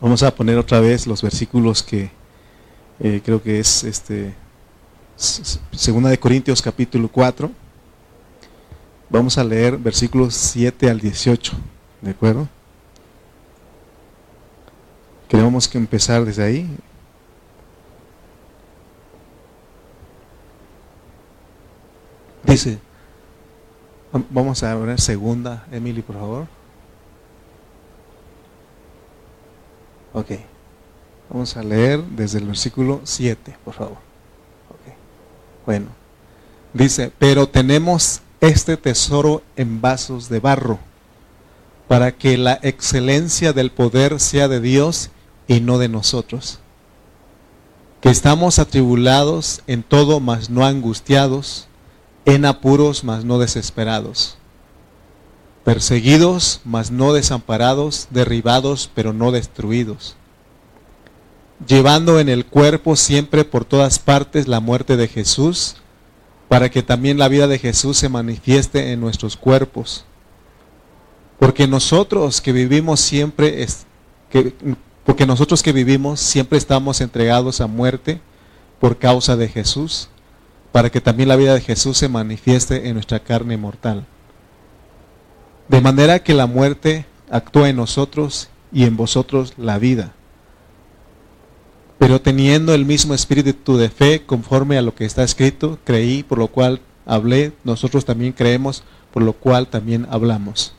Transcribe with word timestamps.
Vamos 0.00 0.22
a 0.22 0.32
poner 0.32 0.56
otra 0.58 0.78
vez 0.78 1.08
los 1.08 1.22
versículos 1.22 1.82
que 1.82 2.10
eh, 3.00 3.20
creo 3.24 3.42
que 3.42 3.58
es 3.58 3.82
este 3.82 4.32
Segunda 5.16 6.08
de 6.08 6.20
Corintios 6.20 6.62
capítulo 6.62 7.08
4. 7.08 7.50
Vamos 9.10 9.36
a 9.38 9.42
leer 9.42 9.76
versículos 9.76 10.34
7 10.34 10.88
al 10.88 11.00
18, 11.00 11.52
¿de 12.00 12.10
acuerdo? 12.12 12.48
Queremos 15.28 15.66
que 15.66 15.78
empezar 15.78 16.24
desde 16.24 16.44
ahí. 16.44 16.78
Dice, 22.44 22.78
vamos 24.30 24.62
a 24.62 24.76
ver 24.76 25.00
segunda, 25.00 25.66
Emily, 25.72 26.02
por 26.02 26.14
favor. 26.14 26.57
Ok. 30.18 30.32
Vamos 31.30 31.56
a 31.56 31.62
leer 31.62 32.02
desde 32.02 32.38
el 32.38 32.46
versículo 32.46 33.00
7, 33.04 33.56
por 33.64 33.74
favor. 33.74 33.98
Okay. 34.80 34.94
Bueno. 35.64 35.86
Dice, 36.74 37.12
pero 37.20 37.48
tenemos 37.48 38.20
este 38.40 38.76
tesoro 38.76 39.42
en 39.54 39.80
vasos 39.80 40.28
de 40.28 40.40
barro, 40.40 40.80
para 41.86 42.12
que 42.12 42.36
la 42.36 42.58
excelencia 42.62 43.52
del 43.52 43.70
poder 43.70 44.18
sea 44.18 44.48
de 44.48 44.60
Dios 44.60 45.10
y 45.46 45.60
no 45.60 45.78
de 45.78 45.88
nosotros. 45.88 46.58
Que 48.00 48.10
estamos 48.10 48.58
atribulados 48.58 49.62
en 49.68 49.84
todo, 49.84 50.18
mas 50.18 50.50
no 50.50 50.66
angustiados, 50.66 51.68
en 52.24 52.44
apuros, 52.44 53.04
mas 53.04 53.24
no 53.24 53.38
desesperados, 53.38 54.36
perseguidos, 55.68 56.62
mas 56.64 56.90
no 56.90 57.12
desamparados, 57.12 58.08
derribados, 58.10 58.90
pero 58.94 59.12
no 59.12 59.32
destruidos, 59.32 60.16
llevando 61.66 62.20
en 62.20 62.30
el 62.30 62.46
cuerpo 62.46 62.96
siempre 62.96 63.44
por 63.44 63.66
todas 63.66 63.98
partes 63.98 64.48
la 64.48 64.60
muerte 64.60 64.96
de 64.96 65.08
Jesús, 65.08 65.76
para 66.48 66.70
que 66.70 66.82
también 66.82 67.18
la 67.18 67.28
vida 67.28 67.48
de 67.48 67.58
Jesús 67.58 67.98
se 67.98 68.08
manifieste 68.08 68.92
en 68.92 69.00
nuestros 69.00 69.36
cuerpos. 69.36 70.06
Porque 71.38 71.68
nosotros 71.68 72.40
que 72.40 72.52
vivimos 72.52 72.98
siempre, 73.00 73.62
es, 73.62 73.84
que, 74.30 74.54
porque 75.04 75.26
nosotros 75.26 75.62
que 75.62 75.72
vivimos 75.72 76.18
siempre 76.18 76.56
estamos 76.56 77.02
entregados 77.02 77.60
a 77.60 77.66
muerte 77.66 78.22
por 78.80 78.96
causa 78.96 79.36
de 79.36 79.48
Jesús 79.48 80.08
para 80.72 80.88
que 80.88 81.02
también 81.02 81.28
la 81.28 81.36
vida 81.36 81.52
de 81.52 81.60
Jesús 81.60 81.98
se 81.98 82.08
manifieste 82.08 82.88
en 82.88 82.94
nuestra 82.94 83.20
carne 83.20 83.58
mortal. 83.58 84.06
De 85.68 85.80
manera 85.80 86.20
que 86.20 86.34
la 86.34 86.46
muerte 86.46 87.06
actúa 87.30 87.68
en 87.68 87.76
nosotros 87.76 88.48
y 88.72 88.84
en 88.84 88.96
vosotros 88.96 89.54
la 89.56 89.78
vida. 89.78 90.12
Pero 91.98 92.20
teniendo 92.20 92.74
el 92.74 92.84
mismo 92.84 93.12
espíritu 93.12 93.76
de 93.76 93.90
fe, 93.90 94.24
conforme 94.24 94.78
a 94.78 94.82
lo 94.82 94.94
que 94.94 95.04
está 95.04 95.24
escrito, 95.24 95.78
creí, 95.84 96.22
por 96.22 96.38
lo 96.38 96.48
cual 96.48 96.80
hablé, 97.06 97.52
nosotros 97.64 98.04
también 98.04 98.32
creemos, 98.32 98.84
por 99.12 99.22
lo 99.22 99.32
cual 99.32 99.66
también 99.66 100.06
hablamos. 100.10 100.74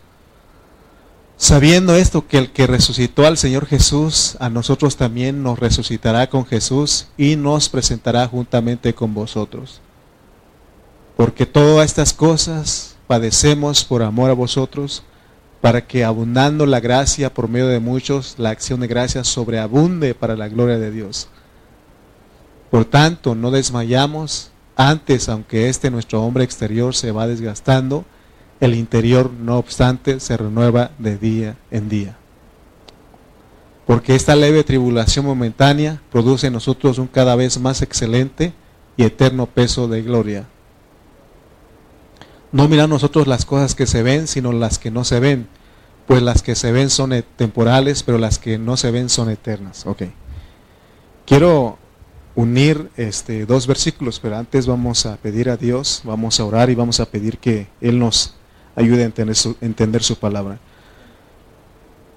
Sabiendo 1.35 1.95
esto, 1.95 2.27
que 2.27 2.37
el 2.37 2.51
que 2.51 2.67
resucitó 2.67 3.25
al 3.25 3.37
Señor 3.37 3.65
Jesús, 3.65 4.35
a 4.39 4.49
nosotros 4.49 4.97
también 4.97 5.41
nos 5.41 5.59
resucitará 5.59 6.29
con 6.29 6.45
Jesús 6.45 7.07
y 7.17 7.35
nos 7.35 7.69
presentará 7.69 8.27
juntamente 8.27 8.93
con 8.93 9.13
vosotros. 9.13 9.81
Porque 11.15 11.45
todas 11.45 11.85
estas 11.85 12.13
cosas 12.13 12.95
padecemos 13.09 13.83
por 13.85 14.03
amor 14.03 14.29
a 14.29 14.33
vosotros, 14.33 15.01
para 15.61 15.87
que 15.87 16.03
abundando 16.03 16.67
la 16.67 16.79
gracia 16.79 17.33
por 17.33 17.47
medio 17.49 17.65
de 17.65 17.79
muchos, 17.79 18.35
la 18.37 18.51
acción 18.51 18.81
de 18.81 18.87
gracia 18.87 19.23
sobreabunde 19.23 20.13
para 20.13 20.35
la 20.35 20.47
gloria 20.47 20.77
de 20.77 20.91
Dios. 20.91 21.27
Por 22.69 22.85
tanto, 22.85 23.33
no 23.33 23.49
desmayamos, 23.49 24.51
antes, 24.75 25.27
aunque 25.27 25.69
este 25.69 25.89
nuestro 25.89 26.21
hombre 26.21 26.43
exterior 26.43 26.93
se 26.93 27.11
va 27.11 27.25
desgastando, 27.25 28.05
el 28.59 28.75
interior, 28.75 29.31
no 29.31 29.57
obstante, 29.57 30.19
se 30.19 30.37
renueva 30.37 30.91
de 30.99 31.17
día 31.17 31.57
en 31.71 31.89
día. 31.89 32.15
Porque 33.87 34.13
esta 34.13 34.35
leve 34.35 34.63
tribulación 34.63 35.25
momentánea 35.25 35.99
produce 36.11 36.45
en 36.45 36.53
nosotros 36.53 36.99
un 36.99 37.07
cada 37.07 37.35
vez 37.35 37.59
más 37.59 37.81
excelente 37.81 38.53
y 38.97 39.03
eterno 39.03 39.47
peso 39.47 39.87
de 39.87 40.03
gloria. 40.03 40.45
No 42.51 42.67
mirar 42.67 42.89
nosotros 42.89 43.27
las 43.27 43.45
cosas 43.45 43.75
que 43.75 43.85
se 43.85 44.03
ven, 44.03 44.27
sino 44.27 44.51
las 44.51 44.79
que 44.79 44.91
no 44.91 45.03
se 45.03 45.19
ven, 45.19 45.47
pues 46.07 46.21
las 46.21 46.41
que 46.41 46.55
se 46.55 46.71
ven 46.71 46.89
son 46.89 47.23
temporales, 47.35 48.03
pero 48.03 48.17
las 48.17 48.39
que 48.39 48.57
no 48.57 48.77
se 48.77 48.91
ven 48.91 49.09
son 49.09 49.29
eternas. 49.29 49.85
Ok. 49.85 50.03
Quiero 51.25 51.77
unir 52.35 52.89
este, 52.97 53.45
dos 53.45 53.67
versículos, 53.67 54.19
pero 54.19 54.37
antes 54.37 54.65
vamos 54.65 55.05
a 55.05 55.17
pedir 55.17 55.49
a 55.49 55.57
Dios, 55.57 56.01
vamos 56.03 56.39
a 56.39 56.45
orar 56.45 56.69
y 56.69 56.75
vamos 56.75 56.99
a 56.99 57.05
pedir 57.05 57.37
que 57.37 57.67
Él 57.81 57.99
nos 57.99 58.35
ayude 58.75 59.03
a 59.03 59.11
entender 59.61 60.03
su 60.03 60.17
palabra. 60.17 60.59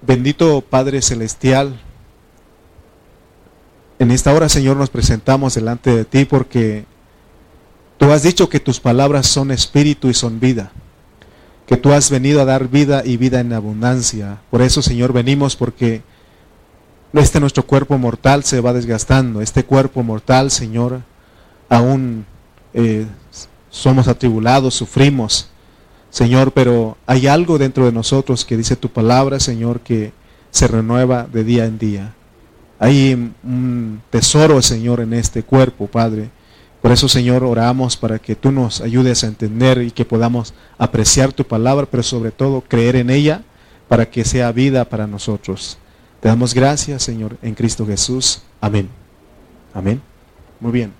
Bendito 0.01 0.61
Padre 0.61 1.01
Celestial, 1.01 1.79
en 3.99 4.11
esta 4.11 4.33
hora, 4.33 4.49
Señor, 4.49 4.77
nos 4.77 4.89
presentamos 4.89 5.55
delante 5.55 5.95
de 5.95 6.05
ti 6.05 6.25
porque 6.25 6.85
tú 8.03 8.11
has 8.11 8.23
dicho 8.23 8.49
que 8.49 8.59
tus 8.59 8.81
palabras 8.81 9.27
son 9.27 9.49
espíritu 9.49 10.09
y 10.09 10.13
son 10.13 10.41
vida, 10.41 10.73
que 11.65 11.77
tú 11.77 11.93
has 11.93 12.09
venido 12.09 12.41
a 12.41 12.45
dar 12.45 12.67
vida 12.67 13.01
y 13.05 13.15
vida 13.15 13.39
en 13.39 13.53
abundancia. 13.53 14.41
Por 14.51 14.61
eso, 14.61 14.81
Señor, 14.81 15.13
venimos 15.13 15.55
porque 15.55 16.01
este 17.13 17.39
nuestro 17.39 17.65
cuerpo 17.65 17.97
mortal 17.97 18.43
se 18.43 18.59
va 18.59 18.73
desgastando. 18.73 19.39
Este 19.39 19.63
cuerpo 19.63 20.03
mortal, 20.03 20.51
Señor, 20.51 20.99
aún 21.69 22.25
eh, 22.73 23.05
somos 23.69 24.09
atribulados, 24.09 24.73
sufrimos. 24.73 25.47
Señor, 26.09 26.51
pero 26.51 26.97
hay 27.05 27.27
algo 27.27 27.57
dentro 27.57 27.85
de 27.85 27.93
nosotros 27.93 28.43
que 28.43 28.57
dice 28.57 28.75
tu 28.75 28.89
palabra, 28.89 29.39
Señor, 29.39 29.79
que 29.79 30.11
se 30.51 30.67
renueva 30.67 31.25
de 31.31 31.45
día 31.45 31.63
en 31.63 31.79
día. 31.79 32.13
Hay 32.79 33.13
un 33.13 34.01
tesoro, 34.09 34.61
Señor, 34.61 34.99
en 34.99 35.13
este 35.13 35.43
cuerpo, 35.43 35.87
Padre. 35.87 36.31
Por 36.83 36.91
eso, 36.91 37.07
Señor, 37.07 37.45
oramos 37.45 37.95
para 37.95 38.19
que 38.19 38.35
tú 38.35 38.51
nos 38.51 38.81
ayudes 38.81 39.23
a 39.23 39.27
entender 39.27 39.81
y 39.81 39.89
que 39.89 40.03
podamos 40.03 40.53
apreciar 40.77 41.31
tu 41.31 41.45
palabra, 41.45 41.87
pero 41.89 42.03
sobre 42.03 42.31
todo 42.31 42.59
creer 42.59 42.97
en 42.97 43.09
ella 43.09 43.41
para 43.87 44.09
que 44.09 44.25
sea 44.25 44.51
vida 44.51 44.83
para 44.83 45.07
nosotros. 45.07 45.77
Te 46.19 46.27
damos 46.27 46.53
gracias, 46.53 47.01
Señor, 47.01 47.37
en 47.41 47.55
Cristo 47.55 47.87
Jesús. 47.87 48.41
Amén. 48.59 48.89
Amén. 49.73 50.01
Muy 50.59 50.73
bien. 50.73 50.91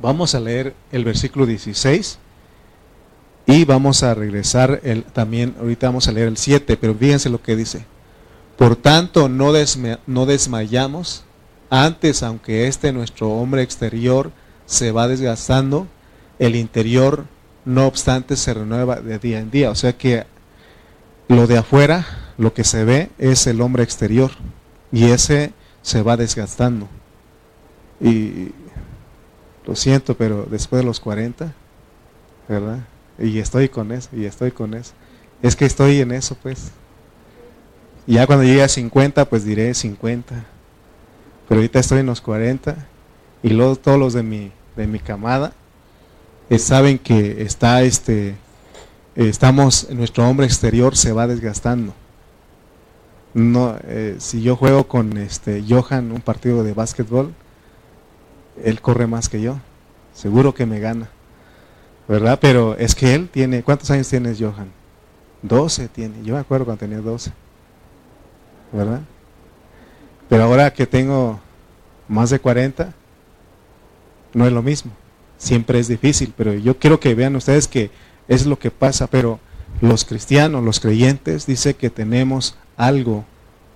Vamos 0.00 0.36
a 0.36 0.38
leer 0.38 0.76
el 0.92 1.04
versículo 1.04 1.44
16. 1.44 2.16
Y 3.46 3.64
vamos 3.64 4.04
a 4.04 4.14
regresar 4.14 4.78
el, 4.84 5.02
también, 5.02 5.56
ahorita 5.58 5.88
vamos 5.88 6.06
a 6.06 6.12
leer 6.12 6.28
el 6.28 6.36
7, 6.36 6.76
pero 6.76 6.94
fíjense 6.94 7.30
lo 7.30 7.42
que 7.42 7.56
dice. 7.56 7.84
Por 8.56 8.76
tanto, 8.76 9.28
no, 9.28 9.52
no 10.06 10.26
desmayamos, 10.26 11.24
antes, 11.70 12.22
aunque 12.22 12.66
este 12.66 12.92
nuestro 12.92 13.30
hombre 13.30 13.62
exterior 13.62 14.32
se 14.66 14.92
va 14.92 15.08
desgastando, 15.08 15.86
el 16.38 16.56
interior, 16.56 17.26
no 17.64 17.86
obstante, 17.86 18.36
se 18.36 18.54
renueva 18.54 19.00
de 19.00 19.18
día 19.18 19.38
en 19.38 19.50
día. 19.50 19.70
O 19.70 19.74
sea 19.74 19.96
que 19.96 20.24
lo 21.28 21.46
de 21.46 21.58
afuera, 21.58 22.06
lo 22.38 22.52
que 22.52 22.64
se 22.64 22.84
ve, 22.84 23.10
es 23.18 23.46
el 23.46 23.60
hombre 23.60 23.84
exterior. 23.84 24.32
Y 24.90 25.04
ese 25.04 25.52
se 25.82 26.02
va 26.02 26.16
desgastando. 26.16 26.88
Y 28.00 28.48
lo 29.66 29.76
siento, 29.76 30.16
pero 30.16 30.46
después 30.50 30.80
de 30.80 30.86
los 30.86 30.98
40, 30.98 31.52
¿verdad? 32.48 32.78
Y 33.18 33.38
estoy 33.38 33.68
con 33.68 33.92
eso, 33.92 34.08
y 34.12 34.24
estoy 34.24 34.50
con 34.50 34.74
eso. 34.74 34.92
Es 35.42 35.54
que 35.54 35.66
estoy 35.66 36.00
en 36.00 36.12
eso, 36.12 36.34
pues. 36.42 36.72
Y 38.06 38.14
ya 38.14 38.26
cuando 38.26 38.44
llegue 38.44 38.62
a 38.62 38.68
50, 38.68 39.26
pues 39.26 39.44
diré 39.44 39.74
50. 39.74 40.46
Pero 41.50 41.62
ahorita 41.62 41.80
estoy 41.80 41.98
en 41.98 42.06
los 42.06 42.20
40 42.20 42.76
y 43.42 43.48
luego 43.48 43.74
todos 43.74 43.98
los 43.98 44.12
de 44.12 44.22
mi, 44.22 44.52
de 44.76 44.86
mi 44.86 45.00
camada 45.00 45.52
eh, 46.48 46.60
saben 46.60 46.96
que 46.96 47.42
está 47.42 47.82
este, 47.82 48.36
estamos, 49.16 49.90
nuestro 49.90 50.28
hombre 50.28 50.46
exterior 50.46 50.96
se 50.96 51.10
va 51.10 51.26
desgastando. 51.26 51.92
No, 53.34 53.76
eh, 53.82 54.14
si 54.20 54.42
yo 54.42 54.54
juego 54.54 54.86
con 54.86 55.16
este 55.16 55.64
Johan 55.68 56.12
un 56.12 56.20
partido 56.20 56.62
de 56.62 56.72
básquetbol, 56.72 57.34
él 58.62 58.80
corre 58.80 59.08
más 59.08 59.28
que 59.28 59.40
yo. 59.40 59.56
Seguro 60.14 60.54
que 60.54 60.66
me 60.66 60.78
gana. 60.78 61.10
¿verdad? 62.06 62.38
Pero 62.40 62.76
es 62.76 62.94
que 62.94 63.12
él 63.12 63.28
tiene, 63.28 63.64
¿cuántos 63.64 63.90
años 63.90 64.08
tienes, 64.08 64.38
Johan? 64.38 64.70
12 65.42 65.88
tiene, 65.88 66.22
yo 66.22 66.34
me 66.34 66.40
acuerdo 66.40 66.66
cuando 66.66 66.78
tenía 66.78 67.00
12, 67.00 67.32
¿verdad? 68.72 69.00
Pero 70.30 70.44
ahora 70.44 70.72
que 70.72 70.86
tengo 70.86 71.40
más 72.08 72.30
de 72.30 72.38
40, 72.38 72.94
no 74.32 74.46
es 74.46 74.52
lo 74.52 74.62
mismo, 74.62 74.92
siempre 75.36 75.80
es 75.80 75.88
difícil, 75.88 76.32
pero 76.36 76.54
yo 76.54 76.78
quiero 76.78 77.00
que 77.00 77.16
vean 77.16 77.34
ustedes 77.34 77.66
que 77.66 77.90
es 78.28 78.46
lo 78.46 78.56
que 78.56 78.70
pasa, 78.70 79.08
pero 79.08 79.40
los 79.80 80.04
cristianos, 80.04 80.62
los 80.62 80.78
creyentes, 80.78 81.46
dice 81.46 81.74
que 81.74 81.90
tenemos 81.90 82.54
algo 82.76 83.24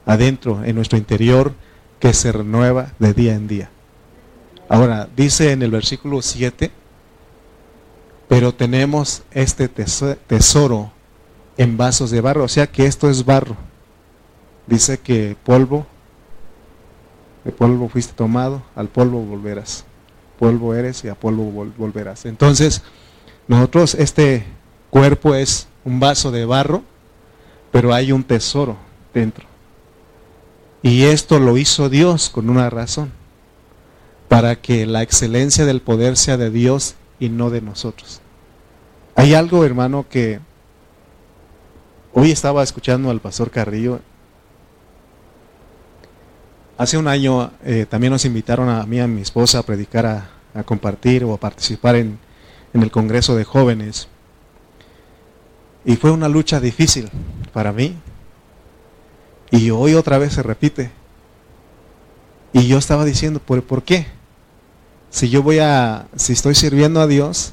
adentro, 0.07 0.63
en 0.65 0.77
nuestro 0.77 0.97
interior, 0.97 1.53
que 1.99 2.15
se 2.15 2.31
renueva 2.31 2.93
de 3.01 3.15
día 3.15 3.35
en 3.35 3.49
día. 3.49 3.71
Ahora, 4.69 5.09
dice 5.17 5.51
en 5.51 5.63
el 5.63 5.73
versículo 5.73 6.23
7, 6.23 6.71
pero 8.29 8.55
tenemos 8.55 9.25
este 9.33 9.69
tesoro 9.69 10.93
en 11.57 11.77
vasos 11.77 12.13
de 12.13 12.21
barro, 12.21 12.45
o 12.45 12.49
sea 12.49 12.69
que 12.69 12.87
esto 12.87 13.11
es 13.11 13.25
barro. 13.25 13.57
Dice 14.69 14.99
que 14.99 15.37
polvo, 15.43 15.87
de 17.45 17.53
polvo 17.53 17.89
fuiste 17.89 18.15
tomado, 18.15 18.63
al 18.75 18.89
polvo 18.89 19.21
volverás. 19.21 19.85
Polvo 20.39 20.75
eres 20.75 21.05
y 21.05 21.09
a 21.09 21.15
polvo 21.15 21.71
volverás. 21.77 22.25
Entonces, 22.25 22.83
nosotros, 23.47 23.95
este 23.95 24.45
cuerpo 24.91 25.35
es 25.35 25.69
un 25.85 26.01
vaso 26.01 26.31
de 26.31 26.45
barro, 26.45 26.83
pero 27.71 27.93
hay 27.93 28.13
un 28.13 28.25
tesoro 28.25 28.77
dentro. 29.13 29.47
Y 30.83 31.05
esto 31.05 31.39
lo 31.39 31.57
hizo 31.57 31.89
Dios 31.89 32.31
con 32.31 32.51
una 32.51 32.71
razón, 32.71 33.13
para 34.29 34.57
que 34.57 34.87
la 34.87 35.03
excelencia 35.03 35.67
del 35.67 35.81
poder 35.81 36.17
sea 36.17 36.37
de 36.37 36.51
Dios 36.51 36.95
y 37.19 37.29
no 37.29 37.51
de 37.51 37.61
nosotros. 37.61 38.21
Hay 39.15 39.35
algo, 39.35 39.65
hermano, 39.65 40.07
que 40.09 40.41
hoy 42.13 42.33
estaba 42.33 42.63
escuchando 42.63 43.11
al 43.11 43.21
pastor 43.21 43.51
Carrillo. 43.51 44.01
Hace 46.77 46.99
un 46.99 47.07
año 47.07 47.53
eh, 47.65 47.87
también 47.89 48.13
nos 48.13 48.25
invitaron 48.25 48.69
a 48.69 48.85
mí 48.85 48.97
y 48.97 49.01
a 49.01 49.07
mi 49.07 49.23
esposa 49.23 49.61
a 49.61 49.63
predicar, 49.63 50.07
a, 50.07 50.65
compartir 50.65 51.25
o 51.25 51.33
a 51.33 51.37
participar 51.39 51.95
en, 51.95 52.19
en 52.73 52.83
el 52.83 52.91
Congreso 52.91 53.37
de 53.37 53.45
Jóvenes. 53.45 54.09
Y 55.85 55.95
fue 55.95 56.11
una 56.11 56.29
lucha 56.29 56.59
difícil 56.59 57.09
para 57.53 57.73
mí. 57.73 57.97
Y 59.53 59.71
hoy 59.71 59.95
otra 59.95 60.19
vez 60.19 60.33
se 60.33 60.43
repite. 60.43 60.91
Y 62.53 62.67
yo 62.67 62.79
estaba 62.79 63.05
diciendo, 63.05 63.39
¿por, 63.39 63.63
¿por 63.63 63.85
qué? 63.85 64.07
Si 65.11 65.29
yo 65.29 65.45
voy 65.45 65.61
a, 65.61 66.09
si 66.17 66.33
estoy 66.33 66.57
sirviendo 66.57 67.01
a 67.01 67.07
Dios, 67.07 67.53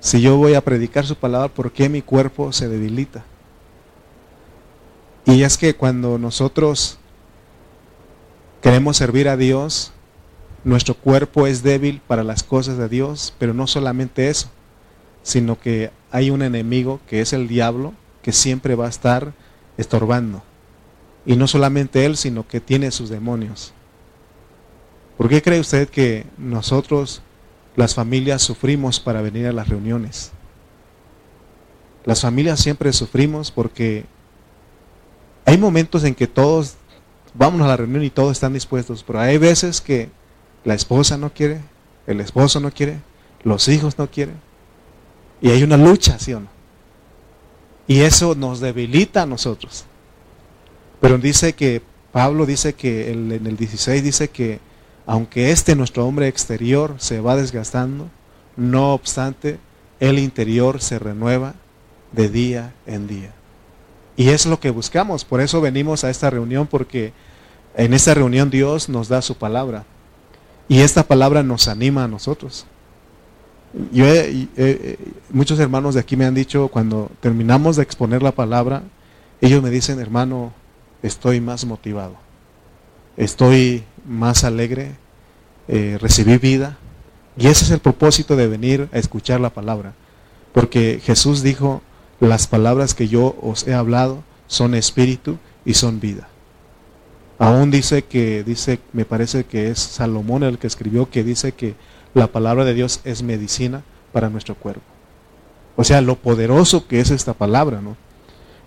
si 0.00 0.20
yo 0.20 0.36
voy 0.36 0.54
a 0.54 0.62
predicar 0.62 1.06
su 1.06 1.14
palabra, 1.14 1.46
¿por 1.48 1.70
qué 1.70 1.88
mi 1.88 2.02
cuerpo 2.02 2.52
se 2.52 2.68
debilita? 2.68 3.24
Y 5.26 5.44
es 5.44 5.56
que 5.58 5.74
cuando 5.74 6.18
nosotros 6.18 6.98
queremos 8.66 8.96
servir 8.96 9.28
a 9.28 9.36
Dios, 9.36 9.92
nuestro 10.64 10.94
cuerpo 10.94 11.46
es 11.46 11.62
débil 11.62 12.02
para 12.04 12.24
las 12.24 12.42
cosas 12.42 12.76
de 12.76 12.88
Dios, 12.88 13.32
pero 13.38 13.54
no 13.54 13.68
solamente 13.68 14.28
eso, 14.28 14.48
sino 15.22 15.56
que 15.60 15.92
hay 16.10 16.30
un 16.30 16.42
enemigo 16.42 16.98
que 17.08 17.20
es 17.20 17.32
el 17.32 17.46
diablo, 17.46 17.94
que 18.22 18.32
siempre 18.32 18.74
va 18.74 18.86
a 18.86 18.88
estar 18.88 19.34
estorbando. 19.76 20.42
Y 21.24 21.36
no 21.36 21.46
solamente 21.46 22.06
él, 22.06 22.16
sino 22.16 22.48
que 22.48 22.58
tiene 22.58 22.90
sus 22.90 23.08
demonios. 23.08 23.72
¿Por 25.16 25.28
qué 25.28 25.42
cree 25.42 25.60
usted 25.60 25.88
que 25.88 26.26
nosotros 26.36 27.22
las 27.76 27.94
familias 27.94 28.42
sufrimos 28.42 28.98
para 28.98 29.22
venir 29.22 29.46
a 29.46 29.52
las 29.52 29.68
reuniones. 29.68 30.32
Las 32.04 32.20
familias 32.20 32.58
siempre 32.58 32.92
sufrimos 32.92 33.52
porque 33.52 34.06
hay 35.44 35.56
momentos 35.56 36.02
en 36.02 36.16
que 36.16 36.26
todos 36.26 36.74
vamos 37.36 37.62
a 37.62 37.68
la 37.68 37.76
reunión 37.76 38.02
y 38.04 38.10
todos 38.10 38.32
están 38.32 38.52
dispuestos, 38.52 39.04
pero 39.06 39.20
hay 39.20 39.38
veces 39.38 39.80
que 39.80 40.10
la 40.64 40.74
esposa 40.74 41.16
no 41.16 41.32
quiere, 41.32 41.60
el 42.06 42.20
esposo 42.20 42.60
no 42.60 42.70
quiere, 42.70 43.00
los 43.42 43.68
hijos 43.68 43.98
no 43.98 44.10
quieren. 44.10 44.36
Y 45.40 45.50
hay 45.50 45.62
una 45.62 45.76
lucha, 45.76 46.18
¿sí 46.18 46.32
o 46.32 46.40
no? 46.40 46.48
Y 47.86 48.00
eso 48.00 48.34
nos 48.34 48.60
debilita 48.60 49.22
a 49.22 49.26
nosotros. 49.26 49.84
Pero 51.00 51.18
dice 51.18 51.52
que, 51.52 51.82
Pablo 52.10 52.46
dice 52.46 52.72
que 52.72 53.12
en 53.12 53.30
el 53.30 53.56
16 53.56 54.02
dice 54.02 54.28
que 54.28 54.58
aunque 55.06 55.52
este 55.52 55.76
nuestro 55.76 56.06
hombre 56.06 56.26
exterior 56.26 56.94
se 56.98 57.20
va 57.20 57.36
desgastando, 57.36 58.08
no 58.56 58.94
obstante, 58.94 59.58
el 60.00 60.18
interior 60.18 60.80
se 60.80 60.98
renueva 60.98 61.54
de 62.12 62.28
día 62.28 62.74
en 62.86 63.06
día. 63.06 63.35
Y 64.16 64.30
es 64.30 64.46
lo 64.46 64.58
que 64.58 64.70
buscamos, 64.70 65.24
por 65.24 65.40
eso 65.40 65.60
venimos 65.60 66.04
a 66.04 66.10
esta 66.10 66.30
reunión, 66.30 66.66
porque 66.66 67.12
en 67.76 67.92
esta 67.92 68.14
reunión 68.14 68.50
Dios 68.50 68.88
nos 68.88 69.08
da 69.08 69.20
su 69.20 69.36
palabra. 69.36 69.84
Y 70.68 70.80
esta 70.80 71.02
palabra 71.02 71.42
nos 71.42 71.68
anima 71.68 72.04
a 72.04 72.08
nosotros. 72.08 72.66
Yo 73.92 74.06
muchos 75.30 75.58
hermanos 75.58 75.94
de 75.94 76.00
aquí 76.00 76.16
me 76.16 76.24
han 76.24 76.34
dicho, 76.34 76.68
cuando 76.68 77.10
terminamos 77.20 77.76
de 77.76 77.82
exponer 77.82 78.22
la 78.22 78.32
palabra, 78.32 78.82
ellos 79.40 79.62
me 79.62 79.68
dicen, 79.68 80.00
hermano, 80.00 80.54
estoy 81.02 81.40
más 81.40 81.66
motivado, 81.66 82.16
estoy 83.18 83.84
más 84.06 84.44
alegre, 84.44 84.92
eh, 85.68 85.98
recibí 86.00 86.38
vida. 86.38 86.78
Y 87.36 87.48
ese 87.48 87.66
es 87.66 87.70
el 87.70 87.80
propósito 87.80 88.34
de 88.34 88.46
venir 88.46 88.88
a 88.92 88.98
escuchar 88.98 89.40
la 89.40 89.50
palabra. 89.50 89.92
Porque 90.54 91.00
Jesús 91.04 91.42
dijo, 91.42 91.82
las 92.20 92.46
palabras 92.46 92.94
que 92.94 93.08
yo 93.08 93.36
os 93.42 93.66
he 93.66 93.74
hablado 93.74 94.22
son 94.46 94.74
espíritu 94.74 95.38
y 95.64 95.74
son 95.74 96.00
vida. 96.00 96.28
Aún 97.38 97.70
dice 97.70 98.02
que, 98.02 98.42
dice, 98.44 98.80
me 98.92 99.04
parece 99.04 99.44
que 99.44 99.70
es 99.70 99.78
Salomón 99.78 100.42
el 100.42 100.58
que 100.58 100.66
escribió, 100.66 101.10
que 101.10 101.22
dice 101.22 101.52
que 101.52 101.74
la 102.14 102.28
palabra 102.28 102.64
de 102.64 102.72
Dios 102.72 103.00
es 103.04 103.22
medicina 103.22 103.82
para 104.12 104.30
nuestro 104.30 104.54
cuerpo. 104.54 104.84
O 105.76 105.84
sea, 105.84 106.00
lo 106.00 106.16
poderoso 106.16 106.86
que 106.86 107.00
es 107.00 107.10
esta 107.10 107.34
palabra, 107.34 107.82
¿no? 107.82 107.96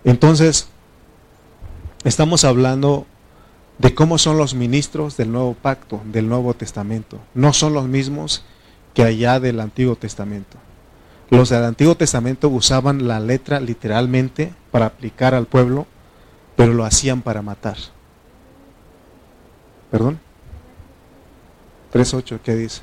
Entonces, 0.04 0.68
estamos 2.04 2.44
hablando 2.44 3.06
de 3.78 3.94
cómo 3.94 4.18
son 4.18 4.36
los 4.36 4.54
ministros 4.54 5.16
del 5.16 5.32
nuevo 5.32 5.54
pacto, 5.54 6.00
del 6.04 6.28
Nuevo 6.28 6.54
Testamento. 6.54 7.18
No 7.34 7.52
son 7.52 7.72
los 7.72 7.88
mismos 7.88 8.44
que 8.94 9.02
allá 9.02 9.40
del 9.40 9.58
Antiguo 9.58 9.96
Testamento. 9.96 10.58
Los 11.30 11.48
del 11.48 11.64
Antiguo 11.64 11.94
Testamento 11.94 12.48
usaban 12.48 13.06
la 13.06 13.20
letra 13.20 13.60
literalmente 13.60 14.52
para 14.72 14.86
aplicar 14.86 15.34
al 15.34 15.46
pueblo, 15.46 15.86
pero 16.56 16.74
lo 16.74 16.84
hacían 16.84 17.22
para 17.22 17.40
matar. 17.40 17.76
¿Perdón? 19.90 20.20
3.8, 21.92 22.40
¿qué 22.42 22.54
dice? 22.56 22.82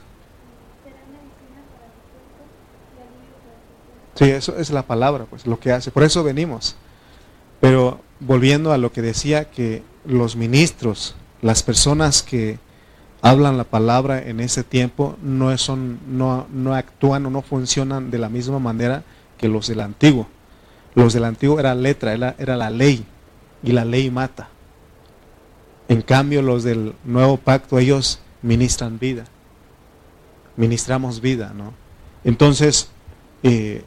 Sí, 4.15 4.25
eso 4.25 4.57
es 4.57 4.71
la 4.71 4.83
palabra, 4.83 5.25
pues 5.29 5.45
lo 5.45 5.59
que 5.59 5.71
hace. 5.71 5.91
Por 5.91 6.03
eso 6.03 6.23
venimos. 6.23 6.75
Pero 7.61 8.01
volviendo 8.19 8.71
a 8.71 8.77
lo 8.77 8.91
que 8.91 9.01
decía 9.01 9.51
que 9.51 9.83
los 10.05 10.35
ministros, 10.35 11.15
las 11.41 11.63
personas 11.63 12.23
que 12.23 12.59
hablan 13.21 13.57
la 13.57 13.63
palabra 13.63 14.21
en 14.21 14.39
ese 14.39 14.63
tiempo 14.63 15.17
no, 15.21 15.55
son, 15.57 15.99
no, 16.07 16.47
no 16.51 16.75
actúan 16.75 17.25
o 17.25 17.29
no 17.29 17.41
funcionan 17.41 18.11
de 18.11 18.17
la 18.17 18.29
misma 18.29 18.59
manera 18.59 19.03
que 19.37 19.47
los 19.47 19.67
del 19.67 19.81
antiguo. 19.81 20.27
Los 20.95 21.13
del 21.13 21.25
antiguo 21.25 21.59
era 21.59 21.75
letra, 21.75 22.13
era, 22.13 22.35
era 22.37 22.55
la 22.55 22.69
ley 22.69 23.05
y 23.63 23.71
la 23.71 23.85
ley 23.85 24.09
mata. 24.09 24.49
En 25.87 26.01
cambio 26.01 26.41
los 26.41 26.63
del 26.63 26.93
nuevo 27.05 27.37
pacto 27.37 27.79
ellos 27.79 28.19
ministran 28.41 28.99
vida. 28.99 29.25
Ministramos 30.55 31.21
vida, 31.21 31.53
¿no? 31.55 31.73
Entonces, 32.23 32.89
eh, 33.43 33.83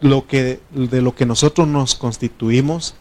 lo 0.00 0.26
que, 0.26 0.60
de 0.70 1.02
lo 1.02 1.14
que 1.14 1.26
nosotros 1.26 1.66
nos 1.66 1.94
constituimos 1.94 2.94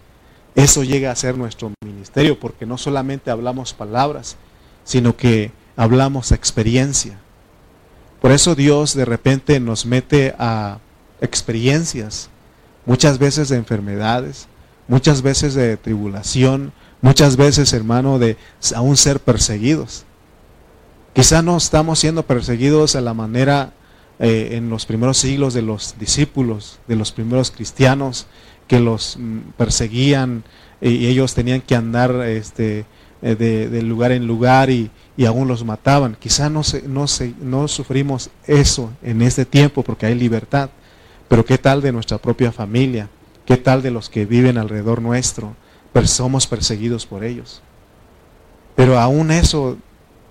eso 0.56 0.84
llega 0.84 1.12
a 1.12 1.16
ser 1.16 1.38
nuestro 1.38 1.72
ministerio, 1.84 2.40
porque 2.40 2.66
no 2.66 2.78
solamente 2.78 3.32
hablamos 3.32 3.74
palabras, 3.74 4.38
sino 4.84 5.16
que 5.16 5.52
hablamos 5.76 6.32
experiencia. 6.32 7.20
Por 8.22 8.32
eso 8.32 8.56
Dios 8.56 8.94
de 8.94 9.06
repente 9.06 9.60
nos 9.60 9.86
mete 9.86 10.34
a 10.40 10.80
experiencias, 11.22 12.30
muchas 12.86 13.18
veces 13.18 13.50
de 13.50 13.58
enfermedades, 13.58 14.48
muchas 14.88 15.22
veces 15.22 15.54
de 15.54 15.78
tribulación, 15.78 16.74
muchas 17.02 17.36
veces, 17.36 17.74
hermano, 17.74 18.20
de 18.20 18.38
aún 18.76 18.98
ser 18.98 19.20
perseguidos. 19.20 20.06
Quizá 21.14 21.42
no 21.42 21.58
estamos 21.58 22.00
siendo 22.00 22.24
perseguidos 22.24 22.96
a 22.96 23.02
la 23.02 23.14
manera 23.14 23.74
eh, 24.20 24.50
en 24.54 24.70
los 24.70 24.86
primeros 24.86 25.18
siglos 25.18 25.54
de 25.54 25.62
los 25.62 25.96
discípulos, 26.00 26.80
de 26.88 26.96
los 26.96 27.12
primeros 27.12 27.52
cristianos, 27.52 28.28
que 28.68 28.80
los 28.80 29.18
mm, 29.18 29.40
perseguían 29.58 30.44
y 30.82 31.08
ellos 31.08 31.34
tenían 31.34 31.62
que 31.62 31.76
andar 31.76 32.12
este, 32.28 32.86
eh, 33.26 33.36
de, 33.36 33.82
lugar 33.82 34.12
en 34.12 34.28
lugar 34.28 34.70
y, 34.70 34.92
aún 35.26 35.48
los 35.48 35.64
mataban. 35.64 36.18
Quizá 36.20 36.50
no, 36.50 36.62
no, 36.88 37.06
no 37.42 37.68
sufrimos 37.70 38.30
eso 38.46 38.92
en 39.02 39.22
este 39.22 39.46
tiempo 39.46 39.82
porque 39.82 40.06
hay 40.06 40.16
libertad, 40.16 40.70
pero 41.30 41.46
¿qué 41.46 41.58
tal 41.58 41.82
de 41.82 41.94
nuestra 41.94 42.18
propia 42.18 42.52
familia? 42.52 43.08
¿Qué 43.46 43.56
tal 43.56 43.82
de 43.82 43.92
los 43.92 44.10
que 44.10 44.26
viven 44.26 44.58
alrededor 44.58 45.02
nuestro? 45.02 45.56
Pero 45.94 46.06
somos 46.06 46.48
perseguidos 46.48 47.06
por 47.06 47.24
ellos. 47.24 47.62
Pero 48.76 49.00
aún 49.00 49.32
eso 49.32 49.78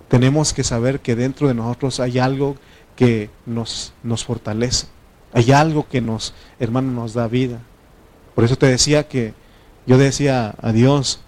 tenemos 0.09 0.53
que 0.53 0.63
saber 0.63 1.01
que 1.01 1.17
dentro 1.17 1.49
de 1.49 1.55
nosotros 1.55 1.99
hay 1.99 2.19
algo 2.19 2.57
que 2.95 3.31
nos, 3.47 3.95
nos 4.03 4.23
fortalece. 4.25 4.87
Hay 5.33 5.51
algo 5.53 5.89
que 5.89 6.03
nos, 6.03 6.35
hermano, 6.61 6.93
nos 6.93 7.15
da 7.15 7.27
vida. 7.27 7.61
Por 8.35 8.45
eso 8.45 8.57
te 8.57 8.67
decía 8.67 9.09
que 9.09 9.33
yo 9.87 9.97
decía 9.97 10.55
a 10.61 10.73
Dios, 10.73 11.21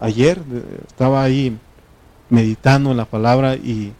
ayer 0.00 0.40
estaba 0.86 1.22
ahí 1.22 1.56
meditando 2.28 2.90
en 2.90 2.96
la 2.96 3.04
palabra 3.04 3.54
y, 3.54 3.92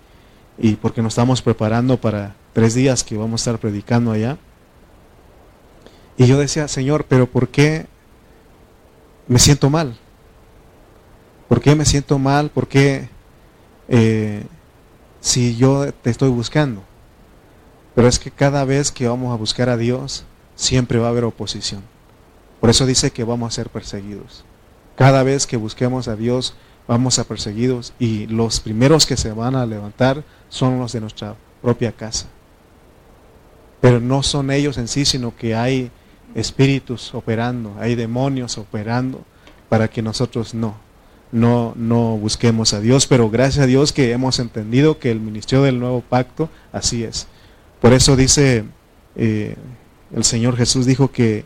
y 0.58 0.74
porque 0.74 1.02
nos 1.02 1.12
estamos 1.12 1.42
preparando 1.42 1.96
para 1.96 2.34
tres 2.52 2.74
días 2.74 3.04
que 3.04 3.16
vamos 3.16 3.40
a 3.40 3.42
estar 3.42 3.60
predicando 3.60 4.12
allá. 4.12 4.38
Y 6.16 6.26
yo 6.26 6.38
decía, 6.38 6.68
Señor, 6.68 7.04
pero 7.08 7.26
¿por 7.26 7.48
qué 7.48 7.86
me 9.28 9.38
siento 9.38 9.68
mal? 9.68 9.96
¿Por 11.48 11.60
qué 11.60 11.74
me 11.74 11.84
siento 11.84 12.18
mal? 12.18 12.50
¿Por 12.50 12.66
qué 12.66 13.08
eh, 13.88 14.44
si 15.20 15.56
yo 15.56 15.92
te 15.92 16.10
estoy 16.10 16.30
buscando? 16.30 16.82
Pero 17.94 18.08
es 18.08 18.18
que 18.18 18.30
cada 18.30 18.64
vez 18.64 18.90
que 18.90 19.08
vamos 19.08 19.32
a 19.32 19.36
buscar 19.36 19.68
a 19.68 19.76
Dios, 19.76 20.24
siempre 20.54 20.98
va 20.98 21.06
a 21.06 21.10
haber 21.10 21.24
oposición. 21.24 21.82
Por 22.60 22.70
eso 22.70 22.86
dice 22.86 23.10
que 23.10 23.24
vamos 23.24 23.52
a 23.52 23.56
ser 23.56 23.68
perseguidos. 23.68 24.44
Cada 24.96 25.22
vez 25.22 25.46
que 25.46 25.56
busquemos 25.56 26.08
a 26.08 26.16
Dios, 26.16 26.54
vamos 26.88 27.18
a 27.18 27.24
perseguidos 27.24 27.92
y 27.98 28.26
los 28.26 28.60
primeros 28.60 29.06
que 29.06 29.16
se 29.16 29.32
van 29.32 29.54
a 29.54 29.66
levantar 29.66 30.24
son 30.48 30.78
los 30.78 30.92
de 30.92 31.00
nuestra 31.00 31.36
propia 31.62 31.92
casa. 31.92 32.26
Pero 33.80 34.00
no 34.00 34.22
son 34.22 34.50
ellos 34.50 34.78
en 34.78 34.88
sí, 34.88 35.04
sino 35.04 35.36
que 35.36 35.54
hay 35.54 35.90
espíritus 36.34 37.14
operando, 37.14 37.74
hay 37.78 37.94
demonios 37.94 38.58
operando 38.58 39.22
para 39.68 39.88
que 39.88 40.02
nosotros 40.02 40.54
no 40.54 40.86
no, 41.32 41.74
no 41.76 42.16
busquemos 42.16 42.72
a 42.72 42.80
Dios, 42.80 43.06
pero 43.06 43.30
gracias 43.30 43.64
a 43.64 43.66
Dios 43.66 43.92
que 43.92 44.12
hemos 44.12 44.38
entendido 44.38 44.98
que 44.98 45.10
el 45.10 45.20
ministerio 45.20 45.64
del 45.64 45.78
nuevo 45.78 46.00
pacto 46.00 46.48
así 46.72 47.04
es. 47.04 47.26
Por 47.80 47.92
eso 47.92 48.16
dice 48.16 48.64
eh, 49.16 49.56
el 50.14 50.24
Señor 50.24 50.56
Jesús 50.56 50.86
dijo 50.86 51.10
que 51.10 51.44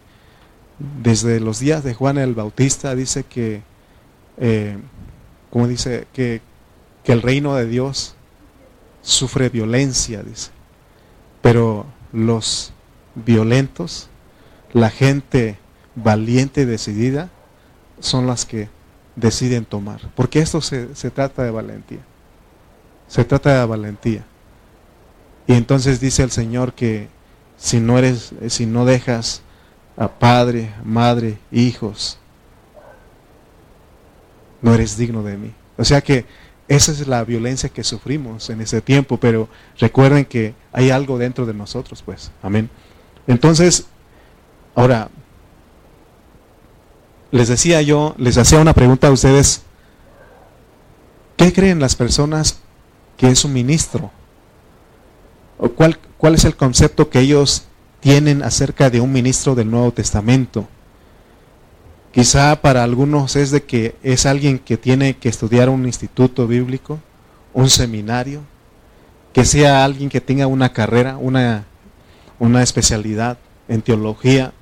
desde 1.02 1.40
los 1.40 1.58
días 1.58 1.84
de 1.84 1.94
Juan 1.94 2.18
el 2.18 2.34
Bautista 2.34 2.94
dice 2.94 3.24
que, 3.24 3.62
eh, 4.38 4.78
como 5.50 5.68
dice, 5.68 6.06
que, 6.12 6.40
que 7.04 7.12
el 7.12 7.22
reino 7.22 7.54
de 7.54 7.66
Dios 7.66 8.14
sufre 9.02 9.48
violencia, 9.48 10.22
dice. 10.22 10.50
Pero 11.42 11.86
los 12.12 12.72
violentos, 13.14 14.08
la 14.72 14.90
gente 14.90 15.58
valiente 15.94 16.62
y 16.62 16.64
decidida, 16.64 17.30
son 17.98 18.26
las 18.26 18.44
que 18.46 18.68
deciden 19.16 19.64
tomar. 19.64 20.00
Porque 20.14 20.40
esto 20.40 20.60
se, 20.60 20.86
trata 21.10 21.42
de 21.42 21.50
valentía. 21.50 22.00
Se 23.08 23.24
trata 23.24 23.60
de 23.60 23.66
valentía. 23.66 24.24
Y 25.46 25.54
entonces 25.54 26.00
dice 26.00 26.22
el 26.22 26.30
Señor 26.30 26.74
que 26.74 27.08
si 27.56 27.80
no 27.80 27.98
eres, 27.98 28.32
si 28.48 28.66
no 28.66 28.84
dejas 28.84 29.42
a 29.96 30.08
padre, 30.08 30.72
madre, 30.84 31.38
hijos, 31.50 32.18
no 34.62 34.74
eres 34.74 34.96
digno 34.96 35.22
de 35.22 35.36
mí. 35.36 35.52
O 35.76 35.84
sea 35.84 36.00
que 36.00 36.26
esa 36.68 36.92
es 36.92 37.06
la 37.08 37.24
violencia 37.24 37.68
que 37.68 37.82
sufrimos 37.82 38.48
en 38.48 38.60
ese 38.60 38.80
tiempo, 38.80 39.16
pero 39.16 39.48
recuerden 39.78 40.24
que 40.24 40.54
hay 40.72 40.90
algo 40.90 41.18
dentro 41.18 41.44
de 41.44 41.54
nosotros, 41.54 42.02
pues. 42.02 42.30
Amén. 42.42 42.70
Entonces, 43.26 43.86
ahora, 44.74 45.08
les 47.32 47.48
decía 47.48 47.82
yo, 47.82 48.14
les 48.18 48.38
hacía 48.38 48.60
una 48.60 48.72
pregunta 48.72 49.08
a 49.08 49.10
ustedes, 49.10 49.62
¿qué 51.36 51.52
creen 51.52 51.80
las 51.80 51.96
personas 51.96 52.60
que 53.16 53.28
es 53.28 53.44
un 53.44 53.52
ministro? 53.52 54.10
¿O 55.58 55.70
cuál, 55.70 55.98
¿Cuál 56.18 56.34
es 56.34 56.44
el 56.44 56.56
concepto 56.56 57.10
que 57.10 57.20
ellos 57.20 57.64
tienen 58.00 58.42
acerca 58.42 58.90
de 58.90 59.00
un 59.00 59.12
ministro 59.12 59.54
del 59.54 59.70
Nuevo 59.70 59.92
Testamento? 59.92 60.66
Quizá 62.12 62.60
para 62.60 62.82
algunos 62.82 63.36
es 63.36 63.50
de 63.52 63.62
que 63.62 63.94
es 64.02 64.26
alguien 64.26 64.58
que 64.58 64.76
tiene 64.76 65.16
que 65.16 65.28
estudiar 65.28 65.68
un 65.68 65.86
instituto 65.86 66.46
bíblico, 66.46 66.98
un 67.54 67.70
seminario, 67.70 68.40
que 69.32 69.44
sea 69.44 69.84
alguien 69.84 70.10
que 70.10 70.20
tenga 70.20 70.46
una 70.48 70.72
carrera, 70.72 71.16
una, 71.16 71.64
una 72.40 72.62
especialidad 72.62 73.38
en 73.68 73.82
teología, 73.82 74.52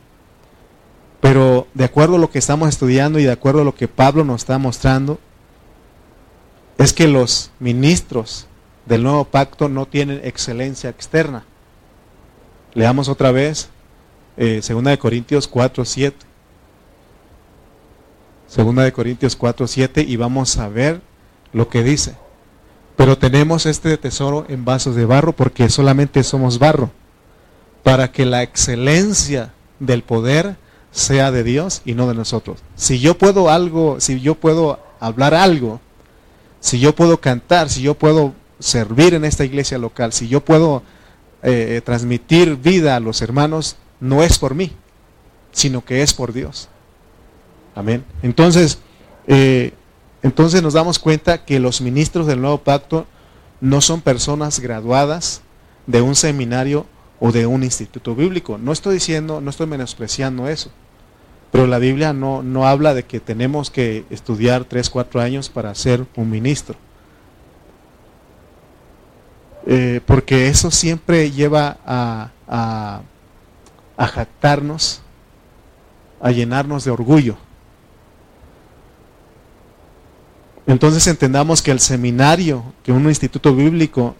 pero 1.20 1.66
de 1.74 1.84
acuerdo 1.84 2.16
a 2.16 2.18
lo 2.18 2.30
que 2.30 2.38
estamos 2.38 2.68
estudiando 2.68 3.18
y 3.18 3.24
de 3.24 3.32
acuerdo 3.32 3.62
a 3.62 3.64
lo 3.64 3.74
que 3.74 3.88
Pablo 3.88 4.24
nos 4.24 4.42
está 4.42 4.58
mostrando, 4.58 5.18
es 6.76 6.92
que 6.92 7.08
los 7.08 7.50
ministros 7.58 8.46
del 8.86 9.02
nuevo 9.02 9.24
pacto 9.24 9.68
no 9.68 9.86
tienen 9.86 10.20
excelencia 10.22 10.90
externa. 10.90 11.44
Leamos 12.78 13.08
otra 13.08 13.32
vez, 13.32 13.70
eh, 14.36 14.62
2 14.64 14.84
de 14.84 14.98
Corintios 14.98 15.48
4, 15.48 15.84
7. 15.84 16.16
Segunda 18.46 18.84
de 18.84 18.92
Corintios 18.92 19.34
4, 19.34 19.66
7 19.66 20.02
y 20.02 20.14
vamos 20.14 20.56
a 20.58 20.68
ver 20.68 21.00
lo 21.52 21.68
que 21.68 21.82
dice. 21.82 22.14
Pero 22.94 23.18
tenemos 23.18 23.66
este 23.66 23.96
tesoro 23.98 24.46
en 24.48 24.64
vasos 24.64 24.94
de 24.94 25.06
barro 25.06 25.32
porque 25.32 25.68
solamente 25.70 26.22
somos 26.22 26.60
barro, 26.60 26.92
para 27.82 28.12
que 28.12 28.24
la 28.24 28.44
excelencia 28.44 29.52
del 29.80 30.04
poder 30.04 30.54
sea 30.92 31.32
de 31.32 31.42
Dios 31.42 31.82
y 31.84 31.94
no 31.94 32.06
de 32.06 32.14
nosotros. 32.14 32.60
Si 32.76 33.00
yo 33.00 33.18
puedo 33.18 33.50
algo, 33.50 34.00
si 34.00 34.20
yo 34.20 34.36
puedo 34.36 34.78
hablar 35.00 35.34
algo, 35.34 35.80
si 36.60 36.78
yo 36.78 36.94
puedo 36.94 37.20
cantar, 37.20 37.70
si 37.70 37.82
yo 37.82 37.94
puedo 37.94 38.34
servir 38.60 39.14
en 39.14 39.24
esta 39.24 39.44
iglesia 39.44 39.78
local, 39.78 40.12
si 40.12 40.28
yo 40.28 40.44
puedo 40.44 40.84
eh, 41.42 41.80
transmitir 41.84 42.56
vida 42.56 42.96
a 42.96 43.00
los 43.00 43.22
hermanos, 43.22 43.76
no 44.00 44.22
es 44.22 44.38
por 44.38 44.54
mí, 44.54 44.72
sino 45.52 45.84
que 45.84 46.02
es 46.02 46.12
por 46.12 46.32
Dios. 46.32 46.68
Amén. 47.74 48.04
Entonces, 48.22 48.78
eh, 49.26 49.72
entonces 50.22 50.62
nos 50.62 50.74
damos 50.74 50.98
cuenta 50.98 51.44
que 51.44 51.60
los 51.60 51.80
ministros 51.80 52.26
del 52.26 52.40
nuevo 52.40 52.58
pacto 52.58 53.06
no 53.60 53.80
son 53.80 54.00
personas 54.00 54.60
graduadas 54.60 55.42
de 55.86 56.00
un 56.00 56.14
seminario 56.14 56.86
o 57.20 57.32
de 57.32 57.46
un 57.46 57.62
instituto 57.62 58.14
bíblico. 58.14 58.58
No 58.58 58.72
estoy 58.72 58.94
diciendo, 58.94 59.40
no 59.40 59.50
estoy 59.50 59.66
menospreciando 59.66 60.48
eso. 60.48 60.70
Pero 61.50 61.66
la 61.66 61.78
Biblia 61.78 62.12
no, 62.12 62.42
no 62.42 62.66
habla 62.66 62.94
de 62.94 63.04
que 63.04 63.20
tenemos 63.20 63.70
que 63.70 64.04
estudiar 64.10 64.64
tres, 64.64 64.90
cuatro 64.90 65.20
años 65.20 65.48
para 65.48 65.74
ser 65.74 66.04
un 66.14 66.30
ministro. 66.30 66.76
Eh, 69.70 70.00
porque 70.06 70.48
eso 70.48 70.70
siempre 70.70 71.30
lleva 71.30 71.76
a, 71.86 72.30
a, 72.48 73.02
a 73.96 74.06
jactarnos, 74.06 75.02
a 76.20 76.30
llenarnos 76.30 76.84
de 76.84 76.90
orgullo. 76.90 77.36
Entonces 80.66 81.06
entendamos 81.06 81.62
que 81.62 81.70
el 81.70 81.80
seminario, 81.80 82.62
que 82.82 82.92
un 82.92 83.06
instituto 83.06 83.54
bíblico 83.54 84.16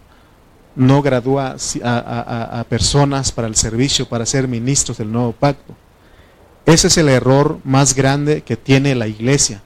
no 0.75 1.01
gradúa 1.01 1.55
a, 1.83 2.65
personas 2.69 3.31
para 3.31 3.47
el 3.47 3.55
servicio, 3.55 4.07
para 4.07 4.25
ser 4.25 4.47
ministros 4.47 4.97
del 4.97 5.11
nuevo 5.11 5.31
pacto. 5.31 5.75
Ese 6.65 6.87
es 6.87 6.97
el 6.97 7.09
error 7.09 7.59
más 7.63 7.95
grande 7.95 8.41
que 8.41 8.55
tiene 8.55 8.95
la 8.95 9.07
iglesia. 9.07 9.61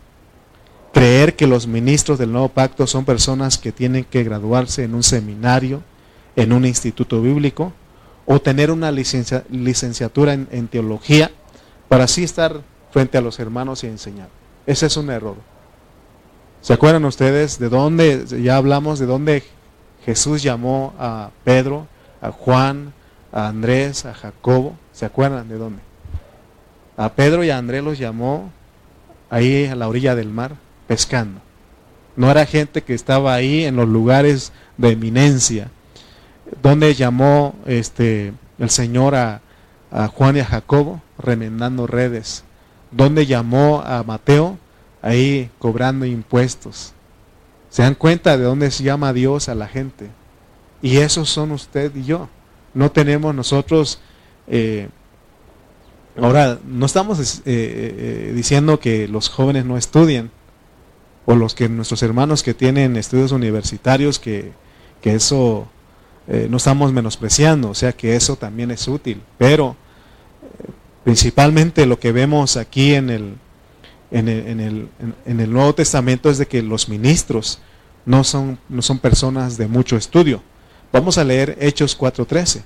Creer 0.93 1.35
que 1.35 1.47
los 1.47 1.67
ministros 1.67 2.17
del 2.19 2.31
nuevo 2.31 2.49
pacto 2.49 2.87
son 2.87 3.03
personas 3.03 3.57
que 3.57 3.71
tienen 3.71 4.05
que 4.05 4.23
graduarse 4.23 4.83
en 4.83 4.95
un 4.95 5.03
seminario, 5.03 5.81
en 6.35 6.53
un 6.53 6.65
instituto 6.65 7.21
bíblico, 7.21 7.73
o 8.25 8.39
tener 8.39 8.71
una 8.71 8.91
licenciatura 8.91 10.33
en, 10.33 10.47
en 10.51 10.69
teología 10.69 11.31
para 11.89 12.05
así 12.05 12.23
estar 12.23 12.61
frente 12.91 13.17
a 13.17 13.21
los 13.21 13.39
hermanos 13.39 13.83
y 13.83 13.87
enseñar. 13.87 14.29
Ese 14.65 14.85
es 14.85 14.95
un 14.95 15.09
error. 15.09 15.35
¿Se 16.61 16.71
acuerdan 16.71 17.03
ustedes 17.03 17.59
de 17.59 17.67
dónde, 17.67 18.25
ya 18.41 18.55
hablamos 18.55 18.99
de 18.99 19.05
dónde 19.05 19.43
Jesús 20.05 20.43
llamó 20.43 20.93
a 20.99 21.31
Pedro, 21.43 21.87
a 22.21 22.31
Juan, 22.31 22.93
a 23.31 23.47
Andrés, 23.47 24.05
a 24.05 24.13
Jacobo. 24.13 24.77
¿Se 24.91 25.05
acuerdan 25.05 25.49
de 25.49 25.57
dónde? 25.57 25.81
A 26.95 27.09
Pedro 27.13 27.43
y 27.43 27.49
a 27.49 27.57
Andrés 27.57 27.83
los 27.83 27.97
llamó 27.97 28.51
ahí 29.29 29.65
a 29.65 29.75
la 29.75 29.87
orilla 29.87 30.15
del 30.15 30.29
mar, 30.29 30.55
pescando. 30.93 31.41
No 32.15 32.29
era 32.29 32.45
gente 32.45 32.83
que 32.83 32.93
estaba 32.93 33.33
ahí 33.33 33.65
en 33.65 33.75
los 33.75 33.89
lugares 33.89 34.51
de 34.77 34.91
eminencia. 34.91 35.71
Donde 36.61 36.93
llamó 36.93 37.55
este, 37.65 38.33
el 38.59 38.69
Señor 38.69 39.15
a, 39.15 39.41
Juan 40.13 40.37
y 40.37 40.41
a 40.41 40.45
Jacobo? 40.45 41.01
Remendando 41.17 41.87
redes. 41.87 42.43
Donde 42.91 43.25
llamó 43.25 43.81
a 43.83 44.03
Mateo? 44.03 44.59
Ahí 45.01 45.49
cobrando 45.57 46.05
impuestos. 46.05 46.93
¿Se 47.71 47.81
dan 47.81 47.95
cuenta 47.95 48.37
de 48.37 48.43
dónde 48.43 48.69
se 48.69 48.83
llama 48.83 49.13
Dios 49.13 49.49
a 49.49 49.55
la 49.55 49.67
gente? 49.67 50.11
Y 50.83 50.97
esos 50.97 51.27
son 51.27 51.51
usted 51.51 51.95
y 51.95 52.03
yo. 52.03 52.29
No 52.75 52.91
tenemos 52.91 53.33
nosotros... 53.33 53.99
Eh, 54.47 54.89
ahora, 56.21 56.59
no 56.63 56.85
estamos 56.85 57.19
eh, 57.19 57.41
eh, 57.45 58.31
diciendo 58.35 58.79
que 58.79 59.07
los 59.07 59.29
jóvenes 59.29 59.65
no 59.65 59.75
estudien, 59.75 60.29
o 61.25 61.35
los 61.35 61.55
que 61.55 61.69
nuestros 61.69 62.03
hermanos 62.03 62.43
que 62.43 62.53
tienen 62.53 62.97
estudios 62.97 63.31
universitarios, 63.31 64.19
que, 64.19 64.51
que 65.01 65.15
eso 65.15 65.67
no 66.49 66.55
estamos 66.55 66.93
menospreciando, 66.93 67.69
o 67.69 67.75
sea 67.75 67.91
que 67.91 68.15
eso 68.15 68.37
también 68.37 68.71
es 68.71 68.87
útil, 68.87 69.21
pero 69.37 69.75
principalmente 71.03 71.85
lo 71.85 71.99
que 71.99 72.11
vemos 72.11 72.57
aquí 72.57 72.93
en 72.93 73.09
el, 73.09 73.35
en 74.11 74.29
el, 74.29 74.89
en 75.25 75.39
el, 75.39 75.51
Nuevo 75.51 75.75
Testamento 75.75 76.29
es 76.29 76.37
de 76.37 76.47
que 76.47 76.61
los 76.61 76.87
ministros 76.87 77.59
no 78.05 78.23
son, 78.23 78.59
no 78.69 78.81
son 78.81 78.99
personas 78.99 79.57
de 79.57 79.67
mucho 79.67 79.97
estudio. 79.97 80.41
Vamos 80.91 81.17
a 81.17 81.23
leer 81.23 81.57
Hechos 81.59 81.97
4.13. 81.97 82.61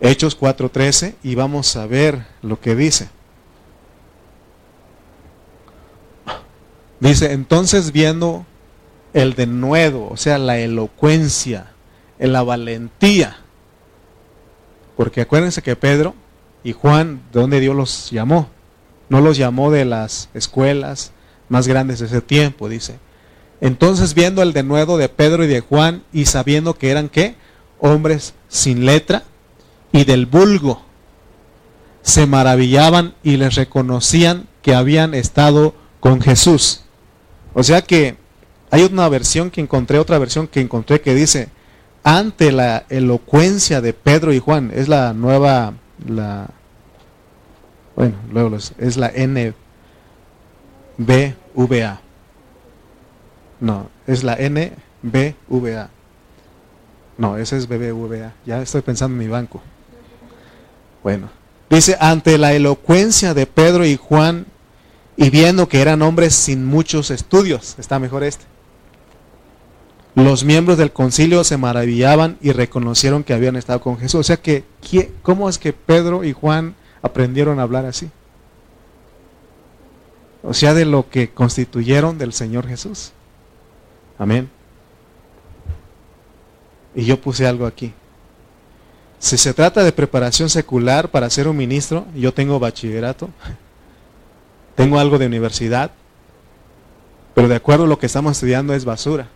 Hechos 0.00 0.38
4.13 0.38 1.14
y 1.22 1.34
vamos 1.34 1.74
a 1.76 1.86
ver 1.86 2.26
lo 2.42 2.60
que 2.60 2.74
dice. 2.74 3.08
Dice, 7.00 7.32
entonces 7.32 7.92
viendo 7.92 8.44
el 9.12 9.34
denuedo, 9.34 10.08
o 10.08 10.16
sea, 10.16 10.38
la 10.38 10.58
elocuencia, 10.58 11.72
la 12.18 12.42
valentía, 12.42 13.38
porque 14.96 15.20
acuérdense 15.20 15.62
que 15.62 15.76
Pedro 15.76 16.14
y 16.64 16.72
Juan, 16.72 17.22
¿de 17.32 17.40
dónde 17.40 17.60
Dios 17.60 17.76
los 17.76 18.10
llamó? 18.10 18.48
No 19.08 19.20
los 19.20 19.36
llamó 19.36 19.70
de 19.70 19.84
las 19.84 20.28
escuelas 20.34 21.12
más 21.48 21.68
grandes 21.68 22.00
de 22.00 22.06
ese 22.06 22.20
tiempo, 22.20 22.68
dice. 22.68 22.98
Entonces 23.60 24.14
viendo 24.14 24.42
el 24.42 24.52
denuedo 24.52 24.98
de 24.98 25.08
Pedro 25.08 25.44
y 25.44 25.46
de 25.46 25.60
Juan 25.60 26.02
y 26.12 26.26
sabiendo 26.26 26.74
que 26.74 26.90
eran 26.90 27.08
qué? 27.08 27.36
Hombres 27.78 28.34
sin 28.48 28.86
letra 28.86 29.22
y 29.92 30.04
del 30.04 30.26
vulgo, 30.26 30.82
se 32.02 32.26
maravillaban 32.26 33.14
y 33.22 33.36
les 33.36 33.54
reconocían 33.54 34.48
que 34.62 34.74
habían 34.74 35.14
estado 35.14 35.74
con 36.00 36.20
Jesús. 36.20 36.82
O 37.58 37.64
sea 37.64 37.82
que 37.82 38.14
hay 38.70 38.84
una 38.84 39.08
versión 39.08 39.50
que 39.50 39.60
encontré, 39.60 39.98
otra 39.98 40.16
versión 40.20 40.46
que 40.46 40.60
encontré 40.60 41.00
que 41.00 41.12
dice, 41.12 41.48
ante 42.04 42.52
la 42.52 42.84
elocuencia 42.88 43.80
de 43.80 43.92
Pedro 43.92 44.32
y 44.32 44.38
Juan, 44.38 44.70
es 44.72 44.86
la 44.86 45.12
nueva, 45.12 45.72
la, 46.06 46.50
bueno, 47.96 48.14
luego 48.30 48.56
es 48.56 48.96
la 48.96 49.10
NBVA. 49.10 49.50
No, 53.58 53.90
es 54.06 54.22
la 54.22 54.36
NBVA. 54.36 55.90
No, 57.16 57.36
ese 57.38 57.56
es 57.56 57.66
BBVA. 57.66 58.34
Ya 58.46 58.62
estoy 58.62 58.82
pensando 58.82 59.14
en 59.14 59.18
mi 59.18 59.26
banco. 59.26 59.60
Bueno, 61.02 61.28
dice, 61.68 61.96
ante 61.98 62.38
la 62.38 62.52
elocuencia 62.52 63.34
de 63.34 63.46
Pedro 63.46 63.84
y 63.84 63.96
Juan 63.96 64.46
y 65.20 65.30
viendo 65.30 65.68
que 65.68 65.80
eran 65.80 66.00
hombres 66.02 66.32
sin 66.32 66.64
muchos 66.64 67.10
estudios, 67.10 67.74
está 67.80 67.98
mejor 67.98 68.22
este. 68.22 68.44
Los 70.14 70.44
miembros 70.44 70.78
del 70.78 70.92
concilio 70.92 71.42
se 71.42 71.56
maravillaban 71.56 72.38
y 72.40 72.52
reconocieron 72.52 73.24
que 73.24 73.34
habían 73.34 73.56
estado 73.56 73.80
con 73.80 73.98
Jesús. 73.98 74.20
O 74.20 74.22
sea 74.22 74.36
que, 74.36 74.64
¿cómo 75.22 75.48
es 75.48 75.58
que 75.58 75.72
Pedro 75.72 76.22
y 76.22 76.32
Juan 76.32 76.76
aprendieron 77.02 77.58
a 77.58 77.62
hablar 77.62 77.84
así? 77.84 78.08
O 80.44 80.54
sea, 80.54 80.72
de 80.72 80.84
lo 80.84 81.10
que 81.10 81.30
constituyeron 81.30 82.16
del 82.16 82.32
Señor 82.32 82.68
Jesús. 82.68 83.10
Amén. 84.18 84.48
Y 86.94 87.04
yo 87.04 87.20
puse 87.20 87.44
algo 87.44 87.66
aquí. 87.66 87.92
Si 89.18 89.36
se 89.36 89.52
trata 89.52 89.82
de 89.82 89.90
preparación 89.90 90.48
secular 90.48 91.10
para 91.10 91.28
ser 91.28 91.48
un 91.48 91.56
ministro, 91.56 92.06
yo 92.14 92.32
tengo 92.32 92.60
bachillerato, 92.60 93.30
tengo 94.78 95.00
algo 95.00 95.18
de 95.18 95.26
universidad, 95.26 95.90
pero 97.34 97.48
de 97.48 97.56
acuerdo 97.56 97.82
a 97.82 97.88
lo 97.88 97.98
que 97.98 98.06
estamos 98.06 98.30
estudiando 98.36 98.74
es 98.74 98.84
basura. 98.84 99.28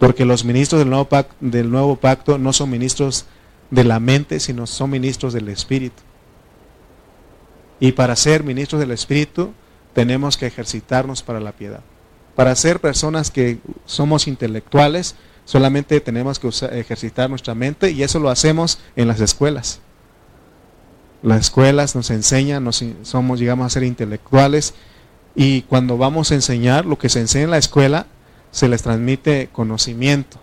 Porque 0.00 0.24
los 0.24 0.44
ministros 0.44 0.80
del 0.80 0.90
nuevo, 0.90 1.04
pacto, 1.04 1.36
del 1.38 1.70
nuevo 1.70 1.94
pacto 1.94 2.36
no 2.36 2.52
son 2.52 2.68
ministros 2.68 3.26
de 3.70 3.84
la 3.84 4.00
mente, 4.00 4.40
sino 4.40 4.66
son 4.66 4.90
ministros 4.90 5.32
del 5.32 5.48
Espíritu. 5.48 6.02
Y 7.78 7.92
para 7.92 8.16
ser 8.16 8.42
ministros 8.42 8.80
del 8.80 8.90
Espíritu 8.90 9.52
tenemos 9.94 10.36
que 10.36 10.46
ejercitarnos 10.46 11.22
para 11.22 11.38
la 11.38 11.52
piedad. 11.52 11.82
Para 12.34 12.56
ser 12.56 12.80
personas 12.80 13.30
que 13.30 13.60
somos 13.84 14.26
intelectuales, 14.26 15.14
Solamente 15.46 16.00
tenemos 16.00 16.40
que 16.40 16.48
ejercitar 16.48 17.30
nuestra 17.30 17.54
mente 17.54 17.92
y 17.92 18.02
eso 18.02 18.18
lo 18.18 18.30
hacemos 18.30 18.80
en 18.96 19.06
las 19.06 19.20
escuelas. 19.20 19.78
Las 21.26 21.40
escuelas 21.40 21.96
nos 21.96 22.10
enseñan, 22.10 22.62
nos, 22.62 22.84
somos, 23.02 23.40
llegamos 23.40 23.66
a 23.66 23.70
ser 23.70 23.82
intelectuales 23.82 24.74
y 25.34 25.62
cuando 25.62 25.98
vamos 25.98 26.30
a 26.30 26.36
enseñar, 26.36 26.86
lo 26.86 26.98
que 26.98 27.08
se 27.08 27.18
enseña 27.18 27.46
en 27.46 27.50
la 27.50 27.58
escuela, 27.58 28.06
se 28.52 28.68
les 28.68 28.82
transmite 28.82 29.48
conocimiento. 29.50 30.38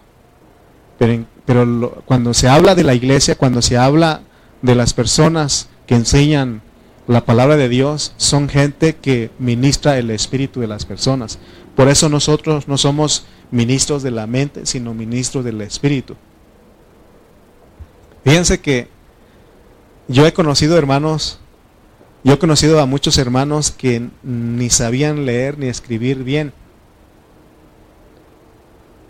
Pero, 0.99 1.23
pero 1.45 2.03
cuando 2.05 2.33
se 2.33 2.49
habla 2.49 2.75
de 2.75 2.83
la 2.83 2.95
iglesia, 2.95 3.35
cuando 3.35 3.61
se 3.61 3.77
habla 3.77 4.23
de 4.61 4.75
las 4.75 4.93
personas 4.93 5.69
que 5.87 5.95
enseñan 5.95 6.61
la 7.07 7.23
palabra 7.23 7.55
de 7.55 7.69
Dios, 7.69 8.11
son 8.17 8.49
gente 8.49 8.97
que 8.97 9.31
ministra 9.39 9.97
el 9.97 10.09
espíritu 10.09 10.59
de 10.59 10.67
las 10.67 10.83
personas. 10.83 11.39
Por 11.77 11.87
eso 11.87 12.09
nosotros 12.09 12.67
no 12.67 12.77
somos 12.77 13.25
ministros 13.51 14.03
de 14.03 14.11
la 14.11 14.27
mente, 14.27 14.65
sino 14.65 14.93
ministros 14.93 15.45
del 15.45 15.61
espíritu. 15.61 16.17
Fíjense 18.25 18.59
que 18.59 18.89
yo 20.07 20.25
he 20.25 20.33
conocido 20.33 20.77
hermanos, 20.77 21.39
yo 22.23 22.33
he 22.33 22.39
conocido 22.39 22.79
a 22.79 22.85
muchos 22.85 23.17
hermanos 23.17 23.71
que 23.71 24.09
ni 24.23 24.69
sabían 24.69 25.25
leer 25.25 25.57
ni 25.57 25.67
escribir 25.67 26.23
bien, 26.23 26.53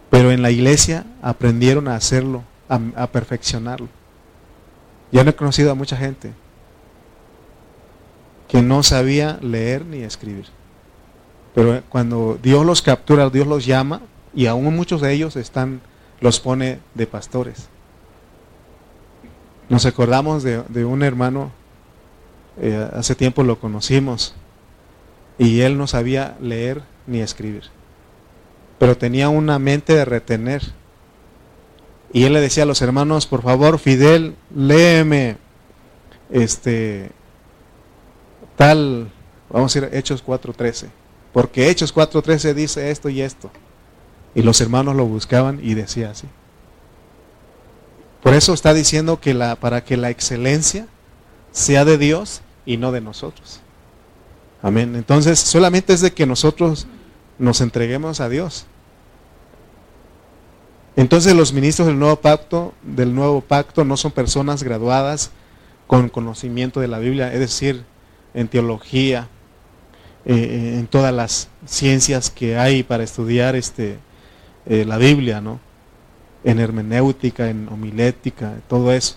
pero 0.10 0.32
en 0.32 0.42
la 0.42 0.52
iglesia 0.52 1.06
aprendieron 1.22 1.88
a 1.88 1.96
hacerlo, 1.96 2.44
a, 2.70 3.08
perfeccionarlo. 3.08 3.88
Yo 5.12 5.24
no 5.24 5.32
he 5.32 5.36
conocido 5.36 5.72
a 5.72 5.76
mucha 5.76 5.98
gente 5.98 6.34
que 8.48 8.62
no 8.62 8.84
sabía 8.84 9.40
leer 9.42 9.86
ni 9.86 10.04
escribir. 10.04 10.46
Pero 11.56 11.82
cuando 11.90 12.38
Dios 12.42 12.66
los 12.66 12.82
captura, 12.82 13.30
Dios 13.30 13.48
los 13.48 13.66
llama, 13.66 14.02
y 14.36 14.46
aún 14.46 14.76
muchos 14.76 15.02
de 15.02 15.14
ellos 15.14 15.36
están, 15.36 15.82
los 16.20 16.40
pone 16.40 16.80
de 16.94 17.08
pastores. 17.08 17.70
Nos 19.70 19.86
acordamos 19.86 20.44
de, 20.44 20.86
un 20.86 21.04
hermano, 21.04 21.52
eh, 22.62 22.90
hace 22.94 23.16
tiempo 23.16 23.44
lo 23.44 23.60
conocimos, 23.60 24.36
y 25.38 25.62
él 25.62 25.78
no 25.78 25.88
sabía 25.88 26.38
leer 26.42 26.84
ni 27.08 27.22
escribir, 27.22 27.64
pero 28.78 28.98
tenía 28.98 29.30
una 29.30 29.60
mente 29.60 29.94
de 29.96 30.06
retener. 30.06 30.62
Y 32.12 32.26
él 32.26 32.34
le 32.34 32.42
decía 32.42 32.64
a 32.64 32.68
los 32.68 32.82
hermanos, 32.82 33.26
por 33.26 33.42
favor, 33.42 33.80
Fidel, 33.80 34.36
léeme 34.56 35.38
este 36.30 37.12
tal, 38.56 39.12
vamos 39.50 39.76
a 39.76 39.80
ir 39.80 39.86
a 39.86 39.98
Hechos 39.98 40.24
4.13, 40.24 40.90
porque 41.32 41.70
Hechos 41.70 41.94
4.13 41.96 42.54
dice 42.54 42.92
esto 42.92 43.10
y 43.10 43.22
esto. 43.22 43.50
Y 44.36 44.42
los 44.42 44.62
hermanos 44.62 44.96
lo 44.96 45.06
buscaban 45.06 45.60
y 45.62 45.74
decía 45.74 46.12
así. 46.12 46.28
Por 48.24 48.34
eso 48.34 48.54
está 48.54 48.74
diciendo 48.74 49.20
que 49.20 49.34
la, 49.34 49.58
para 49.58 49.84
que 49.84 49.98
la 49.98 50.10
excelencia 50.10 50.88
sea 51.52 51.84
de 51.84 51.98
Dios 51.98 52.42
y 52.66 52.78
no 52.78 52.94
de 52.94 53.02
nosotros. 53.02 53.60
Amén. 54.62 54.96
Entonces, 54.96 55.40
solamente 55.40 55.92
es 55.92 56.00
de 56.00 56.14
que 56.14 56.26
nosotros 56.26 56.88
nos 57.38 57.60
entreguemos 57.60 58.22
a 58.22 58.30
Dios. 58.30 58.66
Entonces, 60.96 61.36
los 61.36 61.52
ministros 61.52 61.88
del 61.88 62.00
nuevo 62.00 62.16
pacto, 62.16 62.74
del 62.82 63.14
nuevo 63.14 63.42
pacto, 63.42 63.84
no 63.84 63.98
son 63.98 64.12
personas 64.12 64.64
graduadas 64.64 65.32
con 65.86 66.08
conocimiento 66.08 66.80
de 66.80 66.88
la 66.88 67.00
Biblia, 67.00 67.34
es 67.34 67.40
decir, 67.40 67.84
en 68.34 68.48
teología, 68.48 69.28
eh, 70.26 70.76
en 70.80 70.88
todas 70.88 71.14
las 71.14 71.50
ciencias 71.66 72.30
que 72.30 72.58
hay 72.58 72.84
para 72.84 73.04
estudiar 73.04 73.58
este 73.58 73.98
eh, 74.66 74.86
la 74.86 74.98
Biblia, 74.98 75.42
¿no? 75.42 75.60
En 76.44 76.60
hermenéutica, 76.60 77.50
en 77.50 77.68
homilética, 77.70 78.56
todo 78.68 78.92
eso. 78.92 79.16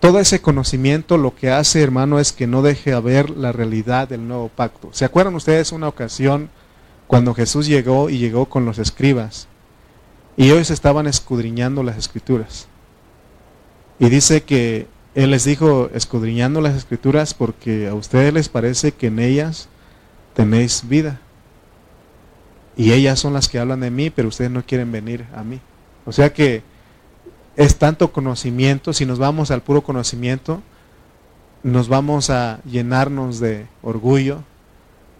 Todo 0.00 0.20
ese 0.20 0.40
conocimiento 0.40 1.18
lo 1.18 1.34
que 1.34 1.50
hace, 1.50 1.82
hermano, 1.82 2.20
es 2.20 2.32
que 2.32 2.46
no 2.46 2.62
deje 2.62 2.92
a 2.92 3.00
ver 3.00 3.30
la 3.30 3.52
realidad 3.52 4.08
del 4.08 4.28
nuevo 4.28 4.48
pacto. 4.48 4.90
¿Se 4.92 5.04
acuerdan 5.04 5.34
ustedes 5.34 5.72
una 5.72 5.88
ocasión 5.88 6.50
cuando 7.06 7.34
Jesús 7.34 7.66
llegó 7.66 8.08
y 8.08 8.18
llegó 8.18 8.46
con 8.46 8.64
los 8.64 8.78
escribas? 8.78 9.48
Y 10.36 10.50
ellos 10.50 10.70
estaban 10.70 11.08
escudriñando 11.08 11.82
las 11.82 11.96
escrituras. 11.96 12.68
Y 13.98 14.08
dice 14.08 14.44
que 14.44 14.86
Él 15.16 15.32
les 15.32 15.44
dijo, 15.44 15.90
escudriñando 15.92 16.60
las 16.60 16.76
escrituras 16.76 17.34
porque 17.34 17.88
a 17.88 17.94
ustedes 17.94 18.32
les 18.32 18.48
parece 18.48 18.92
que 18.92 19.08
en 19.08 19.18
ellas 19.18 19.68
tenéis 20.34 20.88
vida 20.88 21.20
y 22.76 22.92
ellas 22.92 23.18
son 23.18 23.32
las 23.32 23.48
que 23.48 23.58
hablan 23.58 23.80
de 23.80 23.90
mí, 23.90 24.08
pero 24.08 24.28
ustedes 24.28 24.52
no 24.52 24.64
quieren 24.64 24.92
venir 24.92 25.26
a 25.34 25.42
mí. 25.42 25.60
O 26.08 26.12
sea 26.12 26.32
que 26.32 26.62
es 27.54 27.76
tanto 27.76 28.12
conocimiento, 28.12 28.94
si 28.94 29.04
nos 29.04 29.18
vamos 29.18 29.50
al 29.50 29.60
puro 29.60 29.82
conocimiento, 29.82 30.62
nos 31.62 31.90
vamos 31.90 32.30
a 32.30 32.60
llenarnos 32.64 33.40
de 33.40 33.66
orgullo, 33.82 34.42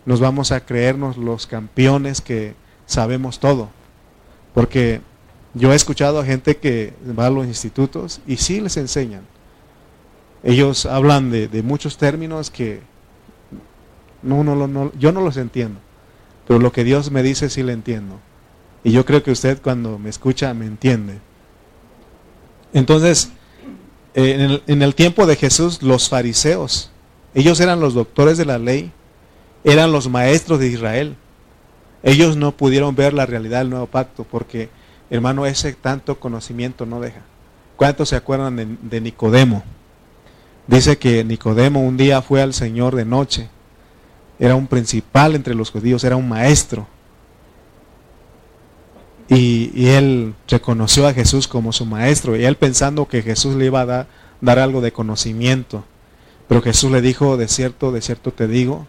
nos 0.07 0.19
vamos 0.19 0.51
a 0.51 0.65
creernos 0.65 1.19
los 1.19 1.47
campeones 1.47 2.23
que 2.23 2.55
sabemos 2.87 3.39
todo. 3.39 3.69
Porque 4.55 5.03
yo 5.53 5.75
he 5.75 5.77
escuchado 5.77 6.21
a 6.21 6.25
gente 6.25 6.57
que 6.57 6.95
va 7.19 7.27
a 7.27 7.31
los 7.31 7.47
institutos 7.47 8.23
y 8.27 8.39
sí 8.39 8.63
les 8.63 8.79
enseñan. 8.79 9.27
Ellos 10.43 10.87
hablan 10.87 11.31
de, 11.31 11.63
muchos 11.63 11.99
términos 11.99 12.51
que 12.51 12.81
No, 14.23 14.43
no, 14.43 14.67
no, 14.67 14.91
yo 14.99 15.13
no 15.13 15.21
los 15.21 15.37
entiendo. 15.37 15.81
Pero 16.47 16.59
lo 16.61 16.73
que 16.73 16.83
Dios 16.83 17.11
me 17.11 17.23
dice 17.23 17.51
sí 17.51 17.63
lo 17.63 17.73
entiendo. 17.73 18.21
Y 18.85 18.93
yo 18.93 19.05
creo 19.05 19.23
que 19.23 19.31
usted 19.31 19.61
cuando 19.61 19.99
me 19.99 20.09
escucha 20.09 20.55
me 20.55 20.67
entiende. 20.67 21.19
Entonces, 22.73 23.31
eh, 24.15 24.61
en, 24.67 24.83
el, 24.83 24.95
tiempo 24.95 25.27
de 25.27 25.37
Jesús, 25.37 25.83
los 25.83 26.09
fariseos, 26.09 26.91
ellos 27.35 27.61
eran 27.61 27.81
los 27.81 27.95
doctores 27.95 28.39
de 28.39 28.45
la 28.45 28.59
ley, 28.59 28.93
eran 29.65 29.93
los 29.93 30.09
maestros 30.09 30.59
de 30.59 30.69
Israel. 30.69 31.17
Ellos 32.03 32.37
no 32.37 32.53
pudieron 32.53 32.95
ver 32.95 33.13
la 33.13 33.27
realidad 33.27 33.59
del 33.59 33.71
nuevo 33.71 33.87
pacto 33.87 34.25
porque, 34.25 34.71
hermano, 35.11 35.47
ese 35.47 35.73
tanto 35.73 36.21
conocimiento 36.21 36.87
no 36.87 37.01
deja. 37.01 37.21
¿Cuántos 37.77 38.11
se 38.11 38.17
acuerdan 38.17 38.57
de, 38.57 38.67
de 38.83 39.01
Nicodemo? 39.01 39.63
Dice 40.67 40.99
que 40.99 41.25
Nicodemo 41.25 41.81
un 41.81 41.97
día 41.97 42.23
fue 42.23 42.43
al 42.43 42.55
Señor 42.55 42.95
de 42.95 43.05
noche. 43.05 43.49
Era 44.39 44.55
un 44.55 44.67
principal 44.67 45.35
entre 45.35 45.55
los 45.55 45.71
judíos, 45.71 46.05
era 46.05 46.17
un 46.17 46.29
maestro. 46.29 46.87
Y, 49.29 49.89
él 49.89 50.35
reconoció 50.49 51.07
a 51.07 51.13
Jesús 51.13 51.49
como 51.49 51.73
su 51.73 51.85
maestro. 51.85 52.37
Y 52.37 52.45
él 52.45 52.57
pensando 52.57 53.07
que 53.07 53.23
Jesús 53.23 53.55
le 53.57 53.67
iba 53.67 53.83
a 53.83 53.87
dar, 53.87 54.59
algo 54.59 54.81
de 54.81 54.93
conocimiento. 54.93 55.85
Pero 56.49 56.63
Jesús 56.63 56.91
le 56.91 57.03
dijo, 57.03 57.37
de 57.37 57.49
cierto, 57.49 57.93
de 57.93 58.01
cierto 58.01 58.33
te 58.33 58.49
digo, 58.49 58.87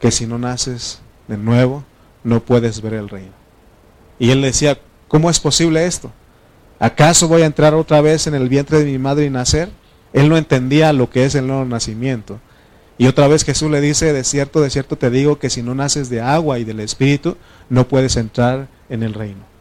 que 0.00 0.10
si 0.10 0.26
no 0.26 0.38
naces 0.38 1.00
de 1.28 1.36
nuevo, 1.36 1.84
no 2.24 2.40
puedes 2.40 2.80
ver 2.80 2.94
el 2.94 3.08
reino. 3.08 3.32
Y 4.18 4.30
él 4.30 4.40
decía, 4.40 4.78
¿cómo 5.08 5.28
es 5.28 5.40
posible 5.40 5.84
esto? 5.86 6.10
¿Acaso 6.78 7.28
voy 7.28 7.42
a 7.42 7.46
entrar 7.46 7.74
otra 7.74 8.00
vez 8.00 8.26
en 8.26 8.34
el 8.34 8.48
vientre 8.48 8.78
de 8.78 8.84
mi 8.84 8.98
madre 8.98 9.26
y 9.26 9.30
nacer? 9.30 9.68
Él 10.12 10.28
no 10.28 10.36
entendía 10.36 10.92
lo 10.92 11.10
que 11.10 11.24
es 11.24 11.34
el 11.34 11.46
nuevo 11.46 11.64
nacimiento. 11.64 12.40
Y 12.98 13.08
otra 13.08 13.28
vez 13.28 13.44
Jesús 13.44 13.70
le 13.70 13.82
dice, 13.82 14.12
de 14.14 14.24
cierto, 14.24 14.62
de 14.62 14.70
cierto 14.70 14.96
te 14.96 15.10
digo 15.10 15.38
que 15.38 15.50
si 15.50 15.62
no 15.62 15.74
naces 15.74 16.08
de 16.08 16.22
agua 16.22 16.58
y 16.58 16.64
del 16.64 16.80
Espíritu, 16.80 17.36
no 17.68 17.88
puedes 17.88 18.16
entrar 18.16 18.68
en 18.88 19.02
el 19.02 19.12
reino. 19.12 19.55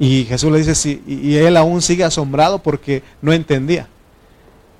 Y 0.00 0.24
Jesús 0.24 0.50
le 0.50 0.58
dice, 0.58 0.74
sí, 0.74 1.02
y 1.06 1.36
él 1.36 1.58
aún 1.58 1.82
sigue 1.82 2.04
asombrado 2.04 2.60
porque 2.60 3.02
no 3.20 3.34
entendía. 3.34 3.86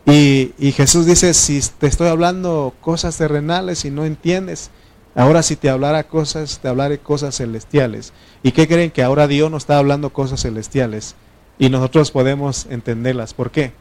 Y, 0.06 0.54
y, 0.58 0.72
Jesús 0.72 1.04
dice, 1.04 1.34
si 1.34 1.60
te 1.78 1.86
estoy 1.86 2.08
hablando 2.08 2.72
cosas 2.80 3.18
terrenales 3.18 3.84
y 3.84 3.90
no 3.90 4.06
entiendes, 4.06 4.70
ahora 5.14 5.42
si 5.42 5.56
te 5.56 5.68
hablara 5.68 6.04
cosas, 6.04 6.58
te 6.60 6.68
hablaré 6.68 7.00
cosas 7.00 7.36
celestiales. 7.36 8.14
¿Y 8.42 8.52
qué 8.52 8.66
creen 8.66 8.90
que 8.90 9.02
ahora 9.02 9.26
Dios 9.26 9.50
nos 9.50 9.64
está 9.64 9.76
hablando 9.76 10.10
cosas 10.10 10.40
celestiales? 10.40 11.16
Y 11.58 11.68
nosotros 11.68 12.10
podemos 12.10 12.66
entenderlas. 12.70 13.34
¿Por 13.34 13.50
qué? 13.50 13.72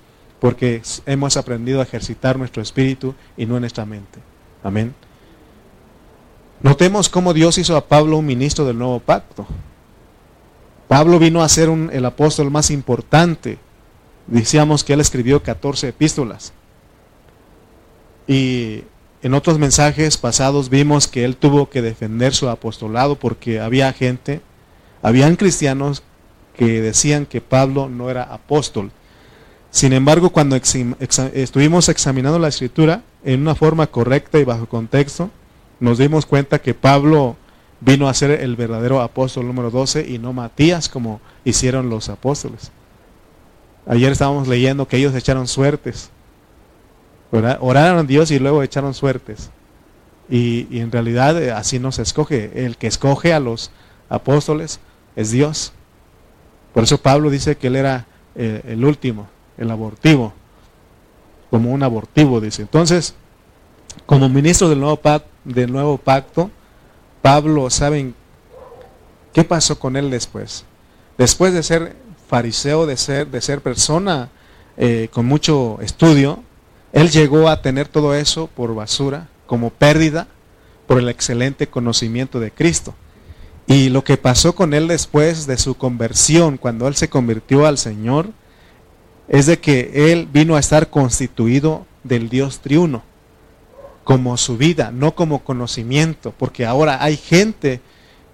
Porque 0.42 0.82
hemos 1.06 1.38
aprendido 1.38 1.80
a 1.80 1.84
ejercitar 1.84 2.38
nuestro 2.38 2.62
espíritu 2.62 3.16
y 3.38 3.46
no 3.46 3.58
nuestra 3.62 3.86
mente. 3.86 4.20
Amén. 4.62 4.94
Notemos 6.62 7.08
cómo 7.08 7.34
Dios 7.34 7.58
hizo 7.58 7.78
a 7.78 7.88
Pablo 7.88 8.18
un 8.18 8.26
ministro 8.26 8.66
del 8.66 8.78
nuevo 8.78 9.00
pacto. 9.00 9.48
Pablo 10.90 11.20
vino 11.20 11.44
a 11.44 11.50
ser 11.50 11.70
el 11.70 12.04
apóstol 12.04 12.50
más 12.50 12.72
importante. 12.72 13.60
Decíamos 14.26 14.84
que 14.84 14.94
él 14.94 15.02
escribió 15.02 15.44
14 15.44 15.90
epístolas. 15.90 16.52
Y 18.28 18.86
en 19.22 19.36
otros 19.36 19.60
mensajes 19.60 20.18
pasados 20.18 20.70
vimos 20.70 21.08
que 21.08 21.26
él 21.26 21.36
tuvo 21.36 21.70
que 21.70 21.84
defender 21.84 22.34
su 22.34 22.50
apostolado 22.50 23.18
porque 23.18 23.60
había 23.60 23.94
gente, 23.94 24.42
habían 25.04 25.36
cristianos 25.36 26.02
que 26.58 26.82
decían 26.82 27.28
que 27.28 27.40
Pablo 27.40 27.88
no 27.88 28.10
era 28.10 28.24
apóstol. 28.24 28.92
Sin 29.70 29.94
embargo, 29.94 30.32
cuando 30.32 30.56
estuvimos 30.56 31.88
examinando 31.88 32.40
la 32.40 32.48
escritura 32.48 33.04
en 33.24 33.42
una 33.42 33.54
forma 33.54 33.86
correcta 33.86 34.40
y 34.40 34.44
bajo 34.44 34.66
contexto, 34.66 35.30
nos 35.80 36.00
dimos 36.00 36.26
cuenta 36.26 36.58
que 36.58 36.74
Pablo 36.74 37.38
vino 37.82 38.10
a 38.10 38.14
ser 38.14 38.32
el 38.32 38.56
verdadero 38.56 39.02
apóstol 39.02 39.48
número 39.48 39.72
12 39.72 40.08
y 40.08 40.20
no 40.20 40.34
Matías 40.34 40.90
como 40.90 41.22
hicieron 41.46 41.90
los 41.90 42.10
apóstoles. 42.10 42.72
Ayer 43.88 44.12
estábamos 44.12 44.48
leyendo 44.48 44.88
que 44.88 44.98
ellos 44.98 45.16
echaron 45.16 45.48
suertes. 45.48 46.12
Oraron 47.32 48.00
a 48.00 48.04
Dios 48.04 48.32
y 48.32 48.40
luego 48.40 48.64
echaron 48.64 48.94
suertes. 48.94 49.50
Y, 50.30 50.80
en 50.80 50.92
realidad 50.92 51.42
eh, 51.42 51.52
así 51.52 51.80
no 51.80 51.92
se 51.92 52.04
escoge. 52.04 52.66
El 52.66 52.78
que 52.78 52.88
escoge 52.88 53.34
a 53.34 53.40
los 53.40 53.72
apóstoles 54.10 54.80
es 55.16 55.32
Dios. 55.32 55.74
Por 56.74 56.84
eso 56.84 57.00
Pablo 57.00 57.30
dice 57.30 57.58
que 57.58 57.68
él 57.68 57.76
era 57.76 58.06
eh, 58.36 58.62
el 58.68 58.86
último, 58.86 59.28
el 59.58 59.72
abortivo. 59.72 60.34
Como 61.50 61.72
un 61.72 61.82
abortivo, 61.82 62.40
dice. 62.42 62.62
Entonces, 62.62 63.16
como 64.06 64.30
ministro 64.30 64.70
del 64.70 64.80
nuevo, 64.80 65.00
del 65.46 65.72
nuevo 65.72 65.98
pacto, 65.98 66.52
Pablo, 67.22 67.70
¿saben 67.70 68.16
qué 69.34 69.44
pasó 69.44 69.78
con 69.78 69.96
él 69.98 70.10
después? 70.10 70.64
Después 71.18 71.54
de 71.54 71.64
ser 71.64 71.96
fariseo, 72.28 72.86
de 72.86 72.96
ser, 72.96 73.28
de 73.28 73.42
ser 73.42 73.62
persona 73.62 74.30
eh, 74.78 75.10
con 75.12 75.26
mucho 75.26 75.80
estudio, 75.82 76.42
él 76.94 77.10
llegó 77.10 77.50
a 77.50 77.62
tener 77.62 77.88
todo 77.88 78.16
eso 78.16 78.48
por 78.48 78.74
basura, 78.74 79.28
como 79.46 79.70
pérdida, 79.70 80.28
por 80.88 80.98
el 80.98 81.10
excelente 81.10 81.68
conocimiento 81.68 82.40
de 82.40 82.52
Cristo. 82.52 82.96
Y 83.68 83.90
lo 83.90 84.04
que 84.04 84.18
pasó 84.18 84.56
con 84.56 84.74
él 84.74 84.88
después 84.88 85.46
de 85.46 85.58
su 85.58 85.76
conversión, 85.76 86.58
cuando 86.58 86.88
él 86.88 86.96
se 86.96 87.10
convirtió 87.10 87.66
al 87.66 87.78
Señor, 87.78 88.30
es 89.28 89.46
de 89.46 89.60
que 89.60 90.12
él 90.12 90.28
vino 90.32 90.56
a 90.56 90.60
estar 90.60 90.90
constituido 90.90 91.86
del 92.04 92.30
Dios 92.30 92.60
triuno 92.60 93.04
como 94.10 94.38
su 94.38 94.58
vida, 94.58 94.90
no 94.90 95.14
como 95.14 95.44
conocimiento, 95.44 96.34
porque 96.36 96.66
ahora 96.66 97.04
hay 97.04 97.16
gente 97.16 97.80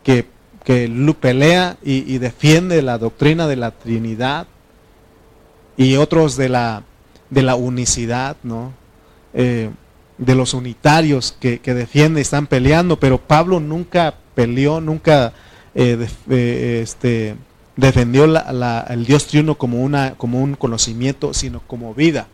que, 0.06 0.26
que 0.64 0.88
pelea 1.20 1.76
y, 1.84 2.18
defiende 2.18 2.82
la 2.82 2.98
doctrina 2.98 3.46
de 3.46 3.58
la 3.58 3.72
Trinidad 3.72 4.48
y 5.76 5.98
otros 5.98 6.38
de 6.38 6.48
la, 6.48 6.84
de 7.30 7.42
la 7.42 7.56
unicidad, 7.56 8.38
¿no? 8.42 8.72
Eh, 9.34 9.70
de 10.18 10.36
los 10.36 10.54
unitarios 10.54 11.36
que, 11.42 11.60
que 11.60 11.74
defienden, 11.74 12.22
están 12.22 12.48
peleando, 12.48 12.98
pero 12.98 13.18
Pablo 13.18 13.60
nunca 13.60 14.16
peleó, 14.34 14.80
nunca 14.80 15.34
eh, 15.74 16.08
eh, 16.30 16.80
este, 16.84 17.36
defendió 17.76 18.24
el 18.24 19.06
Dios 19.06 19.28
triuno 19.28 19.56
como, 19.56 19.84
una, 19.84 20.16
como 20.16 20.42
un 20.42 20.56
conocimiento, 20.56 21.34
sino 21.34 21.60
como 21.68 21.94
vida. 21.94 22.30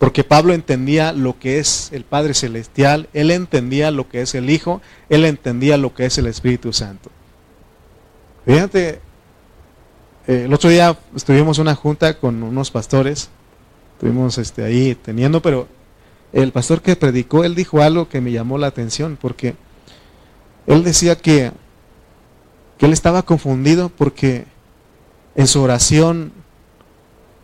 Porque 0.00 0.24
Pablo 0.24 0.54
entendía 0.54 1.12
lo 1.12 1.38
que 1.38 1.58
es 1.58 1.90
el 1.92 2.04
Padre 2.04 2.32
Celestial, 2.32 3.10
él 3.12 3.30
entendía 3.30 3.90
lo 3.90 4.08
que 4.08 4.22
es 4.22 4.34
el 4.34 4.48
Hijo, 4.48 4.80
él 5.10 5.26
entendía 5.26 5.76
lo 5.76 5.94
que 5.94 6.06
es 6.06 6.16
el 6.16 6.26
Espíritu 6.26 6.72
Santo. 6.72 7.10
Fíjate, 8.46 8.98
eh, 10.26 10.44
el 10.46 10.54
otro 10.54 10.70
día 10.70 10.96
estuvimos 11.14 11.58
una 11.58 11.74
junta 11.74 12.18
con 12.18 12.42
unos 12.42 12.70
pastores, 12.70 13.28
estuvimos 13.92 14.38
este, 14.38 14.64
ahí 14.64 14.94
teniendo, 14.94 15.42
pero 15.42 15.68
el 16.32 16.50
pastor 16.50 16.80
que 16.80 16.96
predicó, 16.96 17.44
él 17.44 17.54
dijo 17.54 17.82
algo 17.82 18.08
que 18.08 18.22
me 18.22 18.32
llamó 18.32 18.56
la 18.56 18.68
atención, 18.68 19.18
porque 19.20 19.54
él 20.66 20.82
decía 20.82 21.14
que, 21.18 21.52
que 22.78 22.86
él 22.86 22.94
estaba 22.94 23.22
confundido 23.22 23.90
porque 23.90 24.46
en 25.34 25.46
su 25.46 25.60
oración 25.60 26.32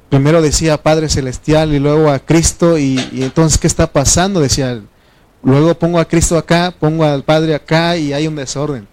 primero 0.08 0.40
decía 0.42 0.82
Padre 0.82 1.08
Celestial 1.08 1.72
y 1.72 1.78
luego 1.78 2.10
a 2.10 2.18
Cristo 2.18 2.78
y, 2.78 2.98
entonces 3.12 3.58
¿qué 3.58 3.66
está 3.66 3.92
pasando? 3.92 4.40
Decía, 4.40 4.80
luego 5.42 5.74
pongo 5.78 5.98
a 5.98 6.06
Cristo 6.06 6.38
acá, 6.38 6.74
pongo 6.78 7.04
al 7.04 7.22
Padre 7.24 7.54
acá 7.54 7.96
y 7.96 8.12
hay 8.12 8.26
un 8.26 8.36
desorden. 8.36 8.86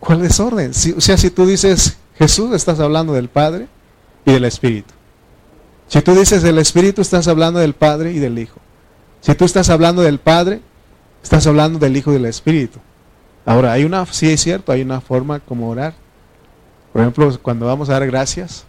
¿Cuál 0.00 0.22
desorden? 0.22 0.72
o 0.96 1.00
sea, 1.00 1.16
si 1.16 1.30
tú 1.30 1.46
dices 1.46 1.96
Jesús, 2.16 2.54
estás 2.54 2.80
hablando 2.80 3.12
del 3.12 3.28
Padre 3.28 3.66
y 4.24 4.32
del 4.32 4.44
Espíritu. 4.44 4.94
Si 5.88 6.00
tú 6.02 6.14
dices 6.14 6.42
del 6.42 6.58
Espíritu, 6.58 7.02
estás 7.02 7.26
hablando 7.26 7.58
del 7.58 7.74
Padre 7.74 8.12
y 8.12 8.18
del 8.18 8.38
Hijo. 8.38 8.60
Si 9.20 9.34
tú 9.34 9.44
estás 9.44 9.70
hablando 9.70 10.02
del 10.02 10.20
Padre, 10.20 10.60
estás 11.22 11.46
hablando 11.46 11.78
del 11.78 11.96
Hijo 11.96 12.10
y 12.10 12.14
del 12.14 12.26
Espíritu. 12.26 12.78
Ahora, 13.44 13.72
hay 13.72 13.84
una, 13.84 14.06
sí 14.06 14.30
es 14.30 14.40
cierto, 14.40 14.70
hay 14.70 14.82
una 14.82 15.00
forma 15.00 15.40
como 15.40 15.68
orar. 15.68 15.94
Por 16.92 17.02
ejemplo, 17.02 17.38
cuando 17.40 17.66
vamos 17.66 17.88
a 17.88 17.92
dar 17.94 18.06
gracias 18.06 18.64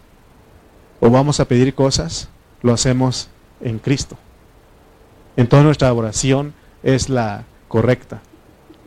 o 1.00 1.10
vamos 1.10 1.40
a 1.40 1.44
pedir 1.46 1.74
cosas, 1.74 2.28
lo 2.62 2.72
hacemos 2.72 3.28
en 3.60 3.78
Cristo. 3.78 4.16
Entonces 5.36 5.64
nuestra 5.64 5.92
oración 5.92 6.54
es 6.82 7.08
la 7.08 7.44
correcta, 7.68 8.20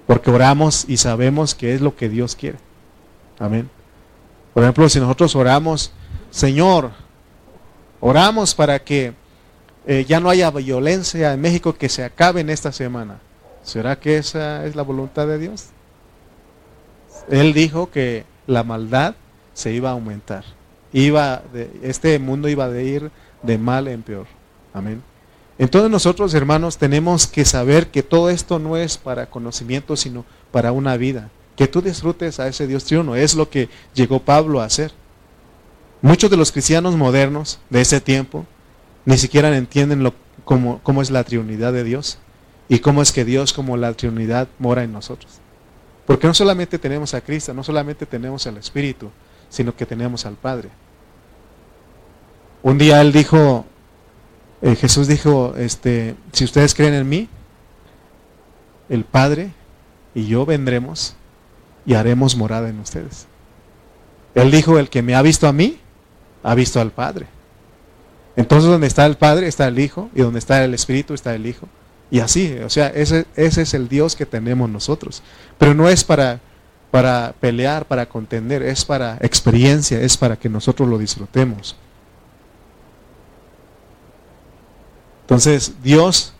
porque 0.08 0.32
oramos 0.32 0.86
y 0.88 0.98
sabemos 0.98 1.56
que 1.56 1.74
es 1.74 1.82
lo 1.82 1.96
que 1.96 2.08
Dios 2.08 2.36
quiere. 2.36 2.58
Amén. 3.40 3.70
Por 4.54 4.64
ejemplo, 4.64 4.88
si 4.88 5.00
nosotros 5.00 5.36
oramos, 5.36 5.92
Señor, 6.30 6.92
oramos 8.00 8.56
para 8.56 8.80
que 8.80 9.14
eh, 9.86 10.06
ya 10.08 10.20
no 10.20 10.30
haya 10.30 10.50
violencia 10.52 11.34
en 11.34 11.42
México 11.42 11.74
que 11.74 11.90
se 11.90 12.04
acabe 12.04 12.42
en 12.42 12.50
esta 12.50 12.72
semana. 12.72 13.20
¿Será 13.64 14.00
que 14.00 14.18
esa 14.18 14.66
es 14.66 14.76
la 14.76 14.84
voluntad 14.84 15.28
de 15.28 15.40
Dios? 15.40 15.68
Él 17.30 17.54
dijo 17.54 17.90
que 17.90 18.26
la 18.48 18.64
maldad 18.64 19.16
se 19.56 19.72
iba 19.74 19.90
a 19.90 19.94
aumentar. 19.94 20.44
Iba 20.94 21.42
de, 21.52 21.72
este 21.82 22.20
mundo 22.20 22.48
iba 22.48 22.66
a 22.66 22.82
ir 22.82 23.10
de 23.42 23.58
mal 23.58 23.88
en 23.88 24.04
peor. 24.04 24.28
Amén. 24.72 25.02
Entonces 25.58 25.90
nosotros, 25.90 26.34
hermanos, 26.36 26.78
tenemos 26.78 27.26
que 27.26 27.46
saber 27.46 27.88
que 27.88 28.04
todo 28.04 28.30
esto 28.30 28.60
no 28.60 28.78
es 28.78 28.98
para 28.98 29.26
conocimiento, 29.26 29.96
sino 29.96 30.26
para 30.52 30.72
una 30.72 30.98
vida. 30.98 31.32
Que 31.56 31.68
tú 31.68 31.82
disfrutes 31.82 32.40
a 32.40 32.48
ese 32.48 32.68
Dios 32.68 32.84
triuno. 32.84 33.16
Es 33.16 33.34
lo 33.34 33.50
que 33.50 33.70
llegó 33.96 34.20
Pablo 34.20 34.62
a 34.62 34.66
hacer. 34.66 34.92
Muchos 36.02 36.30
de 36.30 36.38
los 36.38 36.52
cristianos 36.52 36.96
modernos 36.96 37.60
de 37.70 37.82
ese 37.82 38.02
tiempo 38.02 38.46
ni 39.06 39.18
siquiera 39.18 39.56
entienden 39.56 40.04
lo, 40.04 40.14
cómo, 40.44 40.82
cómo 40.84 41.02
es 41.02 41.10
la 41.10 41.24
triunidad 41.24 41.72
de 41.72 41.84
Dios 41.84 42.18
y 42.68 42.80
cómo 42.80 43.02
es 43.02 43.12
que 43.12 43.24
Dios 43.24 43.54
como 43.54 43.78
la 43.78 43.94
triunidad 43.94 44.50
mora 44.60 44.84
en 44.84 44.92
nosotros. 44.92 45.40
Porque 46.06 46.28
no 46.28 46.34
solamente 46.34 46.78
tenemos 46.78 47.14
a 47.14 47.22
Cristo, 47.22 47.54
no 47.54 47.64
solamente 47.64 48.06
tenemos 48.06 48.46
al 48.46 48.58
Espíritu, 48.58 49.10
sino 49.50 49.76
que 49.76 49.86
tenemos 49.86 50.26
al 50.26 50.36
Padre. 50.36 50.70
Un 52.64 52.78
día 52.78 53.02
él 53.02 53.12
dijo, 53.12 53.66
eh, 54.62 54.76
Jesús 54.76 55.08
dijo, 55.08 55.54
este, 55.58 56.16
si 56.32 56.44
ustedes 56.46 56.74
creen 56.74 56.94
en 56.94 57.08
mí, 57.08 57.30
el 58.90 59.04
Padre 59.04 59.52
y 60.14 60.28
yo 60.28 60.46
vendremos 60.46 61.16
y 61.86 61.94
haremos 61.94 62.36
morada 62.36 62.70
en 62.70 62.80
ustedes. 62.80 63.28
Él 64.34 64.52
dijo, 64.52 64.80
el 64.80 64.90
que 64.90 65.02
me 65.02 65.16
ha 65.16 65.22
visto 65.22 65.48
a 65.48 65.54
mí, 65.54 65.80
ha 66.44 66.56
visto 66.56 66.82
al 66.82 66.92
Padre. 66.92 67.28
Entonces 68.36 68.70
donde 68.70 68.88
está 68.88 69.06
el 69.06 69.16
Padre 69.16 69.48
está 69.48 69.68
el 69.68 69.80
Hijo 69.80 70.10
y 70.14 70.22
donde 70.22 70.40
está 70.40 70.64
el 70.64 70.74
Espíritu 70.74 71.14
está 71.14 71.34
el 71.36 71.46
Hijo. 71.46 71.68
Y 72.12 72.20
así, 72.20 72.58
o 72.64 72.70
sea, 72.70 72.88
ese, 72.88 73.26
ese 73.36 73.62
es 73.64 73.74
el 73.74 73.88
Dios 73.88 74.16
que 74.16 74.26
tenemos 74.26 74.70
nosotros. 74.70 75.24
Pero 75.58 75.74
no 75.74 75.90
es 75.90 76.04
para, 76.04 76.40
para 76.96 77.36
pelear, 77.42 77.86
para 77.86 78.06
contender, 78.06 78.64
es 78.64 78.86
para 78.86 79.18
experiencia, 79.20 80.00
es 80.00 80.16
para 80.16 80.38
que 80.38 80.48
nosotros 80.48 80.88
lo 80.88 80.98
disfrutemos. 80.98 81.76
Entonces, 85.24 85.74
Dios, 85.84 86.32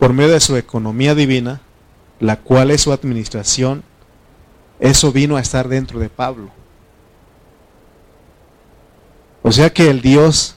por 0.00 0.12
medio 0.12 0.32
de 0.32 0.40
su 0.40 0.56
economía 0.56 1.14
divina, 1.14 1.60
la 2.18 2.40
cual 2.40 2.72
es 2.72 2.80
su 2.80 2.92
administración, 2.92 3.84
eso 4.80 5.12
vino 5.12 5.36
a 5.36 5.40
estar 5.40 5.68
dentro 5.68 6.00
de 6.00 6.08
Pablo. 6.08 6.50
O 9.42 9.52
sea 9.52 9.72
que 9.72 9.90
el 9.90 10.00
Dios, 10.00 10.56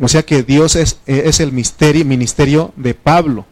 o 0.00 0.08
sea 0.08 0.24
que 0.24 0.42
Dios 0.42 0.74
es, 0.74 0.98
es 1.06 1.38
el 1.38 1.52
misterio, 1.52 2.04
ministerio 2.04 2.72
de 2.74 2.94
Pablo. 2.94 3.46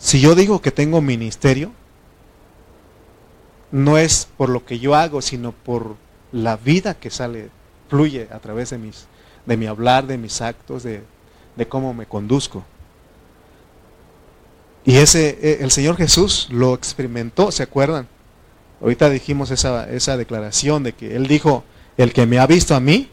Si 0.00 0.20
yo 0.20 0.34
digo 0.34 0.60
que 0.60 0.72
tengo 0.72 1.00
ministerio, 1.00 1.70
no 3.70 3.98
es 3.98 4.26
por 4.36 4.48
lo 4.48 4.64
que 4.64 4.78
yo 4.80 4.96
hago, 4.96 5.22
sino 5.22 5.52
por 5.52 5.94
la 6.32 6.56
vida 6.56 6.94
que 6.94 7.10
sale, 7.10 7.50
fluye 7.88 8.28
a 8.32 8.40
través 8.40 8.70
de 8.70 8.78
mis 8.78 9.06
de 9.46 9.56
mi 9.56 9.66
hablar, 9.66 10.06
de 10.06 10.18
mis 10.18 10.40
actos, 10.40 10.82
de, 10.82 11.02
cómo 11.68 11.92
me 11.92 12.06
conduzco. 12.06 12.64
Y 14.84 14.96
ese, 14.96 15.38
e, 15.42 15.62
el 15.62 15.70
Señor 15.70 15.96
Jesús 15.96 16.48
lo 16.50 16.74
experimentó, 16.74 17.50
¿se 17.50 17.62
acuerdan? 17.62 18.08
Ahorita 18.80 19.10
dijimos 19.10 19.50
esa, 19.50 19.90
esa 19.90 20.16
declaración 20.16 20.82
de 20.82 20.94
que 20.94 21.16
Él 21.16 21.26
dijo, 21.26 21.64
el 21.96 22.12
que 22.12 22.26
me 22.26 22.38
ha 22.38 22.46
visto 22.46 22.74
a 22.74 22.80
mí, 22.80 23.10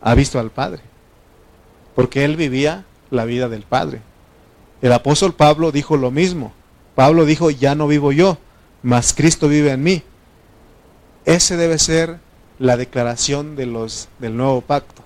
ha 0.00 0.14
visto 0.14 0.38
al 0.38 0.50
Padre. 0.50 0.82
Porque 1.94 2.24
Él 2.24 2.36
vivía 2.36 2.84
la 3.10 3.24
vida 3.24 3.48
del 3.48 3.62
Padre. 3.62 4.00
El 4.82 4.92
apóstol 4.92 5.34
Pablo 5.34 5.72
dijo 5.72 5.96
lo 5.96 6.10
mismo. 6.10 6.52
Pablo 6.94 7.24
dijo, 7.24 7.50
ya 7.50 7.74
no 7.74 7.86
vivo 7.86 8.12
yo, 8.12 8.38
mas 8.82 9.12
Cristo 9.12 9.48
vive 9.48 9.72
en 9.72 9.82
mí. 9.82 10.02
Ese 11.24 11.56
debe 11.56 11.78
ser 11.78 12.18
la 12.58 12.76
declaración 12.76 13.56
de 13.56 13.66
los, 13.66 14.08
del 14.18 14.36
nuevo 14.36 14.60
pacto 14.60 15.02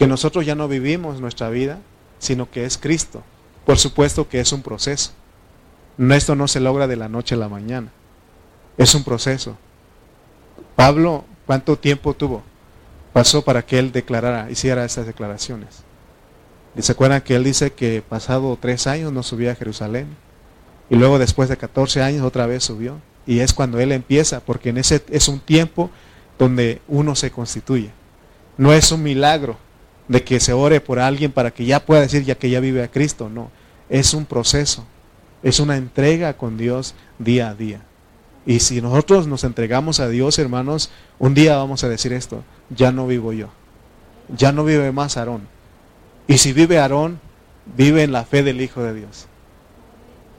que 0.00 0.06
nosotros 0.06 0.46
ya 0.46 0.54
no 0.54 0.66
vivimos 0.66 1.20
nuestra 1.20 1.50
vida, 1.50 1.78
sino 2.18 2.50
que 2.50 2.64
es 2.64 2.78
Cristo. 2.78 3.22
Por 3.66 3.76
supuesto 3.76 4.30
que 4.30 4.40
es 4.40 4.50
un 4.50 4.62
proceso. 4.62 5.10
Esto 5.98 6.34
no 6.34 6.48
se 6.48 6.58
logra 6.58 6.86
de 6.86 6.96
la 6.96 7.10
noche 7.10 7.34
a 7.34 7.38
la 7.38 7.50
mañana. 7.50 7.92
Es 8.78 8.94
un 8.94 9.04
proceso. 9.04 9.58
Pablo, 10.74 11.26
¿cuánto 11.44 11.76
tiempo 11.76 12.14
tuvo? 12.14 12.42
Pasó 13.12 13.42
para 13.42 13.60
que 13.60 13.78
él 13.78 13.92
declarara, 13.92 14.50
hiciera 14.50 14.86
estas 14.86 15.04
declaraciones. 15.04 15.82
Y 16.76 16.82
se 16.82 16.92
acuerdan 16.92 17.22
que 17.22 17.36
él 17.36 17.44
dice 17.44 17.72
que 17.72 18.02
pasado 18.02 18.56
tres 18.60 18.86
años 18.86 19.12
no 19.12 19.22
subía 19.22 19.52
a 19.52 19.56
Jerusalén. 19.56 20.06
Y 20.88 20.96
luego 20.96 21.18
después 21.18 21.48
de 21.48 21.56
14 21.56 22.02
años 22.02 22.24
otra 22.24 22.46
vez 22.46 22.64
subió. 22.64 23.00
Y 23.26 23.40
es 23.40 23.52
cuando 23.52 23.78
él 23.80 23.92
empieza, 23.92 24.40
porque 24.40 24.70
en 24.70 24.78
ese 24.78 25.02
es 25.10 25.28
un 25.28 25.40
tiempo 25.40 25.90
donde 26.38 26.80
uno 26.88 27.14
se 27.14 27.30
constituye. 27.30 27.90
No 28.56 28.72
es 28.72 28.90
un 28.92 29.02
milagro, 29.02 29.56
de 30.10 30.24
que 30.24 30.40
se 30.40 30.52
ore 30.52 30.80
por 30.80 30.98
alguien 30.98 31.30
para 31.30 31.52
que 31.52 31.64
ya 31.64 31.86
pueda 31.86 32.00
decir 32.00 32.24
ya 32.24 32.34
que 32.34 32.50
ya 32.50 32.58
vive 32.58 32.82
a 32.82 32.90
Cristo. 32.90 33.28
No, 33.28 33.52
es 33.88 34.12
un 34.12 34.24
proceso, 34.26 34.84
es 35.40 35.60
una 35.60 35.76
entrega 35.76 36.36
con 36.36 36.58
Dios 36.58 36.96
día 37.20 37.48
a 37.48 37.54
día. 37.54 37.82
Y 38.44 38.58
si 38.58 38.80
nosotros 38.80 39.28
nos 39.28 39.44
entregamos 39.44 40.00
a 40.00 40.08
Dios, 40.08 40.40
hermanos, 40.40 40.90
un 41.20 41.32
día 41.32 41.56
vamos 41.56 41.84
a 41.84 41.88
decir 41.88 42.12
esto, 42.12 42.42
ya 42.70 42.90
no 42.90 43.06
vivo 43.06 43.32
yo, 43.32 43.50
ya 44.36 44.50
no 44.50 44.64
vive 44.64 44.90
más 44.90 45.16
Aarón. 45.16 45.42
Y 46.30 46.38
si 46.38 46.52
vive 46.52 46.78
Aarón, 46.78 47.18
vive 47.76 48.04
en 48.04 48.12
la 48.12 48.24
fe 48.24 48.44
del 48.44 48.60
Hijo 48.60 48.80
de 48.84 48.94
Dios. 48.94 49.26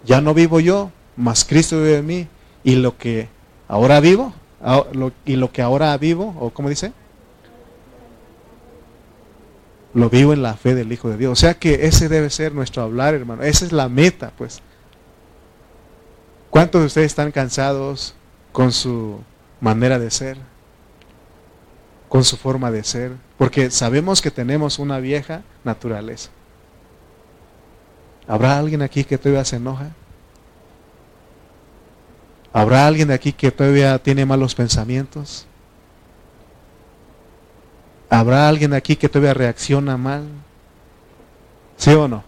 Ya 0.05 0.21
no 0.21 0.33
vivo 0.33 0.61
yo, 0.61 0.89
mas 1.17 1.43
Cristo 1.43 1.79
vive 1.79 1.97
en 1.97 2.05
mí. 2.05 2.27
Y 2.63 2.75
lo 2.75 2.97
que 2.97 3.27
ahora 3.67 3.99
vivo, 3.99 4.33
y 5.25 5.35
lo 5.35 5.51
que 5.51 5.61
ahora 5.61 5.97
vivo, 5.97 6.33
o 6.39 6.51
como 6.51 6.69
dice, 6.69 6.93
lo 9.93 10.09
vivo 10.09 10.31
en 10.31 10.41
la 10.41 10.53
fe 10.53 10.75
del 10.75 10.93
Hijo 10.93 11.09
de 11.09 11.17
Dios. 11.17 11.33
O 11.33 11.35
sea 11.35 11.55
que 11.55 11.85
ese 11.85 12.07
debe 12.07 12.29
ser 12.29 12.53
nuestro 12.53 12.83
hablar, 12.83 13.13
hermano. 13.13 13.43
Esa 13.43 13.65
es 13.65 13.73
la 13.73 13.89
meta, 13.89 14.31
pues. 14.37 14.61
¿Cuántos 16.51 16.79
de 16.79 16.87
ustedes 16.87 17.07
están 17.07 17.33
cansados 17.33 18.15
con 18.53 18.71
su 18.71 19.19
manera 19.59 19.99
de 19.99 20.09
ser? 20.09 20.37
Con 22.11 22.25
su 22.25 22.35
forma 22.35 22.71
de 22.71 22.83
ser. 22.83 23.13
Porque 23.37 23.71
sabemos 23.71 24.21
que 24.21 24.31
tenemos 24.31 24.79
una 24.79 24.99
vieja 24.99 25.43
naturaleza. 25.63 26.29
¿Habrá 28.27 28.59
alguien 28.59 28.81
aquí 28.81 29.05
que 29.05 29.17
todavía 29.17 29.45
se 29.45 29.55
enoja? 29.55 29.91
¿Habrá 32.51 32.85
alguien 32.85 33.11
aquí 33.11 33.31
que 33.31 33.49
todavía 33.49 33.97
tiene 33.97 34.25
malos 34.25 34.53
pensamientos? 34.55 35.45
¿Habrá 38.09 38.49
alguien 38.49 38.73
aquí 38.73 38.97
que 38.97 39.07
todavía 39.07 39.33
reacciona 39.33 39.95
mal? 39.95 40.27
¿Sí 41.77 41.91
o 41.91 42.09
no? 42.09 42.25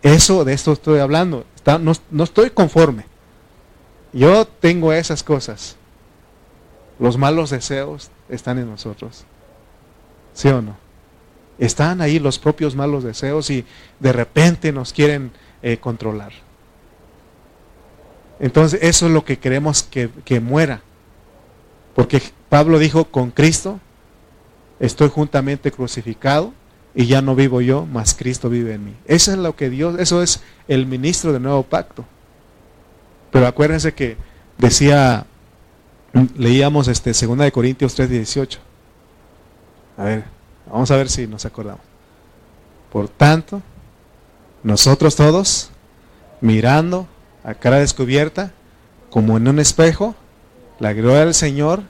Eso, 0.00 0.44
de 0.44 0.52
esto 0.52 0.74
estoy 0.74 1.00
hablando. 1.00 1.44
no, 1.80 1.92
no 2.08 2.22
estoy 2.22 2.50
conforme. 2.50 3.06
Yo 4.12 4.46
tengo 4.46 4.92
esas 4.92 5.24
cosas. 5.24 5.76
Los 7.04 7.18
malos 7.18 7.50
deseos 7.50 8.10
están 8.30 8.58
en 8.58 8.66
nosotros. 8.66 9.26
¿Sí 10.32 10.48
o 10.48 10.62
no? 10.62 10.74
Están 11.58 12.00
ahí 12.00 12.18
los 12.18 12.38
propios 12.38 12.74
malos 12.74 13.04
deseos 13.04 13.50
y 13.50 13.66
de 14.00 14.10
repente 14.10 14.72
nos 14.72 14.94
quieren 14.94 15.30
eh, 15.62 15.76
controlar. 15.76 16.32
Entonces 18.40 18.80
eso 18.82 19.04
es 19.04 19.12
lo 19.12 19.22
que 19.22 19.38
queremos 19.38 19.82
que, 19.82 20.08
que 20.24 20.40
muera. 20.40 20.80
Porque 21.94 22.22
Pablo 22.48 22.78
dijo, 22.78 23.04
con 23.04 23.30
Cristo 23.30 23.80
estoy 24.80 25.10
juntamente 25.10 25.70
crucificado 25.70 26.54
y 26.94 27.04
ya 27.04 27.20
no 27.20 27.34
vivo 27.34 27.60
yo, 27.60 27.84
mas 27.84 28.14
Cristo 28.14 28.48
vive 28.48 28.72
en 28.72 28.82
mí. 28.86 28.94
Eso 29.04 29.30
es 29.30 29.36
lo 29.36 29.54
que 29.56 29.68
Dios, 29.68 30.00
eso 30.00 30.22
es 30.22 30.42
el 30.68 30.86
ministro 30.86 31.34
del 31.34 31.42
nuevo 31.42 31.64
pacto. 31.64 32.06
Pero 33.30 33.46
acuérdense 33.46 33.92
que 33.92 34.16
decía, 34.56 35.26
leíamos 36.36 36.88
este 36.88 37.12
2 37.12 37.38
de 37.38 37.52
Corintios 37.52 37.94
3:18. 37.94 38.58
A 39.96 40.04
ver, 40.04 40.24
vamos 40.70 40.90
a 40.90 40.96
ver 40.96 41.08
si 41.08 41.26
nos 41.26 41.44
acordamos. 41.44 41.82
Por 42.92 43.08
tanto, 43.08 43.62
nosotros 44.62 45.16
todos, 45.16 45.70
mirando 46.40 47.06
a 47.42 47.54
cara 47.54 47.78
descubierta, 47.78 48.52
como 49.10 49.36
en 49.36 49.48
un 49.48 49.58
espejo, 49.58 50.14
la 50.78 50.92
gloria 50.92 51.24
del 51.24 51.34
Señor, 51.34 51.82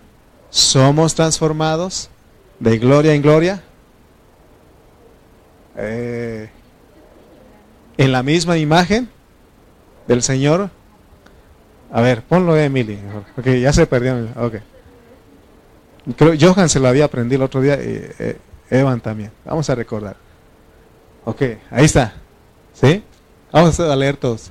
somos 0.51 1.15
transformados 1.15 2.11
de 2.61 2.79
gloria 2.79 3.15
en 3.15 3.23
gloria, 3.23 3.63
eh, 5.77 6.51
en 7.97 8.13
la 8.13 8.23
misma 8.23 8.59
imagen 8.59 9.09
del 10.07 10.23
Señor. 10.23 10.71
A 11.95 12.01
ver, 12.01 12.23
ponlo 12.23 12.57
Emily, 12.57 12.99
porque 13.37 13.61
ya 13.61 13.73
se 13.73 13.87
perdió. 13.87 14.27
Okay. 14.37 14.61
Creo, 16.17 16.35
Johan 16.39 16.69
se 16.69 16.81
lo 16.81 16.89
había 16.89 17.05
aprendido 17.05 17.37
el 17.37 17.47
otro 17.47 17.61
día 17.61 17.77
y 17.77 18.11
eh, 18.19 18.37
Evan 18.69 19.01
también. 19.01 19.31
Vamos 19.45 19.71
a 19.71 19.77
recordar. 19.77 20.17
Ok, 21.25 21.43
ahí 21.71 21.85
está. 21.85 22.15
¿Sí? 22.73 23.01
Vamos 23.53 23.79
a 23.79 23.95
leer 23.95 24.17
todos. 24.17 24.51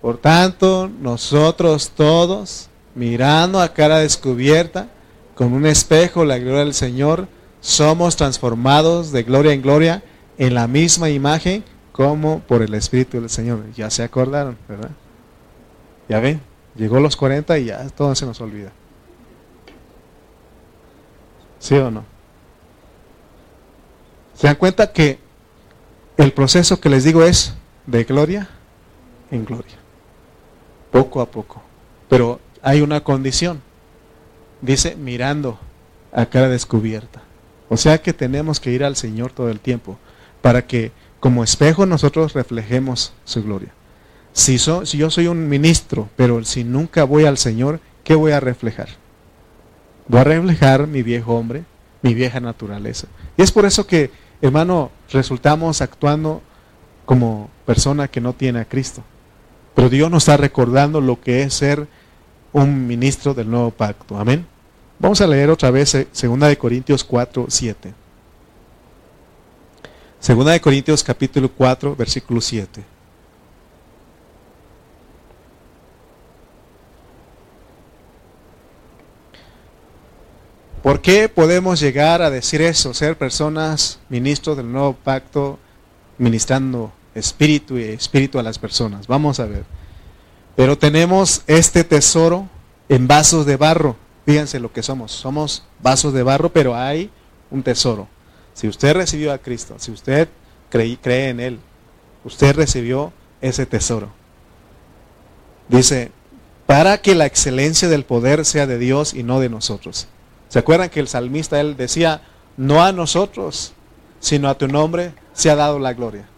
Por 0.00 0.16
tanto, 0.16 0.90
nosotros 1.02 1.90
todos, 1.90 2.70
mirando 2.94 3.60
a 3.60 3.74
cara 3.74 3.98
descubierta, 3.98 4.88
con 5.34 5.52
un 5.52 5.66
espejo 5.66 6.24
la 6.24 6.38
gloria 6.38 6.60
del 6.60 6.72
Señor, 6.72 7.28
somos 7.60 8.16
transformados 8.16 9.12
de 9.12 9.22
gloria 9.22 9.52
en 9.52 9.60
gloria 9.60 10.02
en 10.38 10.54
la 10.54 10.66
misma 10.66 11.10
imagen 11.10 11.62
como 11.92 12.40
por 12.40 12.62
el 12.62 12.72
Espíritu 12.72 13.20
del 13.20 13.28
Señor. 13.28 13.70
Ya 13.76 13.90
se 13.90 14.02
acordaron, 14.02 14.56
¿verdad? 14.66 14.92
Ya 16.08 16.20
ven, 16.20 16.40
llegó 16.74 17.00
los 17.00 17.16
40 17.16 17.58
y 17.58 17.66
ya 17.66 17.88
todo 17.90 18.14
se 18.14 18.26
nos 18.26 18.40
olvida. 18.40 18.72
¿Sí 21.58 21.76
o 21.76 21.90
no? 21.90 22.04
¿Se 24.34 24.46
dan 24.46 24.56
cuenta 24.56 24.92
que 24.92 25.18
el 26.16 26.32
proceso 26.32 26.80
que 26.80 26.88
les 26.88 27.04
digo 27.04 27.22
es 27.22 27.54
de 27.86 28.04
gloria 28.04 28.48
en 29.30 29.44
gloria? 29.44 29.76
Poco 30.90 31.20
a 31.20 31.30
poco. 31.30 31.62
Pero 32.08 32.40
hay 32.62 32.80
una 32.80 33.02
condición. 33.04 33.60
Dice 34.62 34.96
mirando 34.96 35.58
a 36.12 36.26
cara 36.26 36.48
descubierta. 36.48 37.22
O 37.68 37.76
sea 37.76 37.98
que 37.98 38.12
tenemos 38.12 38.60
que 38.60 38.72
ir 38.72 38.82
al 38.82 38.96
Señor 38.96 39.32
todo 39.32 39.50
el 39.50 39.60
tiempo 39.60 39.98
para 40.40 40.66
que 40.66 40.92
como 41.20 41.44
espejo 41.44 41.86
nosotros 41.86 42.32
reflejemos 42.32 43.12
su 43.24 43.42
gloria. 43.42 43.72
Si, 44.32 44.56
yo 44.58 45.10
soy 45.10 45.26
un 45.26 45.48
ministro, 45.48 46.08
pero 46.16 46.44
si 46.44 46.64
nunca 46.64 47.04
voy 47.04 47.24
al 47.24 47.38
Señor, 47.38 47.80
¿qué 48.04 48.14
voy 48.14 48.32
a 48.32 48.40
reflejar? 48.40 48.88
Voy 50.08 50.20
a 50.20 50.24
reflejar 50.24 50.86
mi 50.86 51.02
viejo 51.02 51.34
hombre, 51.34 51.64
mi 52.02 52.14
vieja 52.14 52.40
naturaleza. 52.40 53.08
Y 53.36 53.42
es 53.42 53.52
por 53.52 53.64
eso 53.66 53.86
que, 53.86 54.10
hermano, 54.40 54.90
resultamos 55.10 55.80
actuando 55.80 56.42
como 57.04 57.50
persona 57.66 58.08
que 58.08 58.20
no 58.20 58.32
tiene 58.32 58.60
a 58.60 58.64
Cristo. 58.64 59.02
Pero 59.74 59.88
Dios 59.88 60.10
nos 60.10 60.24
está 60.24 60.36
recordando 60.36 61.00
lo 61.00 61.20
que 61.20 61.42
es 61.42 61.54
ser 61.54 61.86
un 62.52 62.86
ministro 62.86 63.34
del 63.34 63.50
nuevo 63.50 63.70
pacto. 63.70 64.18
Amén. 64.18 64.46
Vamos 64.98 65.20
a 65.20 65.26
leer 65.26 65.50
otra 65.50 65.70
vez 65.70 65.92
2 65.92 66.40
de 66.40 66.58
Corintios 66.58 67.04
4, 67.04 67.46
7. 67.48 67.94
Segunda 70.18 70.52
de 70.52 70.60
Corintios 70.60 71.02
capítulo 71.02 71.50
4, 71.50 71.96
versículo 71.96 72.40
7. 72.40 72.84
¿Por 80.82 81.02
qué 81.02 81.28
podemos 81.28 81.78
llegar 81.78 82.22
a 82.22 82.30
decir 82.30 82.62
eso? 82.62 82.94
Ser 82.94 83.18
personas, 83.18 83.98
ministros 84.08 84.56
del 84.56 84.72
nuevo 84.72 84.94
pacto, 84.94 85.58
ministrando 86.16 86.90
espíritu 87.14 87.76
y 87.78 87.82
espíritu 87.84 88.38
a 88.38 88.42
las 88.42 88.58
personas. 88.58 89.06
Vamos 89.06 89.40
a 89.40 89.46
ver. 89.46 89.64
Pero 90.56 90.78
tenemos 90.78 91.42
este 91.46 91.84
tesoro 91.84 92.48
en 92.88 93.06
vasos 93.06 93.44
de 93.44 93.56
barro. 93.56 93.96
Fíjense 94.24 94.58
lo 94.58 94.72
que 94.72 94.82
somos. 94.82 95.12
Somos 95.12 95.64
vasos 95.82 96.14
de 96.14 96.22
barro, 96.22 96.50
pero 96.50 96.74
hay 96.74 97.10
un 97.50 97.62
tesoro. 97.62 98.08
Si 98.54 98.66
usted 98.66 98.94
recibió 98.94 99.32
a 99.32 99.38
Cristo, 99.38 99.74
si 99.78 99.90
usted 99.90 100.28
cree, 100.70 100.98
cree 100.98 101.28
en 101.28 101.40
Él, 101.40 101.60
usted 102.24 102.54
recibió 102.54 103.12
ese 103.42 103.66
tesoro. 103.66 104.10
Dice, 105.68 106.10
para 106.66 106.98
que 106.98 107.14
la 107.14 107.26
excelencia 107.26 107.88
del 107.88 108.04
poder 108.04 108.46
sea 108.46 108.66
de 108.66 108.78
Dios 108.78 109.12
y 109.12 109.22
no 109.22 109.40
de 109.40 109.50
nosotros. 109.50 110.08
¿Se 110.50 110.58
acuerdan 110.58 110.90
que 110.90 110.98
el 110.98 111.06
salmista, 111.06 111.60
él 111.60 111.76
decía, 111.76 112.22
no 112.56 112.82
a 112.82 112.90
nosotros, 112.90 113.72
sino 114.18 114.48
a 114.48 114.58
tu 114.58 114.66
nombre 114.66 115.14
se 115.32 115.48
ha 115.48 115.54
dado 115.54 115.78
la 115.78 115.94
gloria? 115.94 116.28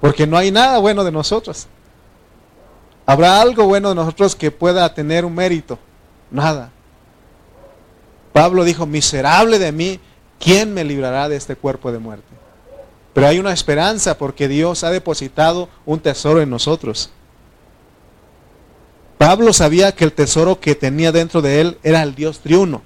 Porque 0.00 0.24
no 0.24 0.38
hay 0.38 0.52
nada 0.52 0.78
bueno 0.78 1.02
de 1.02 1.10
nosotros. 1.10 1.66
¿Habrá 3.04 3.40
algo 3.40 3.64
bueno 3.64 3.88
de 3.88 3.96
nosotros 3.96 4.36
que 4.36 4.52
pueda 4.52 4.94
tener 4.94 5.24
un 5.24 5.34
mérito? 5.34 5.80
Nada. 6.30 6.70
Pablo 8.32 8.62
dijo, 8.62 8.86
miserable 8.86 9.58
de 9.58 9.72
mí, 9.72 9.98
¿quién 10.38 10.72
me 10.72 10.84
librará 10.84 11.28
de 11.28 11.34
este 11.34 11.56
cuerpo 11.56 11.90
de 11.90 11.98
muerte? 11.98 12.28
Pero 13.14 13.26
hay 13.26 13.40
una 13.40 13.52
esperanza 13.52 14.16
porque 14.16 14.46
Dios 14.46 14.84
ha 14.84 14.90
depositado 14.90 15.68
un 15.86 15.98
tesoro 15.98 16.40
en 16.40 16.50
nosotros. 16.50 17.10
Pablo 19.18 19.52
sabía 19.52 19.90
que 19.90 20.04
el 20.04 20.12
tesoro 20.12 20.60
que 20.60 20.76
tenía 20.76 21.10
dentro 21.10 21.42
de 21.42 21.60
él 21.60 21.78
era 21.82 22.00
el 22.04 22.14
Dios 22.14 22.38
triuno. 22.38 22.82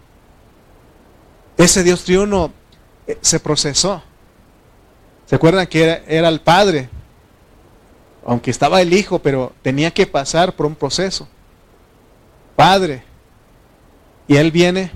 Ese 1.58 1.82
Dios 1.82 2.04
triuno 2.04 2.52
eh, 3.06 3.18
se 3.20 3.40
procesó. 3.40 4.00
¿Se 5.26 5.34
acuerdan 5.34 5.66
que 5.66 6.02
era, 6.06 6.28
el 6.28 6.40
Padre? 6.40 6.88
Aunque 8.24 8.52
estaba 8.52 8.80
el 8.80 8.92
Hijo, 8.92 9.18
pero 9.18 9.52
tenía 9.60 9.90
que 9.90 10.06
pasar 10.06 10.54
por 10.54 10.66
un 10.66 10.76
proceso. 10.76 11.28
Padre. 12.54 13.02
Y 14.28 14.36
Él 14.36 14.52
viene 14.52 14.92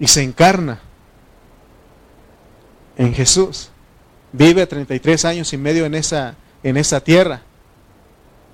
y 0.00 0.08
se 0.08 0.22
encarna 0.22 0.80
en 2.96 3.14
Jesús. 3.14 3.70
Vive 4.32 4.66
33 4.66 5.24
años 5.26 5.52
y 5.52 5.56
medio 5.56 5.86
en 5.86 5.94
esa, 5.94 6.34
en 6.64 6.76
esa 6.76 7.00
tierra. 7.00 7.42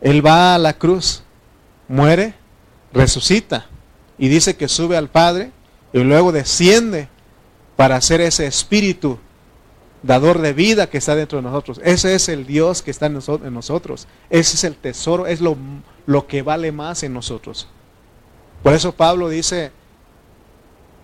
Él 0.03 0.25
va 0.25 0.55
a 0.55 0.59
la 0.59 0.75
cruz, 0.75 1.23
muere, 1.89 2.35
resucita 2.93 3.67
y 4.19 4.29
dice 4.29 4.57
que 4.57 4.69
sube 4.69 4.97
al 4.97 5.09
Padre 5.09 5.53
y 5.93 6.01
luego 6.01 6.33
desciende 6.33 7.09
para 7.77 8.01
ser 8.01 8.21
ese 8.21 8.47
espíritu 8.47 9.19
dador 10.03 10.41
de 10.41 10.53
vida 10.53 10.89
que 10.89 10.99
está 10.99 11.15
dentro 11.15 11.39
de 11.39 11.43
nosotros. 11.43 11.81
Ese 11.83 12.15
es 12.15 12.29
el 12.29 12.47
Dios 12.47 12.83
que 12.83 12.91
está 12.91 13.07
en 13.07 13.15
nosotros. 13.55 14.07
Ese 14.31 14.57
es 14.57 14.65
el 14.65 14.77
tesoro, 14.77 15.27
es 15.27 15.41
lo, 15.41 15.57
lo 16.07 16.27
que 16.27 16.43
vale 16.43 16.73
más 16.73 17.03
en 17.03 17.13
nosotros. 17.13 17.69
Por 18.63 18.75
eso 18.75 18.93
Pablo 18.93 19.29
dice, 19.29 19.73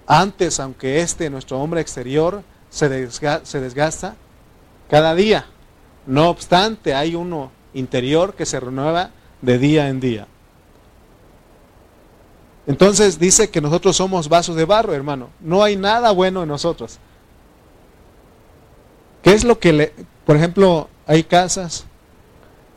antes, 0.06 0.60
aunque 0.60 1.00
este, 1.00 1.30
nuestro 1.30 1.58
hombre 1.60 1.80
exterior, 1.80 2.42
se 2.68 2.88
desgasta, 2.88 4.16
cada 4.90 5.14
día. 5.14 5.46
No 6.06 6.28
obstante, 6.28 6.94
hay 6.94 7.14
uno 7.14 7.52
interior 7.72 8.34
que 8.34 8.46
se 8.46 8.60
renueva 8.60 9.10
de 9.40 9.58
día 9.58 9.88
en 9.88 10.00
día. 10.00 10.26
Entonces 12.66 13.18
dice 13.18 13.50
que 13.50 13.60
nosotros 13.60 13.96
somos 13.96 14.28
vasos 14.28 14.56
de 14.56 14.64
barro, 14.64 14.94
hermano. 14.94 15.28
No 15.40 15.62
hay 15.62 15.76
nada 15.76 16.10
bueno 16.12 16.42
en 16.42 16.48
nosotros. 16.48 16.98
¿Qué 19.22 19.32
es 19.32 19.44
lo 19.44 19.58
que 19.58 19.72
le, 19.72 19.92
por 20.26 20.36
ejemplo, 20.36 20.88
hay 21.06 21.24
casas 21.24 21.84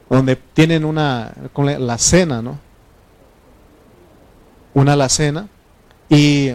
donde 0.09 0.35
tienen 0.35 0.85
una, 0.85 1.33
la 1.55 1.97
cena, 1.97 2.41
¿no? 2.41 2.59
Una 4.73 4.93
alacena 4.93 5.47
y 6.09 6.51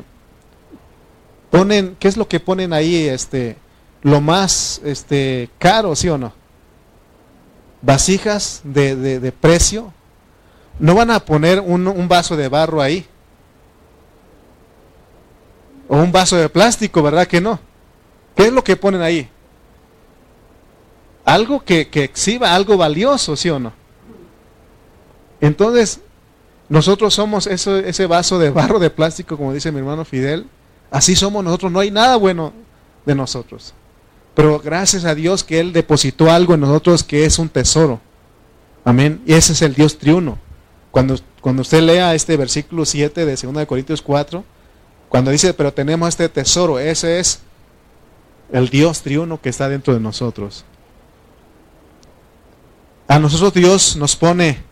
ponen, 1.50 1.96
¿qué 1.98 2.08
es 2.08 2.16
lo 2.16 2.28
que 2.28 2.40
ponen 2.40 2.72
ahí? 2.72 3.08
Este, 3.08 3.56
lo 4.02 4.20
más 4.20 4.80
este, 4.84 5.50
caro, 5.58 5.94
¿sí 5.96 6.08
o 6.08 6.18
no? 6.18 6.32
Vasijas 7.82 8.60
de, 8.64 9.32
precio. 9.40 9.92
No 10.78 10.94
van 10.94 11.10
a 11.10 11.20
poner 11.20 11.60
un, 11.60 11.86
un, 11.86 12.08
vaso 12.08 12.36
de 12.36 12.48
barro 12.48 12.80
ahí. 12.80 13.06
O 15.92 15.98
un 15.98 16.10
vaso 16.10 16.38
de 16.38 16.48
plástico, 16.48 17.02
¿verdad 17.02 17.26
que 17.26 17.38
no? 17.38 17.60
¿Qué 18.34 18.46
es 18.46 18.52
lo 18.52 18.64
que 18.64 18.76
ponen 18.76 19.02
ahí? 19.02 19.28
Algo 21.22 21.62
que, 21.62 21.88
que 21.88 22.04
exhiba, 22.04 22.54
algo 22.54 22.78
valioso, 22.78 23.36
¿sí 23.36 23.50
o 23.50 23.58
no? 23.58 23.74
Entonces, 25.38 26.00
nosotros 26.70 27.12
somos 27.12 27.46
ese, 27.46 28.06
vaso 28.06 28.38
de 28.38 28.48
barro 28.48 28.78
de 28.78 28.88
plástico, 28.88 29.36
como 29.36 29.52
dice 29.52 29.70
mi 29.70 29.80
hermano 29.80 30.06
Fidel, 30.06 30.46
Así 30.90 31.14
somos 31.14 31.44
nosotros, 31.44 31.70
no 31.70 31.80
hay 31.80 31.90
nada 31.90 32.16
bueno 32.16 32.54
de 33.04 33.14
nosotros. 33.14 33.74
Pero 34.34 34.60
gracias 34.60 35.04
a 35.04 35.14
Dios 35.14 35.44
que 35.44 35.60
Él 35.60 35.74
depositó 35.74 36.30
algo 36.30 36.54
en 36.54 36.60
nosotros 36.60 37.04
que 37.04 37.26
es 37.26 37.38
un 37.38 37.50
tesoro. 37.50 38.00
Amén. 38.82 39.20
Y 39.26 39.34
ese 39.34 39.52
es 39.52 39.60
el 39.60 39.74
Dios 39.74 39.98
triuno. 39.98 40.38
Cuando, 40.90 41.18
cuando 41.42 41.60
usted 41.60 41.82
lea 41.82 42.14
este 42.14 42.38
versículo 42.38 42.86
7 42.86 43.26
de 43.26 43.36
2 43.36 43.54
de 43.54 43.66
Corintios 43.66 44.00
4, 44.00 44.42
cuando 45.12 45.30
dice, 45.30 45.52
pero 45.52 45.74
tenemos 45.74 46.08
este 46.08 46.26
tesoro, 46.30 46.78
ese 46.78 47.20
es 47.20 47.40
el 48.50 48.70
Dios 48.70 49.02
triuno 49.02 49.38
que 49.38 49.50
está 49.50 49.68
dentro 49.68 49.92
de 49.92 50.00
nosotros. 50.00 50.64
A 53.06 53.18
nosotros 53.18 53.52
Dios 53.52 53.94
nos 53.96 54.16
pone, 54.16 54.62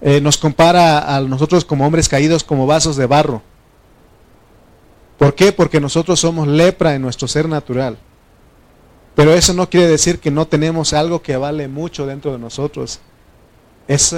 eh, 0.00 0.18
nos 0.22 0.38
compara 0.38 1.14
a 1.14 1.20
nosotros 1.20 1.62
como 1.66 1.84
hombres 1.84 2.08
caídos 2.08 2.42
como 2.42 2.66
vasos 2.66 2.96
de 2.96 3.04
barro. 3.04 3.42
¿Por 5.18 5.34
qué? 5.34 5.52
Porque 5.52 5.78
nosotros 5.78 6.20
somos 6.20 6.48
lepra 6.48 6.94
en 6.94 7.02
nuestro 7.02 7.28
ser 7.28 7.46
natural. 7.46 7.98
Pero 9.14 9.34
eso 9.34 9.52
no 9.52 9.68
quiere 9.68 9.88
decir 9.88 10.20
que 10.20 10.30
no 10.30 10.46
tenemos 10.46 10.94
algo 10.94 11.20
que 11.20 11.36
vale 11.36 11.68
mucho 11.68 12.06
dentro 12.06 12.32
de 12.32 12.38
nosotros. 12.38 12.98
Es, 13.88 14.16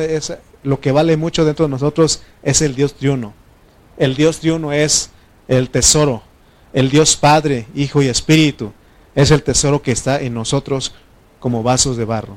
lo 0.62 0.78
que 0.78 0.92
vale 0.92 1.16
mucho 1.16 1.44
dentro 1.44 1.66
de 1.66 1.70
nosotros 1.70 2.22
es 2.44 2.62
el 2.62 2.76
Dios 2.76 2.94
triuno. 2.94 3.34
El 3.96 4.14
Dios 4.14 4.38
triuno 4.38 4.72
es 4.72 5.10
el 5.48 5.70
tesoro. 5.70 6.22
El 6.72 6.90
Dios 6.90 7.16
Padre, 7.16 7.66
Hijo 7.74 8.02
y 8.02 8.08
Espíritu 8.08 8.72
es 9.14 9.30
el 9.30 9.42
tesoro 9.42 9.80
que 9.80 9.92
está 9.92 10.20
en 10.20 10.34
nosotros 10.34 10.94
como 11.40 11.62
vasos 11.62 11.96
de 11.96 12.04
barro. 12.04 12.36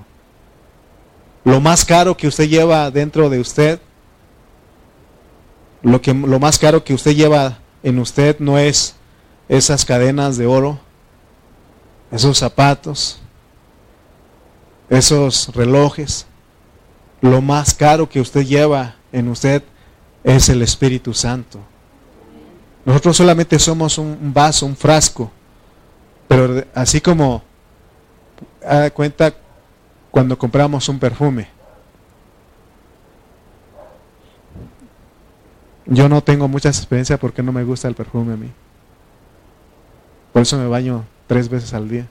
Lo 1.43 1.59
más 1.59 1.83
caro 1.85 2.15
que 2.15 2.27
usted 2.27 2.47
lleva 2.47 2.89
dentro 2.91 3.29
de 3.29 3.39
usted, 3.39 3.79
lo, 5.81 6.01
que, 6.01 6.13
lo 6.13 6.39
más 6.39 6.57
caro 6.57 6.83
que 6.83 6.93
usted 6.93 7.15
lleva 7.15 7.59
en 7.83 7.99
usted 7.99 8.39
no 8.39 8.57
es 8.57 8.95
esas 9.47 9.83
cadenas 9.83 10.37
de 10.37 10.45
oro, 10.45 10.79
esos 12.11 12.37
zapatos, 12.37 13.19
esos 14.89 15.53
relojes, 15.55 16.25
lo 17.21 17.41
más 17.41 17.73
caro 17.73 18.07
que 18.07 18.21
usted 18.21 18.45
lleva 18.45 18.95
en 19.11 19.27
usted 19.27 19.63
es 20.23 20.49
el 20.49 20.61
Espíritu 20.61 21.13
Santo. 21.13 21.59
Nosotros 22.89 23.17
solamente 23.17 23.59
somos 23.59 23.99
un 23.99 24.33
vaso, 24.33 24.65
un 24.65 24.75
frasco, 24.75 25.31
pero 26.27 26.65
así 26.73 26.99
como 26.99 27.43
da 28.61 28.89
cuenta 28.89 29.31
cuando 30.09 30.35
compramos 30.35 30.89
un 30.89 30.97
perfume. 30.97 31.47
Yo 35.85 36.09
no 36.09 36.23
tengo 36.23 36.47
mucha 36.47 36.69
experiencia 36.69 37.19
porque 37.19 37.43
no 37.43 37.51
me 37.51 37.63
gusta 37.63 37.87
el 37.87 37.93
perfume 37.93 38.33
a 38.33 38.37
mí. 38.37 38.49
Por 40.33 40.41
eso 40.41 40.57
me 40.57 40.65
baño 40.65 41.05
tres 41.27 41.47
veces 41.47 41.75
al 41.75 41.87
día. 41.87 42.07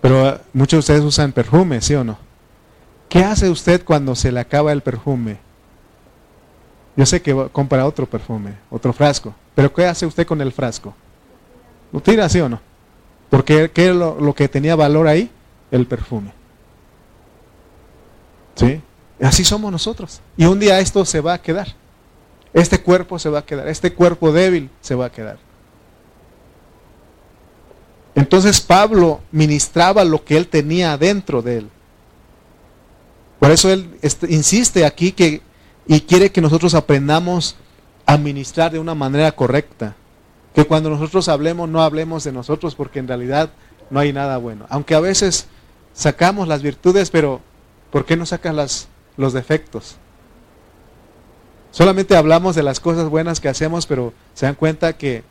Pero 0.00 0.26
ah, 0.26 0.40
muchos 0.54 0.78
de 0.78 0.78
ustedes 0.78 1.02
usan 1.02 1.32
perfume, 1.32 1.82
¿sí 1.82 1.94
o 1.94 2.04
no? 2.04 2.16
¿Qué 3.10 3.22
hace 3.22 3.50
usted 3.50 3.84
cuando 3.84 4.14
se 4.16 4.32
le 4.32 4.40
acaba 4.40 4.72
el 4.72 4.80
perfume? 4.80 5.46
Yo 6.98 7.06
sé 7.06 7.22
que 7.22 7.32
compra 7.52 7.86
otro 7.86 8.06
perfume, 8.06 8.56
otro 8.68 8.92
frasco, 8.92 9.32
pero 9.54 9.72
¿qué 9.72 9.86
hace 9.86 10.04
usted 10.04 10.26
con 10.26 10.40
el 10.40 10.50
frasco? 10.50 10.92
¿Lo 11.92 12.00
tira, 12.00 12.28
sí 12.28 12.40
o 12.40 12.48
no? 12.48 12.60
Porque 13.30 13.70
¿qué 13.70 13.94
lo, 13.94 14.20
lo 14.20 14.34
que 14.34 14.48
tenía 14.48 14.74
valor 14.74 15.06
ahí? 15.06 15.30
El 15.70 15.86
perfume. 15.86 16.32
¿Sí? 18.56 18.80
Así 19.20 19.44
somos 19.44 19.70
nosotros. 19.70 20.20
Y 20.36 20.46
un 20.46 20.58
día 20.58 20.80
esto 20.80 21.04
se 21.04 21.20
va 21.20 21.34
a 21.34 21.40
quedar. 21.40 21.68
Este 22.52 22.80
cuerpo 22.80 23.16
se 23.20 23.28
va 23.28 23.38
a 23.38 23.46
quedar. 23.46 23.68
Este 23.68 23.92
cuerpo 23.92 24.32
débil 24.32 24.68
se 24.80 24.96
va 24.96 25.06
a 25.06 25.12
quedar. 25.12 25.38
Entonces 28.16 28.60
Pablo 28.60 29.20
ministraba 29.30 30.02
lo 30.02 30.24
que 30.24 30.36
él 30.36 30.48
tenía 30.48 30.98
dentro 30.98 31.42
de 31.42 31.58
él. 31.58 31.70
Por 33.38 33.52
eso 33.52 33.70
él 33.70 33.88
insiste 34.28 34.84
aquí 34.84 35.12
que 35.12 35.42
y 35.88 36.02
quiere 36.02 36.30
que 36.30 36.42
nosotros 36.42 36.74
aprendamos 36.74 37.56
a 38.06 38.18
ministrar 38.18 38.70
de 38.70 38.78
una 38.78 38.94
manera 38.94 39.32
correcta. 39.32 39.96
Que 40.54 40.64
cuando 40.64 40.90
nosotros 40.90 41.28
hablemos 41.28 41.68
no 41.68 41.82
hablemos 41.82 42.24
de 42.24 42.32
nosotros 42.32 42.74
porque 42.74 42.98
en 42.98 43.08
realidad 43.08 43.50
no 43.90 43.98
hay 43.98 44.12
nada 44.12 44.36
bueno. 44.36 44.66
Aunque 44.68 44.94
a 44.94 45.00
veces 45.00 45.46
sacamos 45.94 46.46
las 46.46 46.62
virtudes, 46.62 47.10
pero 47.10 47.40
¿por 47.90 48.04
qué 48.04 48.16
no 48.16 48.26
sacas 48.26 48.54
las, 48.54 48.88
los 49.16 49.32
defectos? 49.32 49.96
Solamente 51.70 52.16
hablamos 52.16 52.54
de 52.54 52.62
las 52.62 52.80
cosas 52.80 53.08
buenas 53.08 53.40
que 53.40 53.48
hacemos, 53.48 53.86
pero 53.86 54.12
se 54.34 54.44
dan 54.44 54.54
cuenta 54.56 54.92
que 54.94 55.24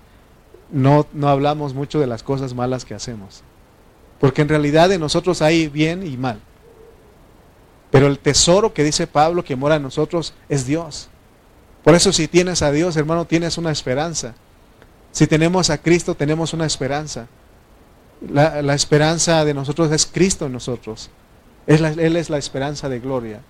no, 0.72 1.06
no 1.14 1.30
hablamos 1.30 1.76
mucho 1.76 2.00
de 2.00 2.08
las 2.08 2.24
cosas 2.24 2.56
malas 2.56 2.84
que 2.84 2.96
hacemos. 2.96 3.44
Porque 4.20 4.42
en 4.42 4.50
realidad 4.50 4.92
en 4.92 5.02
nosotros 5.02 5.44
hay 5.44 5.68
bien 5.68 6.06
y 6.06 6.18
mal. 6.18 6.40
Pero 7.98 8.06
el 8.06 8.20
tesoro 8.20 8.76
que 8.76 8.84
dice 8.84 9.08
Pablo 9.08 9.44
que 9.44 9.56
mora 9.56 9.78
en 9.78 9.82
nosotros 9.82 10.36
es 10.50 10.68
Dios. 10.68 11.10
Por 11.84 11.96
eso 11.96 12.14
si 12.14 12.28
tienes 12.28 12.62
a 12.62 12.72
Dios, 12.72 12.96
hermano, 12.96 13.26
tienes 13.26 13.58
una 13.58 13.72
esperanza. 13.72 14.36
Si 15.12 15.26
tenemos 15.26 15.72
a 15.72 15.80
Cristo, 15.80 16.14
tenemos 16.14 16.54
una 16.54 16.68
esperanza. 16.68 17.26
La, 18.30 18.76
esperanza 18.76 19.44
de 19.46 19.56
nosotros 19.56 19.92
es 19.92 20.06
Cristo 20.06 20.46
en 20.46 20.52
nosotros. 20.52 21.10
él 21.66 22.16
es 22.16 22.30
la 22.30 22.38
esperanza 22.38 22.88
de 22.88 23.00
gloria. 23.00 23.42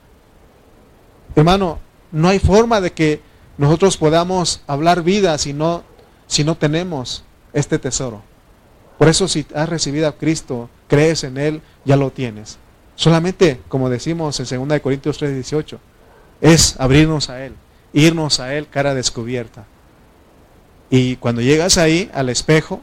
Hermano, 1.35 1.79
no 2.13 2.29
hay 2.29 2.39
forma 2.39 2.79
de 2.79 2.93
que 2.93 3.21
nosotros 3.57 3.97
podamos 3.97 4.61
hablar 4.65 5.03
vida 5.03 5.37
si 5.39 5.51
no, 5.51 5.83
si 6.25 6.45
no 6.45 6.55
tenemos 6.55 7.25
este 7.51 7.79
tesoro. 7.79 8.21
Por 8.97 9.09
eso 9.09 9.27
si 9.27 9.45
has 9.53 9.67
recibido 9.67 10.07
a 10.07 10.15
Cristo, 10.15 10.69
crees 10.87 11.25
en 11.25 11.37
Él, 11.37 11.61
ya 11.83 11.97
lo 11.97 12.11
tienes. 12.11 12.59
Solamente, 12.97 13.61
como 13.69 13.91
decimos 13.91 14.39
en 14.39 14.67
2 14.67 14.81
Corintios 14.81 15.19
3:18, 15.19 15.77
es 16.41 16.75
abrirnos 16.79 17.29
a 17.29 17.45
Él, 17.45 17.53
irnos 17.93 18.39
a 18.39 18.55
Él 18.55 18.67
cara 18.67 18.95
descubierta. 18.95 19.65
Y 20.89 21.15
cuando 21.17 21.41
llegas 21.41 21.77
ahí 21.77 22.09
al 22.11 22.29
espejo, 22.29 22.81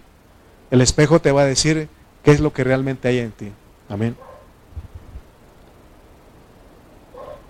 el 0.70 0.80
espejo 0.80 1.20
te 1.20 1.32
va 1.32 1.42
a 1.42 1.46
decir 1.46 1.88
qué 2.22 2.30
es 2.30 2.38
lo 2.38 2.52
que 2.52 2.62
realmente 2.62 3.08
hay 3.08 3.18
en 3.18 3.32
ti. 3.32 3.50
Amén. 3.88 4.16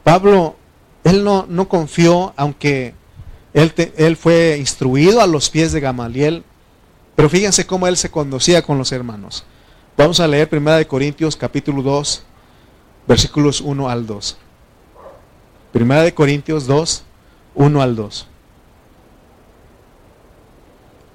Pablo, 0.03 0.57
él 1.05 1.23
no, 1.23 1.45
no 1.47 1.69
confió, 1.69 2.33
aunque 2.37 2.95
él, 3.53 3.75
él 3.97 4.17
fue 4.17 4.57
instruido 4.59 5.21
a 5.21 5.27
los 5.27 5.51
pies 5.51 5.73
de 5.73 5.81
Gamaliel, 5.81 6.45
pero 7.15 7.29
fíjense 7.29 7.67
cómo 7.67 7.87
él 7.87 7.99
se 7.99 8.11
conducía 8.11 8.63
con 8.63 8.79
los 8.79 8.91
hermanos. 8.91 9.45
Vamos 9.99 10.19
a 10.19 10.27
leer 10.27 10.49
1 10.51 10.89
Corintios 10.89 11.37
capítulo 11.37 11.83
2, 11.83 12.25
versículos 13.07 13.61
1 13.61 13.89
al 13.89 14.07
2. 14.07 14.37
Primera 15.73 16.03
de 16.03 16.15
Corintios 16.15 16.67
2, 16.67 17.05
1 17.55 17.83
al 17.83 17.97
2. 17.97 18.27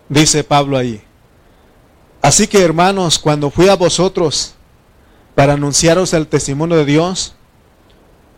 Dice 0.09 0.43
Pablo 0.43 0.77
ahí. 0.77 1.01
Así 2.21 2.47
que 2.47 2.61
hermanos, 2.61 3.19
cuando 3.19 3.49
fui 3.49 3.69
a 3.69 3.75
vosotros 3.75 4.55
para 5.35 5.53
anunciaros 5.53 6.13
el 6.13 6.27
testimonio 6.27 6.77
de 6.77 6.85
Dios, 6.85 7.35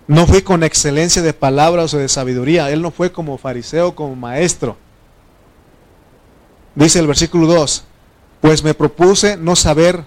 no 0.08 0.28
fui 0.28 0.42
con 0.42 0.64
excelencia 0.64 1.22
de 1.22 1.34
palabras 1.34 1.94
o 1.94 1.98
de 1.98 2.10
sabiduría. 2.10 2.70
Él 2.70 2.82
no 2.82 2.92
fue 2.92 3.12
como 3.12 3.38
fariseo, 3.38 3.96
como 3.96 4.16
maestro. 4.16 4.78
Dice 6.76 7.00
el 7.00 7.08
versículo 7.08 7.48
2, 7.48 7.84
pues 8.42 8.64
me 8.64 8.74
propuse 8.74 9.38
no 9.38 9.56
saber 9.56 10.06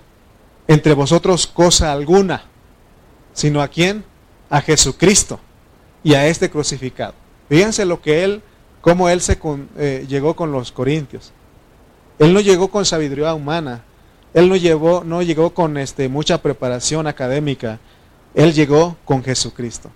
entre 0.68 0.95
vosotros 0.95 1.47
cosa 1.47 1.92
alguna 1.92 2.53
sino 3.35 3.61
a 3.61 3.68
quién? 3.68 4.05
A 4.49 4.62
Jesucristo 4.62 5.39
y 6.03 6.14
a 6.14 6.26
este 6.26 6.49
crucificado. 6.49 7.12
Fíjense 7.51 7.85
lo 7.85 8.01
que 8.01 8.24
él, 8.24 8.43
cómo 8.80 9.11
él 9.11 9.20
se 9.20 9.39
eh, 9.76 10.07
llegó 10.09 10.35
con 10.35 10.51
los 10.53 10.72
corintios. 10.72 11.32
Él 12.18 12.32
no 12.32 12.41
llegó 12.41 12.68
con 12.68 12.87
sabiduría 12.87 13.35
humana, 13.35 13.82
él 14.32 14.49
no, 14.49 14.57
llevó, 14.57 15.05
no 15.05 15.20
llegó 15.22 15.53
con 15.53 15.76
este, 15.76 16.09
mucha 16.09 16.41
preparación 16.41 17.07
académica, 17.07 17.80
él 18.35 18.55
llegó 18.55 18.97
con 19.05 19.22
Jesucristo. 19.22 19.91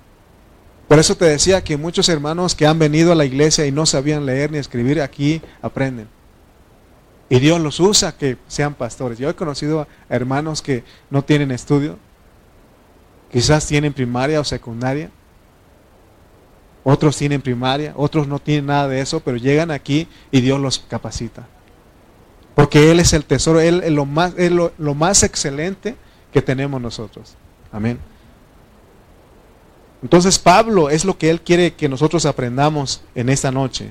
Por 0.89 0.99
eso 0.99 1.16
te 1.16 1.26
decía 1.26 1.62
que 1.62 1.76
muchos 1.76 2.09
hermanos 2.09 2.55
que 2.55 2.66
han 2.66 2.78
venido 2.78 3.12
a 3.12 3.14
la 3.14 3.24
iglesia 3.24 3.66
y 3.66 3.72
no 3.72 3.86
sabían 3.86 4.26
leer 4.26 4.51
ni 4.51 4.59
escribir 4.59 5.01
aquí 5.01 5.43
aprenden. 5.62 6.09
Y 7.28 7.39
Dios 7.41 7.61
los 7.61 7.78
usa 7.78 8.16
que 8.16 8.39
sean 8.49 8.74
pastores. 8.74 9.18
Yo 9.18 9.28
he 9.28 9.34
conocido 9.34 9.82
a 9.82 9.89
hermanos 10.09 10.62
que 10.62 10.84
no 11.11 11.22
tienen 11.22 11.51
estudio, 11.51 11.99
Quizás 13.31 13.66
tienen 13.66 13.93
primaria 13.93 14.41
o 14.41 14.45
secundaria. 14.45 15.11
Otros 16.85 17.16
tienen 17.16 17.43
primaria, 17.43 17.93
otros 17.97 18.26
no 18.26 18.39
tienen 18.39 18.66
nada 18.66 18.89
de 18.89 19.01
eso, 19.01 19.20
pero 19.20 19.37
llegan 19.37 19.70
aquí 19.70 20.09
y 20.31 20.41
Dios 20.41 20.59
los 20.59 20.79
capacita. 20.79 21.47
Porque 22.55 22.91
Él 22.91 22.99
es 22.99 23.12
el 23.12 23.24
tesoro, 23.24 23.61
Él 23.61 23.83
es 23.85 23.93
lo 23.93 24.07
más, 24.07 24.35
lo, 24.37 24.72
lo 24.79 24.95
más 24.95 25.22
excelente 25.22 25.97
que 26.33 26.41
tenemos 26.41 26.81
nosotros. 26.81 27.35
Amén. 27.72 27.99
Entonces 30.03 30.39
Pablo 30.39 30.91
es 30.91 31.05
lo 31.05 31.18
que 31.18 31.29
Él 31.29 31.41
quiere 31.41 31.74
que 31.74 31.89
nosotros 31.89 32.24
aprendamos 32.24 33.03
en 33.14 33.29
esta 33.29 33.51
noche. 33.51 33.91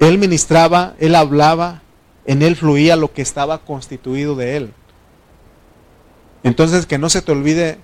Él 0.00 0.18
ministraba, 0.18 0.94
Él 0.98 1.14
hablaba, 1.14 1.82
en 2.26 2.42
Él 2.42 2.56
fluía 2.56 2.96
lo 2.96 3.12
que 3.12 3.22
estaba 3.22 3.58
constituido 3.58 4.34
de 4.34 4.56
Él. 4.56 4.74
Entonces, 6.42 6.86
que 6.86 6.98
no 6.98 7.08
se 7.10 7.22
te 7.22 7.32
olvide 7.32 7.78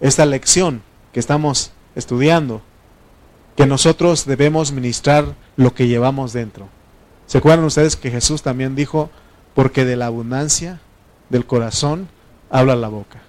esta 0.00 0.26
lección 0.26 0.82
que 1.12 1.20
estamos 1.20 1.70
estudiando, 1.94 2.62
que 3.56 3.66
nosotros 3.66 4.26
debemos 4.26 4.72
ministrar 4.72 5.34
lo 5.56 5.74
que 5.74 5.86
llevamos 5.86 6.32
dentro. 6.32 6.68
¿Se 7.26 7.38
acuerdan 7.38 7.64
ustedes 7.64 7.96
que 7.96 8.10
Jesús 8.10 8.42
también 8.42 8.74
dijo, 8.74 9.10
porque 9.54 9.84
de 9.84 9.96
la 9.96 10.06
abundancia 10.06 10.80
del 11.30 11.46
corazón 11.46 12.08
habla 12.50 12.74
la 12.74 12.88
boca? 12.88 13.22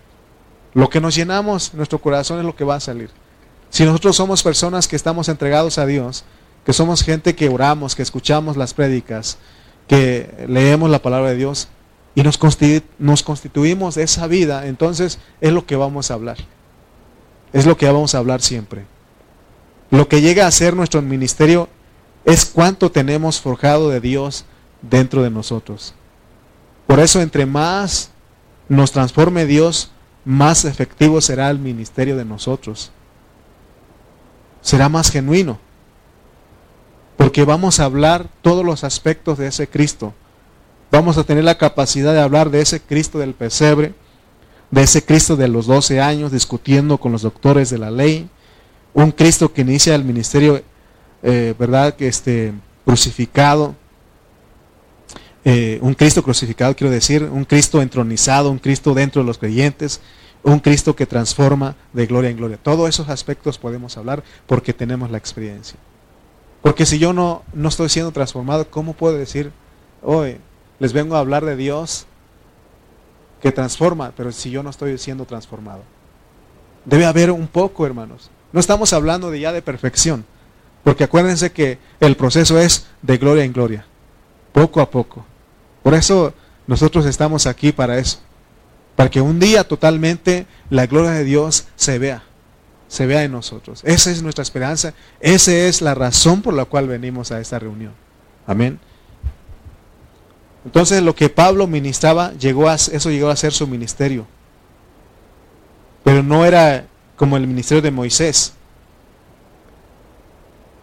Lo 0.73 0.89
que 0.89 0.99
nos 0.99 1.15
llenamos, 1.15 1.73
nuestro 1.73 1.99
corazón 1.99 2.39
es 2.39 2.45
lo 2.45 2.55
que 2.55 2.65
va 2.65 2.75
a 2.75 2.79
salir. 2.79 3.09
Si 3.69 3.85
nosotros 3.85 4.15
somos 4.15 4.43
personas 4.43 4.87
que 4.87 4.95
estamos 4.95 5.29
entregados 5.29 5.77
a 5.77 5.85
Dios, 5.85 6.25
que 6.65 6.73
somos 6.73 7.03
gente 7.03 7.35
que 7.35 7.49
oramos, 7.49 7.95
que 7.95 8.01
escuchamos 8.01 8.57
las 8.57 8.73
prédicas, 8.73 9.37
que 9.87 10.45
leemos 10.47 10.89
la 10.89 11.01
palabra 11.01 11.29
de 11.29 11.35
Dios, 11.35 11.67
y 12.15 12.23
nos, 12.23 12.37
constituimos 12.37 13.95
de 13.95 14.03
esa 14.03 14.25
vida, 14.27 14.67
entonces 14.67 15.19
es 15.41 15.51
lo 15.51 15.65
que 15.65 15.75
vamos 15.75 16.09
a 16.09 16.13
hablar. 16.13 16.37
Es 17.51 17.65
lo 17.65 17.75
que 17.75 17.85
vamos 17.87 18.15
a 18.15 18.19
hablar 18.19 18.41
siempre. 18.41 18.85
Lo 19.91 20.07
que 20.07 20.21
llega 20.21 20.47
a 20.47 20.51
ser 20.51 20.75
nuestro 20.75 21.01
ministerio 21.01 21.67
es 22.23 22.45
cuánto 22.45 22.89
tenemos 22.89 23.41
forjado 23.41 23.89
de 23.89 23.99
Dios 23.99 24.45
dentro 24.81 25.23
de 25.23 25.29
nosotros. 25.29 25.93
Por 26.87 27.01
eso 27.01 27.21
entre 27.21 27.45
más 27.45 28.11
nos 28.69 28.93
transforme 28.93 29.45
Dios, 29.45 29.91
más 30.23 30.63
efectivo 30.63 31.19
será 31.19 31.49
el 31.49 31.59
ministerio 31.59 32.15
de 32.15 32.25
nosotros. 32.25 32.91
Será 34.61 34.87
más 34.87 35.11
genuino. 35.11 35.59
Porque 37.17 37.43
vamos 37.43 37.79
a 37.79 37.85
hablar 37.85 38.27
todos 38.41 38.65
los 38.65 38.85
aspectos 38.85 39.37
de 39.37 39.47
ese 39.47 39.67
Cristo 39.67 40.13
Vamos 40.95 41.17
a 41.17 41.25
tener 41.25 41.43
la 41.43 41.57
capacidad 41.57 42.13
de 42.13 42.21
hablar 42.21 42.49
de 42.49 42.61
ese 42.61 42.79
Cristo 42.79 43.19
del 43.19 43.33
pesebre, 43.33 43.93
de 44.71 44.81
ese 44.81 45.03
Cristo 45.03 45.35
de 45.35 45.49
los 45.49 45.65
12 45.65 45.99
años 45.99 46.31
discutiendo 46.31 46.97
con 46.99 47.11
los 47.11 47.21
doctores 47.21 47.69
de 47.69 47.77
la 47.77 47.91
ley, 47.91 48.29
un 48.93 49.11
Cristo 49.11 49.51
que 49.51 49.59
inicia 49.59 49.93
el 49.93 50.05
ministerio, 50.05 50.63
eh, 51.21 51.53
¿verdad? 51.59 51.97
Que 51.97 52.07
este, 52.07 52.53
crucificado, 52.85 53.75
eh, 55.43 55.79
un 55.81 55.95
Cristo 55.95 56.23
crucificado, 56.23 56.73
quiero 56.77 56.91
decir, 56.91 57.23
un 57.23 57.43
Cristo 57.43 57.81
entronizado, 57.81 58.49
un 58.49 58.59
Cristo 58.59 58.93
dentro 58.93 59.21
de 59.21 59.27
los 59.27 59.37
creyentes, 59.37 59.99
un 60.43 60.61
Cristo 60.61 60.95
que 60.95 61.05
transforma 61.05 61.75
de 61.91 62.05
gloria 62.05 62.29
en 62.29 62.37
gloria. 62.37 62.57
Todos 62.57 62.87
esos 62.87 63.09
aspectos 63.09 63.57
podemos 63.57 63.97
hablar 63.97 64.23
porque 64.47 64.71
tenemos 64.71 65.11
la 65.11 65.17
experiencia. 65.17 65.77
Porque 66.61 66.85
si 66.85 66.99
yo 66.99 67.11
no, 67.11 67.43
no 67.53 67.67
estoy 67.67 67.89
siendo 67.89 68.13
transformado, 68.13 68.69
¿cómo 68.69 68.93
puedo 68.93 69.17
decir, 69.17 69.51
hoy 70.01 70.37
les 70.79 70.93
vengo 70.93 71.15
a 71.15 71.19
hablar 71.19 71.45
de 71.45 71.55
Dios 71.55 72.05
que 73.41 73.51
transforma, 73.51 74.13
pero 74.15 74.31
si 74.31 74.49
yo 74.51 74.63
no 74.63 74.69
estoy 74.69 74.97
siendo 74.97 75.25
transformado? 75.25 75.83
Debe 76.85 77.05
haber 77.05 77.31
un 77.31 77.47
poco, 77.47 77.85
hermanos. 77.85 78.29
No 78.51 78.59
estamos 78.59 78.93
hablando 78.93 79.31
de 79.31 79.39
ya 79.39 79.51
de 79.51 79.61
perfección, 79.61 80.25
porque 80.83 81.03
acuérdense 81.03 81.51
que 81.51 81.79
el 81.99 82.15
proceso 82.15 82.59
es 82.59 82.87
de 83.01 83.17
gloria 83.17 83.43
en 83.43 83.53
gloria, 83.53 83.85
poco 84.53 84.81
a 84.81 84.89
poco. 84.89 85.25
Por 85.83 85.93
eso 85.93 86.33
nosotros 86.67 87.05
estamos 87.05 87.47
aquí 87.47 87.71
para 87.71 87.97
eso, 87.97 88.19
para 88.95 89.09
que 89.09 89.21
un 89.21 89.39
día 89.39 89.67
totalmente 89.67 90.47
la 90.69 90.85
gloria 90.87 91.11
de 91.11 91.23
Dios 91.23 91.67
se 91.75 91.99
vea 91.99 92.23
se 92.87 93.05
vea 93.05 93.23
en 93.23 93.31
nosotros. 93.31 93.81
Esa 93.83 94.11
es 94.11 94.21
nuestra 94.21 94.43
esperanza. 94.43 94.93
Esa 95.19 95.51
es 95.53 95.81
la 95.81 95.95
razón 95.95 96.41
por 96.41 96.53
la 96.53 96.65
cual 96.65 96.87
venimos 96.87 97.31
a 97.31 97.39
esta 97.39 97.59
reunión. 97.59 97.93
Amén. 98.47 98.79
Entonces 100.65 101.03
lo 101.03 101.15
que 101.15 101.29
Pablo 101.29 101.67
ministraba, 101.67 102.33
llegó 102.33 102.67
a, 102.67 102.75
eso 102.75 103.11
llegó 103.11 103.29
a 103.29 103.35
ser 103.35 103.53
su 103.53 103.67
ministerio. 103.67 104.25
Pero 106.03 106.23
no 106.23 106.43
era 106.43 106.87
como 107.15 107.37
el 107.37 107.47
ministerio 107.47 107.83
de 107.83 107.91
Moisés. 107.91 108.53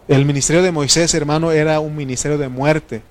El 0.07 0.25
ministerio 0.25 0.63
de 0.63 0.71
Moisés, 0.71 1.13
hermano, 1.13 1.51
era 1.51 1.79
un 1.79 1.95
ministerio 1.95 2.37
de 2.37 2.47
muerte. 2.47 3.03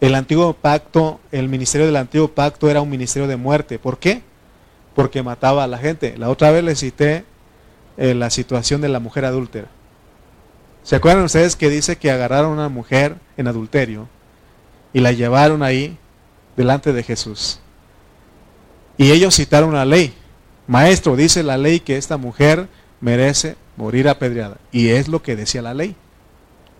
El 0.00 0.14
antiguo 0.14 0.52
pacto, 0.54 1.20
el 1.32 1.48
ministerio 1.48 1.86
del 1.86 1.96
antiguo 1.96 2.28
pacto 2.28 2.68
era 2.68 2.80
un 2.80 2.90
ministerio 2.90 3.28
de 3.28 3.36
muerte. 3.36 3.78
¿Por 3.78 3.98
qué? 3.98 4.22
Porque 4.94 5.22
mataba 5.22 5.64
a 5.64 5.66
la 5.66 5.78
gente. 5.78 6.16
La 6.16 6.28
otra 6.28 6.50
vez 6.50 6.64
le 6.64 6.74
cité 6.74 7.24
eh, 7.96 8.14
la 8.14 8.30
situación 8.30 8.80
de 8.80 8.88
la 8.88 9.00
mujer 9.00 9.24
adúltera. 9.24 9.68
¿Se 10.82 10.96
acuerdan 10.96 11.24
ustedes 11.24 11.56
que 11.56 11.70
dice 11.70 11.96
que 11.96 12.10
agarraron 12.10 12.52
a 12.52 12.54
una 12.54 12.68
mujer 12.68 13.16
en 13.36 13.48
adulterio 13.48 14.08
y 14.92 15.00
la 15.00 15.12
llevaron 15.12 15.62
ahí 15.62 15.96
delante 16.56 16.92
de 16.92 17.02
Jesús? 17.02 17.60
Y 18.98 19.10
ellos 19.10 19.34
citaron 19.34 19.74
la 19.74 19.84
ley. 19.84 20.14
Maestro, 20.66 21.16
dice 21.16 21.42
la 21.42 21.58
ley 21.58 21.80
que 21.80 21.96
esta 21.96 22.16
mujer 22.16 22.68
merece 23.00 23.56
morir 23.76 24.08
apedreada. 24.08 24.56
Y 24.72 24.88
es 24.88 25.08
lo 25.08 25.22
que 25.22 25.36
decía 25.36 25.62
la 25.62 25.74
ley. 25.74 25.94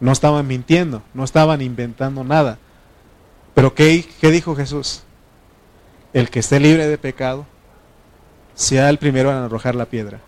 No 0.01 0.13
estaban 0.13 0.47
mintiendo, 0.47 1.03
no 1.15 1.25
estaban 1.25 1.63
inventando 1.63 2.25
nada. 2.25 2.59
Pero 3.55 3.75
¿qué, 3.75 4.05
dijo 4.21 4.55
Jesús? 4.55 5.03
El 6.13 6.31
que 6.31 6.41
esté 6.41 6.61
libre 6.61 6.87
de 6.87 6.99
pecado, 6.99 7.47
sea 8.55 8.91
el 8.91 8.99
primero 8.99 9.31
en 9.31 9.37
arrojar 9.37 9.75
la 9.75 9.87
piedra. 9.87 10.21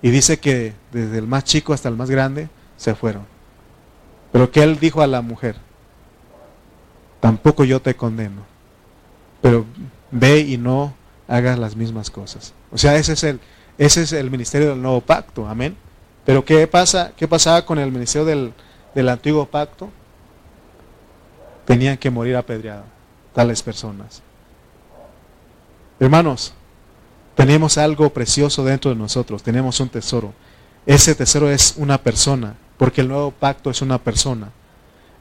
Y 0.00 0.10
dice 0.10 0.38
que 0.38 0.72
desde 0.92 1.18
el 1.18 1.26
más 1.26 1.44
chico 1.44 1.72
hasta 1.72 1.88
el 1.88 1.96
más 1.96 2.10
grande 2.10 2.48
se 2.76 2.94
fueron. 2.94 3.26
Pero 4.32 4.50
que 4.50 4.62
él 4.62 4.78
dijo 4.78 5.02
a 5.02 5.06
la 5.06 5.20
mujer, 5.20 5.56
tampoco 7.22 7.62
yo 7.62 7.80
te 7.80 7.94
condeno, 7.94 8.42
pero 9.40 9.64
ve 10.10 10.40
y 10.40 10.58
no 10.58 10.92
hagas 11.28 11.56
las 11.56 11.76
mismas 11.76 12.10
cosas. 12.10 12.52
O 12.72 12.76
sea, 12.76 12.96
ese 12.96 13.12
es 13.12 13.22
el, 13.22 13.38
ese 13.78 14.02
es 14.02 14.12
el 14.12 14.28
ministerio 14.28 14.70
del 14.70 14.82
nuevo 14.82 15.00
pacto, 15.00 15.46
amén. 15.46 15.76
Pero 16.24 16.44
¿qué 16.44 16.66
pasa? 16.66 17.12
¿Qué 17.16 17.28
pasaba 17.28 17.64
con 17.64 17.78
el 17.78 17.92
ministerio 17.92 18.26
del, 18.26 18.52
del 18.92 19.08
antiguo 19.08 19.46
pacto? 19.46 19.88
Tenían 21.64 21.96
que 21.96 22.10
morir 22.10 22.34
apedreados 22.34 22.86
tales 23.32 23.62
personas. 23.62 24.20
Hermanos, 26.00 26.52
tenemos 27.36 27.78
algo 27.78 28.10
precioso 28.10 28.64
dentro 28.64 28.90
de 28.90 28.96
nosotros, 28.96 29.44
tenemos 29.44 29.78
un 29.78 29.90
tesoro. 29.90 30.34
Ese 30.86 31.14
tesoro 31.14 31.48
es 31.48 31.74
una 31.76 31.98
persona, 31.98 32.56
porque 32.78 33.00
el 33.00 33.08
nuevo 33.08 33.30
pacto 33.30 33.70
es 33.70 33.80
una 33.80 33.98
persona. 33.98 34.50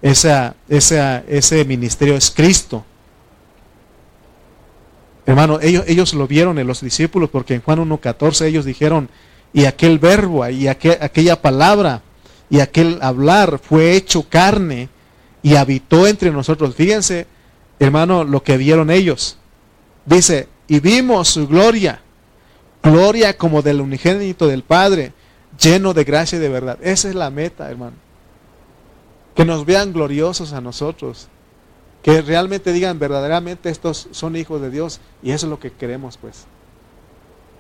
Esa, 0.02 0.56
ese 0.68 1.66
ministerio 1.66 2.16
es 2.16 2.32
Cristo. 2.32 2.86
Hermano, 5.26 5.60
ellos, 5.62 5.84
ellos 5.88 6.14
lo 6.14 6.28
vieron 6.28 6.58
en 6.58 6.68
los 6.68 6.82
discípulos, 6.82 7.30
porque 7.30 7.54
en 7.54 7.62
Juan 7.62 7.80
1.14 7.88 8.46
ellos 8.46 8.66
dijeron, 8.66 9.10
y 9.54 9.66
aquel 9.66 10.00
verbo, 10.00 10.48
y 10.50 10.68
aquella 10.68 11.42
palabra, 11.42 12.02
y 12.50 12.60
aquel 12.60 13.00
hablar 13.02 13.60
fue 13.60 13.96
hecho 13.96 14.24
carne 14.28 14.90
y 15.42 15.56
habitó 15.56 16.08
entre 16.08 16.32
nosotros. 16.32 16.76
Fíjense, 16.76 17.28
hermano, 17.80 18.24
lo 18.24 18.44
que 18.44 18.58
vieron 18.58 18.90
ellos. 18.90 19.38
Dice, 20.06 20.48
y 20.68 20.80
vimos 20.80 21.30
su 21.30 21.48
gloria, 21.48 22.02
gloria 22.84 23.38
como 23.38 23.62
del 23.62 23.82
unigénito 23.82 24.48
del 24.48 24.64
Padre, 24.64 25.14
lleno 25.60 25.94
de 25.94 26.04
gracia 26.04 26.38
y 26.38 26.42
de 26.42 26.50
verdad. 26.50 26.78
Esa 26.82 27.10
es 27.10 27.16
la 27.16 27.30
meta, 27.30 27.70
hermano. 27.70 27.96
Que 29.42 29.46
nos 29.46 29.66
vean 29.66 29.92
gloriosos 29.92 30.54
a 30.54 30.62
nosotros. 30.62 31.28
Que 32.04 32.22
realmente 32.22 32.74
digan 32.74 33.00
verdaderamente 33.00 33.72
estos 33.72 34.08
son 34.12 34.36
hijos 34.36 34.62
de 34.62 34.70
Dios 34.70 35.02
y 35.24 35.32
eso 35.32 35.48
es 35.48 35.50
lo 35.50 35.60
que 35.60 35.72
queremos 35.72 36.18
pues. 36.18 36.46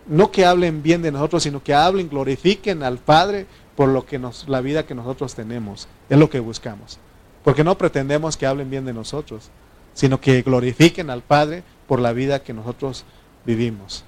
No 0.05 0.29
que 0.29 0.45
hablen 0.45 0.83
bien 0.83 1.01
de 1.01 1.11
nosotros, 1.11 1.41
sino 1.41 1.63
que 1.63 1.73
hablen, 1.73 2.07
glorifiquen 2.07 2.83
al 2.83 2.99
Padre 2.99 3.47
por 3.75 3.89
lo 3.89 4.05
que 4.05 4.19
nos, 4.19 4.47
la 4.47 4.61
vida 4.61 4.85
que 4.85 4.93
nosotros 4.93 5.33
tenemos. 5.33 5.87
Es 6.07 6.19
lo 6.19 6.29
que 6.29 6.39
buscamos. 6.39 6.99
Porque 7.43 7.63
no 7.63 7.75
pretendemos 7.79 8.37
que 8.37 8.45
hablen 8.45 8.69
bien 8.69 8.85
de 8.85 8.93
nosotros, 8.93 9.49
sino 9.95 10.21
que 10.21 10.43
glorifiquen 10.43 11.09
al 11.09 11.23
Padre 11.23 11.63
por 11.87 11.99
la 11.99 12.13
vida 12.13 12.43
que 12.43 12.53
nosotros 12.53 13.05
vivimos. 13.43 14.03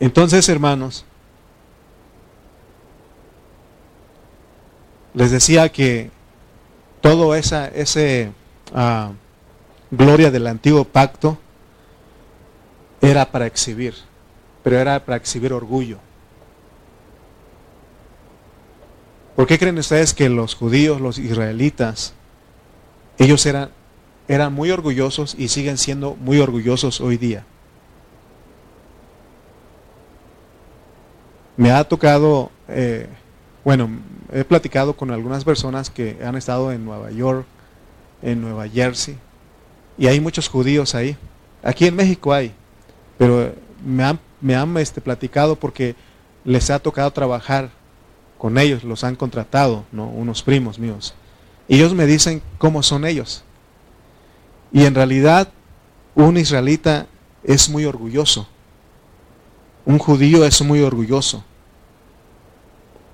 Entonces, 0.00 0.50
hermanos, 0.50 1.06
les 5.16 5.32
decía 5.32 5.72
que 5.72 6.12
todo 7.00 7.34
esa 7.34 7.66
ese, 7.66 8.30
uh, 8.72 9.12
gloria 9.90 10.30
del 10.30 10.46
antiguo 10.46 10.84
pacto 10.84 11.38
era 13.00 13.32
para 13.32 13.46
exhibir, 13.46 13.94
pero 14.62 14.78
era 14.78 15.04
para 15.04 15.16
exhibir 15.16 15.52
orgullo. 15.52 15.98
¿Por 19.34 19.48
qué 19.48 19.58
creen 19.58 19.78
ustedes 19.78 20.14
que 20.14 20.28
los 20.28 20.54
judíos, 20.54 21.00
los 21.00 21.18
israelitas, 21.18 22.14
ellos 23.18 23.44
eran 23.44 23.70
eran 24.28 24.52
muy 24.52 24.70
orgullosos 24.70 25.34
y 25.38 25.48
siguen 25.48 25.78
siendo 25.78 26.14
muy 26.16 26.38
orgullosos 26.38 27.00
hoy 27.00 27.16
día. 27.16 27.44
Me 31.56 31.70
ha 31.70 31.84
tocado, 31.84 32.50
eh, 32.68 33.08
bueno, 33.66 33.90
he 34.32 34.44
platicado 34.44 34.96
con 34.96 35.10
algunas 35.10 35.44
personas 35.44 35.90
que 35.90 36.18
han 36.24 36.36
estado 36.36 36.70
en 36.70 36.84
Nueva 36.84 37.10
York, 37.10 37.44
en 38.22 38.40
Nueva 38.40 38.68
Jersey, 38.68 39.18
y 39.98 40.06
hay 40.06 40.20
muchos 40.20 40.48
judíos 40.48 40.94
ahí. 40.94 41.16
Aquí 41.64 41.84
en 41.84 41.96
México 41.96 42.32
hay, 42.32 42.54
pero 43.18 43.52
me 43.84 44.04
han, 44.04 44.20
me 44.40 44.54
han 44.54 44.76
este, 44.76 45.00
platicado 45.00 45.56
porque 45.56 45.96
les 46.44 46.70
ha 46.70 46.78
tocado 46.78 47.10
trabajar 47.10 47.70
con 48.38 48.56
ellos, 48.56 48.84
los 48.84 49.02
han 49.02 49.16
contratado, 49.16 49.82
¿no? 49.90 50.06
unos 50.06 50.44
primos 50.44 50.78
míos. 50.78 51.16
Y 51.66 51.78
ellos 51.78 51.92
me 51.92 52.06
dicen 52.06 52.42
cómo 52.58 52.84
son 52.84 53.04
ellos. 53.04 53.42
Y 54.70 54.84
en 54.84 54.94
realidad 54.94 55.48
un 56.14 56.36
israelita 56.36 57.08
es 57.42 57.68
muy 57.68 57.84
orgulloso. 57.84 58.46
Un 59.84 59.98
judío 59.98 60.44
es 60.44 60.62
muy 60.62 60.82
orgulloso. 60.82 61.42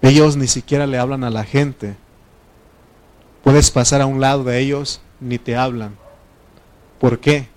Ellos 0.02 0.36
ni 0.36 0.46
siquiera 0.46 0.86
le 0.86 0.98
hablan 0.98 1.24
a 1.24 1.30
la 1.30 1.44
gente. 1.44 1.96
Puedes 3.42 3.70
pasar 3.70 4.00
a 4.00 4.06
un 4.06 4.20
lado 4.20 4.44
de 4.44 4.58
ellos, 4.58 5.00
ni 5.20 5.38
te 5.38 5.56
hablan. 5.56 5.96
¿Por 7.00 7.20
qué? 7.20 7.48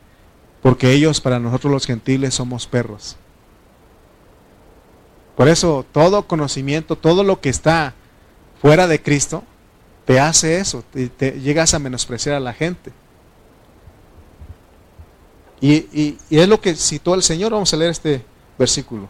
Porque 0.61 0.91
ellos 0.91 1.21
para 1.21 1.39
nosotros 1.39 1.71
los 1.71 1.85
gentiles 1.85 2.33
somos 2.33 2.67
perros. 2.67 3.17
Por 5.35 5.47
eso 5.49 5.85
todo 5.91 6.27
conocimiento, 6.27 6.95
todo 6.95 7.23
lo 7.23 7.41
que 7.41 7.49
está 7.49 7.93
fuera 8.61 8.87
de 8.87 9.01
Cristo, 9.01 9.43
te 10.05 10.19
hace 10.19 10.59
eso, 10.59 10.83
te, 10.93 11.09
te 11.09 11.41
llegas 11.41 11.73
a 11.73 11.79
menospreciar 11.79 12.35
a 12.35 12.39
la 12.39 12.53
gente. 12.53 12.93
Y, 15.61 16.17
es 16.29 16.47
lo 16.47 16.59
que 16.61 16.75
citó 16.75 17.15
el 17.15 17.23
Señor. 17.23 17.51
Vamos 17.51 17.73
a 17.73 17.77
leer 17.77 17.91
este 17.91 18.23
versículo. 18.57 19.07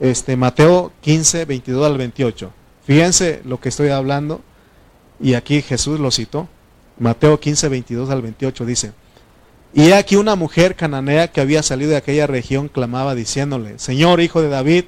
Este, 0.00 0.36
Mateo 0.36 0.92
15, 1.00 1.44
22 1.44 1.86
al 1.86 1.98
28. 1.98 2.52
Fíjense 2.84 3.42
lo 3.44 3.60
que 3.60 3.68
estoy 3.68 3.88
hablando. 3.88 4.40
Y 5.20 5.34
aquí 5.34 5.62
Jesús 5.62 5.98
lo 5.98 6.10
citó. 6.10 6.48
Mateo 6.98 7.38
15, 7.38 7.68
22 7.68 8.10
al 8.10 8.22
28 8.22 8.64
dice, 8.64 8.92
y 9.74 9.92
aquí 9.92 10.16
una 10.16 10.34
mujer 10.34 10.74
cananea 10.76 11.28
que 11.28 11.40
había 11.40 11.62
salido 11.62 11.90
de 11.90 11.96
aquella 11.96 12.26
región 12.26 12.68
clamaba 12.68 13.14
diciéndole, 13.14 13.78
Señor, 13.78 14.20
hijo 14.20 14.40
de 14.40 14.48
David, 14.48 14.84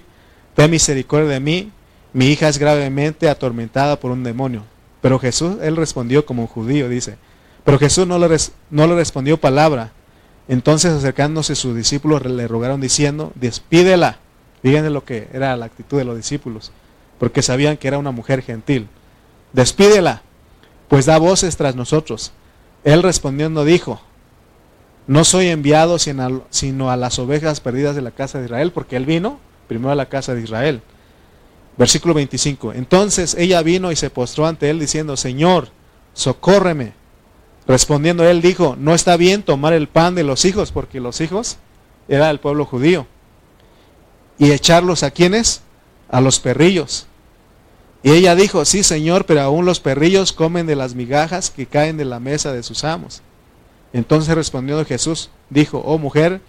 ten 0.55 0.71
misericordia 0.71 1.29
de 1.29 1.41
mí, 1.41 1.71
mi 2.13 2.27
hija 2.27 2.49
es 2.49 2.59
gravemente 2.59 3.29
atormentada 3.29 4.01
por 4.01 4.11
un 4.11 4.25
demonio. 4.25 4.65
Pero 5.01 5.19
Jesús, 5.19 5.57
él 5.63 5.77
respondió 5.77 6.27
como 6.27 6.43
un 6.43 6.49
judío, 6.49 6.89
dice, 6.89 7.17
pero 7.65 7.79
Jesús 7.79 8.07
no 8.07 8.19
le, 8.19 8.37
no 8.71 8.87
le 8.87 8.95
respondió 8.95 9.37
palabra. 9.37 9.93
Entonces 10.49 10.93
acercándose 10.93 11.55
sus 11.55 11.77
discípulos 11.77 12.25
le 12.25 12.49
rogaron 12.49 12.81
diciendo, 12.81 13.33
despídela. 13.35 14.19
Fíjense 14.63 14.91
lo 14.91 15.05
que 15.05 15.29
era 15.33 15.57
la 15.57 15.67
actitud 15.67 15.99
de 15.99 16.05
los 16.05 16.17
discípulos, 16.17 16.73
porque 17.19 17.43
sabían 17.43 17.77
que 17.77 17.89
era 17.89 17.99
una 17.99 18.11
mujer 18.11 18.43
gentil. 18.43 18.89
Despídela, 19.53 20.23
pues 20.89 21.07
da 21.07 21.19
voces 21.19 21.57
tras 21.57 21.77
nosotros. 21.77 22.33
Él 22.85 23.03
respondiendo 23.03 23.65
dijo, 23.65 24.01
no 25.07 25.25
soy 25.25 25.49
enviado 25.49 25.99
sino 25.99 26.91
a 26.91 26.97
las 26.97 27.19
ovejas 27.19 27.61
perdidas 27.61 27.97
de 27.97 28.03
la 28.03 28.11
casa 28.11 28.39
de 28.39 28.45
Israel, 28.45 28.73
porque 28.73 28.97
él 28.97 29.07
vino 29.07 29.39
primero 29.67 29.91
a 29.91 29.97
la 29.97 30.09
casa 30.09 30.35
de 30.35 30.43
Israel. 30.43 30.83
Versículo 31.77 32.15
25. 32.15 32.75
Entonces 32.75 33.35
ella 33.39 33.63
vino 33.63 33.91
y 33.91 33.97
se 33.97 34.11
postró 34.11 34.47
ante 34.47 34.69
él 34.69 34.79
diciendo, 34.79 35.17
Señor, 35.17 35.69
socórreme. 36.13 36.93
Respondiendo 37.67 38.29
él 38.29 38.43
dijo, 38.43 38.77
no 38.79 38.95
está 38.95 39.17
bien 39.17 39.43
tomar 39.43 39.73
el 39.73 39.89
pan 39.89 40.15
de 40.15 40.25
los 40.25 40.45
hijos, 40.45 40.73
porque 40.73 41.01
los 41.01 41.21
hijos 41.21 41.57
era 42.09 42.31
el 42.31 42.41
pueblo 42.41 42.65
judío. 42.65 43.07
Y 44.41 44.53
echarlos 44.53 45.03
a 45.03 45.11
quienes? 45.11 45.61
A 46.09 46.23
los 46.23 46.41
perrillos. 46.41 47.07
Y 48.03 48.13
ella 48.13 48.35
dijo, 48.35 48.65
sí 48.65 48.83
Señor, 48.83 49.27
pero 49.27 49.43
aún 49.43 49.67
los 49.67 49.81
perrillos 49.81 50.33
comen 50.33 50.67
de 50.67 50.77
las 50.77 50.95
migajas 50.95 51.51
que 51.51 51.67
caen 51.67 51.99
de 51.99 52.07
la 52.07 52.21
mesa 52.21 52.51
de 52.53 52.63
sus 52.63 52.83
amos. 52.83 53.21
Entonces 53.93 54.35
respondiendo 54.35 54.85
Jesús, 54.87 55.29
dijo, 55.51 55.83
oh 55.85 55.99
mujer, 55.99 56.41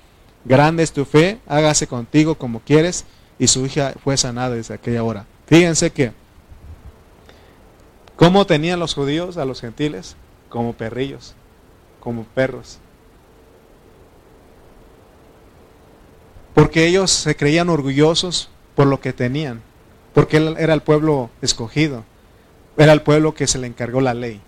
grande 0.45 0.83
es 0.83 0.93
tu 0.93 1.03
fe, 1.03 1.39
hágase 1.45 1.85
contigo 1.85 2.35
como 2.35 2.61
quieres. 2.61 3.03
Y 3.37 3.47
su 3.47 3.65
hija 3.65 3.93
fue 4.01 4.15
sanada 4.15 4.55
desde 4.55 4.75
aquella 4.75 5.03
hora. 5.03 5.25
Fíjense 5.47 5.91
que, 5.91 6.13
¿cómo 8.15 8.45
tenían 8.45 8.79
los 8.79 8.93
judíos 8.93 9.35
a 9.35 9.43
los 9.43 9.59
gentiles? 9.59 10.15
Como 10.47 10.71
perrillos, 10.73 11.33
como 11.99 12.23
perros. 12.23 12.79
Porque 16.53 16.85
ellos 16.87 17.11
se 17.11 17.35
creían 17.35 17.69
orgullosos 17.69 18.49
por 18.75 18.87
lo 18.87 18.99
que 18.99 19.13
tenían, 19.13 19.61
porque 20.13 20.37
él 20.37 20.55
era 20.57 20.73
el 20.73 20.81
pueblo 20.81 21.29
escogido, 21.41 22.03
era 22.77 22.93
el 22.93 23.01
pueblo 23.01 23.33
que 23.33 23.47
se 23.47 23.57
le 23.57 23.67
encargó 23.67 24.01
la 24.01 24.13
ley. 24.13 24.41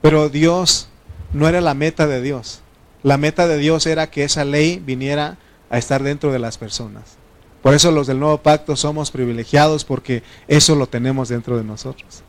Pero 0.00 0.28
Dios 0.28 0.88
no 1.32 1.48
era 1.48 1.60
la 1.60 1.74
meta 1.74 2.06
de 2.06 2.22
Dios. 2.22 2.60
La 3.02 3.16
meta 3.16 3.46
de 3.46 3.58
Dios 3.58 3.86
era 3.86 4.10
que 4.10 4.24
esa 4.24 4.44
ley 4.44 4.82
viniera 4.84 5.38
a 5.70 5.78
estar 5.78 6.02
dentro 6.02 6.32
de 6.32 6.38
las 6.38 6.58
personas. 6.58 7.16
Por 7.62 7.74
eso 7.74 7.90
los 7.90 8.06
del 8.06 8.18
nuevo 8.18 8.38
pacto 8.38 8.76
somos 8.76 9.10
privilegiados 9.10 9.84
porque 9.84 10.22
eso 10.48 10.74
lo 10.74 10.86
tenemos 10.86 11.28
dentro 11.28 11.56
de 11.56 11.64
nosotros. 11.64 12.22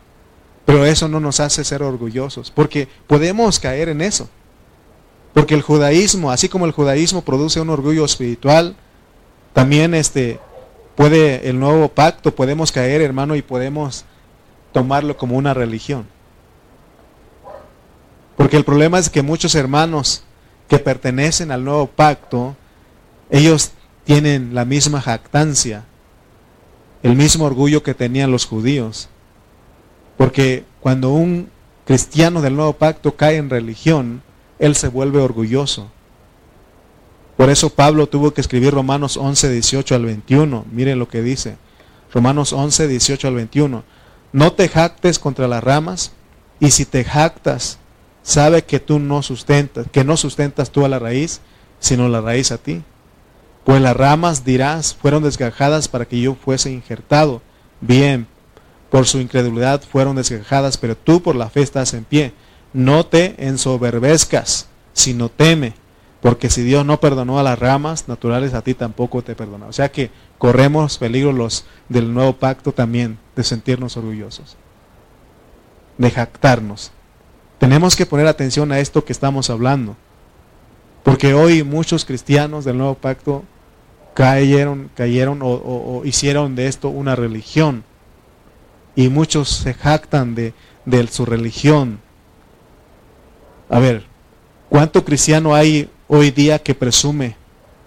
Pero 0.66 0.86
eso 0.86 1.08
no 1.08 1.20
nos 1.20 1.40
hace 1.40 1.64
ser 1.64 1.84
orgullosos, 1.84 2.52
porque 2.52 2.88
podemos 3.08 3.60
caer 3.60 3.90
en 3.90 4.02
eso. 4.02 4.30
Porque 5.34 5.56
el 5.56 5.62
judaísmo, 5.62 6.32
así 6.32 6.50
como 6.50 6.66
el 6.66 6.72
judaísmo 6.72 7.22
produce 7.22 7.62
un 7.62 7.70
orgullo 7.70 8.04
espiritual, 8.04 8.76
también 9.54 9.94
este 9.94 10.40
puede 10.96 11.50
el 11.50 11.60
nuevo 11.60 11.88
pacto 11.88 12.36
podemos 12.36 12.72
caer, 12.72 13.02
hermano, 13.02 13.36
y 13.36 13.42
podemos 13.42 14.06
tomarlo 14.74 15.18
como 15.18 15.38
una 15.38 15.54
religión. 15.54 16.06
Porque 18.36 18.58
el 18.58 18.66
problema 18.66 19.00
es 19.00 19.10
que 19.10 19.22
muchos 19.22 19.56
hermanos 19.56 20.24
que 20.68 20.80
pertenecen 20.80 21.52
al 21.52 21.64
nuevo 21.64 21.88
pacto, 21.88 22.56
ellos 23.30 23.72
tienen 24.04 24.54
la 24.54 24.66
misma 24.66 25.02
jactancia, 25.02 25.86
el 27.04 27.16
mismo 27.16 27.46
orgullo 27.46 27.84
que 27.84 27.94
tenían 27.94 28.32
los 28.32 28.46
judíos. 28.46 29.10
Porque 30.18 30.66
cuando 30.80 31.10
un 31.10 31.50
cristiano 31.86 32.42
del 32.42 32.56
nuevo 32.56 32.74
pacto 32.74 33.16
cae 33.16 33.38
en 33.38 33.50
religión, 33.50 34.22
él 34.62 34.76
se 34.76 34.88
vuelve 34.88 35.20
orgulloso. 35.20 35.90
Por 37.36 37.50
eso 37.50 37.72
Pablo 37.72 38.08
tuvo 38.08 38.32
que 38.32 38.42
escribir 38.42 38.74
Romanos 38.74 39.18
11, 39.18 39.50
18 39.50 39.96
al 39.96 40.06
21. 40.06 40.66
Miren 40.72 41.00
lo 41.00 41.08
que 41.08 41.24
dice. 41.24 41.58
Romanos 42.14 42.54
11, 42.54 42.88
18 42.88 43.28
al 43.28 43.34
21. 43.34 43.84
No 44.32 44.54
te 44.54 44.70
jactes 44.70 45.18
contra 45.18 45.48
las 45.48 45.64
ramas, 45.64 46.12
y 46.60 46.70
si 46.70 46.86
te 46.86 47.04
jactas, 47.04 47.80
sabe 48.22 48.64
que 48.64 48.80
tú 48.80 49.00
no 49.00 49.24
sustentas, 49.24 49.88
que 49.92 50.04
no 50.04 50.16
sustentas 50.16 50.70
tú 50.70 50.86
a 50.86 50.90
la 50.90 51.00
raíz, 51.00 51.42
sino 51.80 52.08
la 52.08 52.22
raíz 52.22 52.52
a 52.52 52.60
ti. 52.60 52.84
Pues 53.66 53.82
las 53.82 53.98
ramas, 53.98 54.46
dirás, 54.46 54.94
fueron 54.94 55.24
desgajadas 55.24 55.88
para 55.88 56.06
que 56.06 56.22
yo 56.22 56.36
fuese 56.36 56.72
injertado. 56.72 57.42
Bien, 57.80 58.28
por 58.92 59.08
su 59.08 59.20
incredulidad 59.20 59.82
fueron 59.82 60.18
desgajadas, 60.18 60.78
pero 60.78 60.96
tú 60.96 61.24
por 61.24 61.36
la 61.36 61.50
fe 61.50 61.64
estás 61.64 61.96
en 61.96 62.04
pie. 62.04 62.34
No 62.74 63.06
te 63.06 63.48
ensoberbezcas, 63.48 64.68
sino 64.94 65.30
teme, 65.30 65.74
porque 66.22 66.50
si 66.50 66.62
Dios 66.62 66.86
no 66.86 67.00
perdonó 67.00 67.40
a 67.40 67.44
las 67.44 67.58
ramas 67.60 68.08
naturales, 68.08 68.54
a 68.54 68.62
ti 68.62 68.74
tampoco 68.74 69.24
te 69.24 69.36
perdona. 69.36 69.66
O 69.68 69.74
sea 69.74 69.92
que 69.92 70.12
corremos 70.38 70.98
peligro 70.98 71.34
los 71.34 71.66
del 71.90 72.14
nuevo 72.14 72.34
pacto 72.34 72.72
también 72.72 73.18
de 73.36 73.44
sentirnos 73.44 73.98
orgullosos, 73.98 74.56
de 75.98 76.12
jactarnos. 76.12 76.92
Tenemos 77.58 77.96
que 77.96 78.06
poner 78.06 78.28
atención 78.28 78.72
a 78.72 78.80
esto 78.80 79.04
que 79.04 79.14
estamos 79.14 79.50
hablando. 79.50 79.96
Porque 81.04 81.34
hoy 81.34 81.64
muchos 81.64 82.06
cristianos 82.06 82.66
del 82.66 82.78
nuevo 82.78 82.96
pacto 82.96 83.44
cayeron, 84.14 84.90
cayeron 84.96 85.40
o, 85.42 86.02
hicieron 86.06 86.56
de 86.56 86.68
esto 86.68 86.90
una 86.90 87.16
religión. 87.16 87.84
Y 88.96 89.10
muchos 89.10 89.50
se 89.50 89.74
jactan 89.74 90.36
de, 90.36 90.54
de 90.86 91.08
su 91.08 91.26
religión. 91.26 92.00
A 93.72 93.80
ver, 93.80 94.04
¿cuánto 94.68 95.06
cristiano 95.06 95.56
hay 95.56 95.90
hoy 96.10 96.30
día 96.30 96.60
que 96.60 96.76
presume 96.76 97.38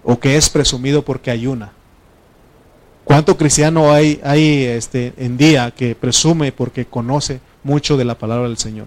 o 0.03 0.19
que 0.19 0.39
es 0.39 0.49
presumido 0.49 1.05
porque 1.05 1.31
ayuna? 1.31 1.73
¿Cuánto 3.05 3.37
cristiano 3.37 3.93
hay, 3.93 4.19
hay 4.25 4.65
este, 4.65 5.13
en 5.19 5.37
día 5.37 5.71
que 5.73 5.95
presume 5.95 6.53
porque 6.53 6.87
conoce 6.87 7.39
mucho 7.63 7.99
de 7.99 8.07
la 8.07 8.17
palabra 8.17 8.49
del 8.49 8.57
Señor? 8.57 8.87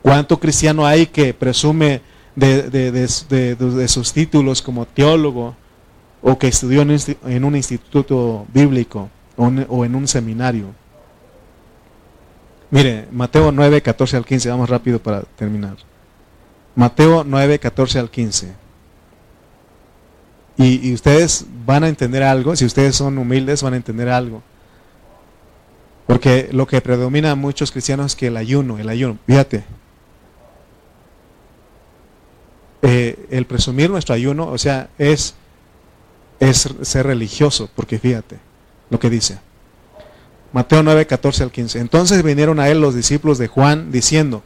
¿Cuánto 0.00 0.40
cristiano 0.40 0.86
hay 0.86 1.04
que 1.04 1.34
presume 1.34 2.00
de, 2.34 3.86
sus 3.88 4.14
títulos 4.14 4.62
como 4.62 4.86
teólogo 4.86 5.54
o 6.22 6.38
que 6.38 6.48
estudió 6.48 6.80
en 6.80 7.44
un 7.44 7.54
instituto 7.54 8.46
bíblico 8.54 9.10
o 9.36 9.84
en 9.84 9.94
un 9.94 10.08
seminario? 10.08 10.68
Mire, 12.72 13.06
Mateo 13.12 13.52
9, 13.52 13.82
14 13.82 14.16
al 14.16 14.24
15, 14.24 14.48
vamos 14.48 14.68
rápido 14.68 15.00
para 15.00 15.22
terminar. 15.22 15.76
Mateo 16.74 17.22
9, 17.22 17.60
14 17.60 18.00
al 18.00 18.10
15. 18.10 18.52
Y, 20.56 20.92
ustedes 20.92 21.46
van 21.64 21.84
a 21.84 21.88
entender 21.88 22.24
algo, 22.24 22.56
si 22.56 22.64
ustedes 22.64 22.96
son 22.96 23.16
humildes 23.18 23.62
van 23.62 23.74
a 23.74 23.76
entender 23.76 24.08
algo. 24.08 24.42
Porque 26.08 26.48
lo 26.50 26.66
que 26.66 26.80
predomina 26.80 27.30
a 27.30 27.36
muchos 27.36 27.70
cristianos 27.70 28.06
es 28.06 28.16
que 28.16 28.26
el 28.26 28.36
ayuno, 28.36 28.78
el 28.78 28.88
ayuno, 28.88 29.18
fíjate, 29.26 29.64
Eh, 32.84 33.26
el 33.30 33.46
presumir 33.46 33.90
nuestro 33.90 34.12
ayuno, 34.16 34.48
o 34.48 34.58
sea, 34.58 34.90
es, 34.98 35.36
es 36.40 36.68
ser 36.82 37.06
religioso, 37.06 37.70
porque 37.76 38.00
fíjate 38.00 38.40
lo 38.90 38.98
que 38.98 39.08
dice. 39.08 39.38
Mateo 40.52 40.82
9, 40.82 41.06
14 41.06 41.44
al 41.44 41.50
15. 41.50 41.78
Entonces 41.78 42.22
vinieron 42.22 42.60
a 42.60 42.68
él 42.68 42.80
los 42.80 42.94
discípulos 42.94 43.38
de 43.38 43.48
Juan 43.48 43.90
diciendo, 43.90 44.42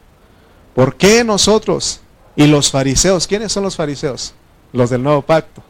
¿por 0.73 0.95
qué 0.95 1.23
nosotros 1.23 2.01
y 2.35 2.47
los 2.47 2.71
fariseos, 2.71 3.27
¿quiénes 3.27 3.51
son 3.51 3.63
los 3.63 3.75
fariseos? 3.75 4.33
Los 4.71 4.89
del 4.89 5.03
nuevo 5.03 5.21
pacto. 5.21 5.63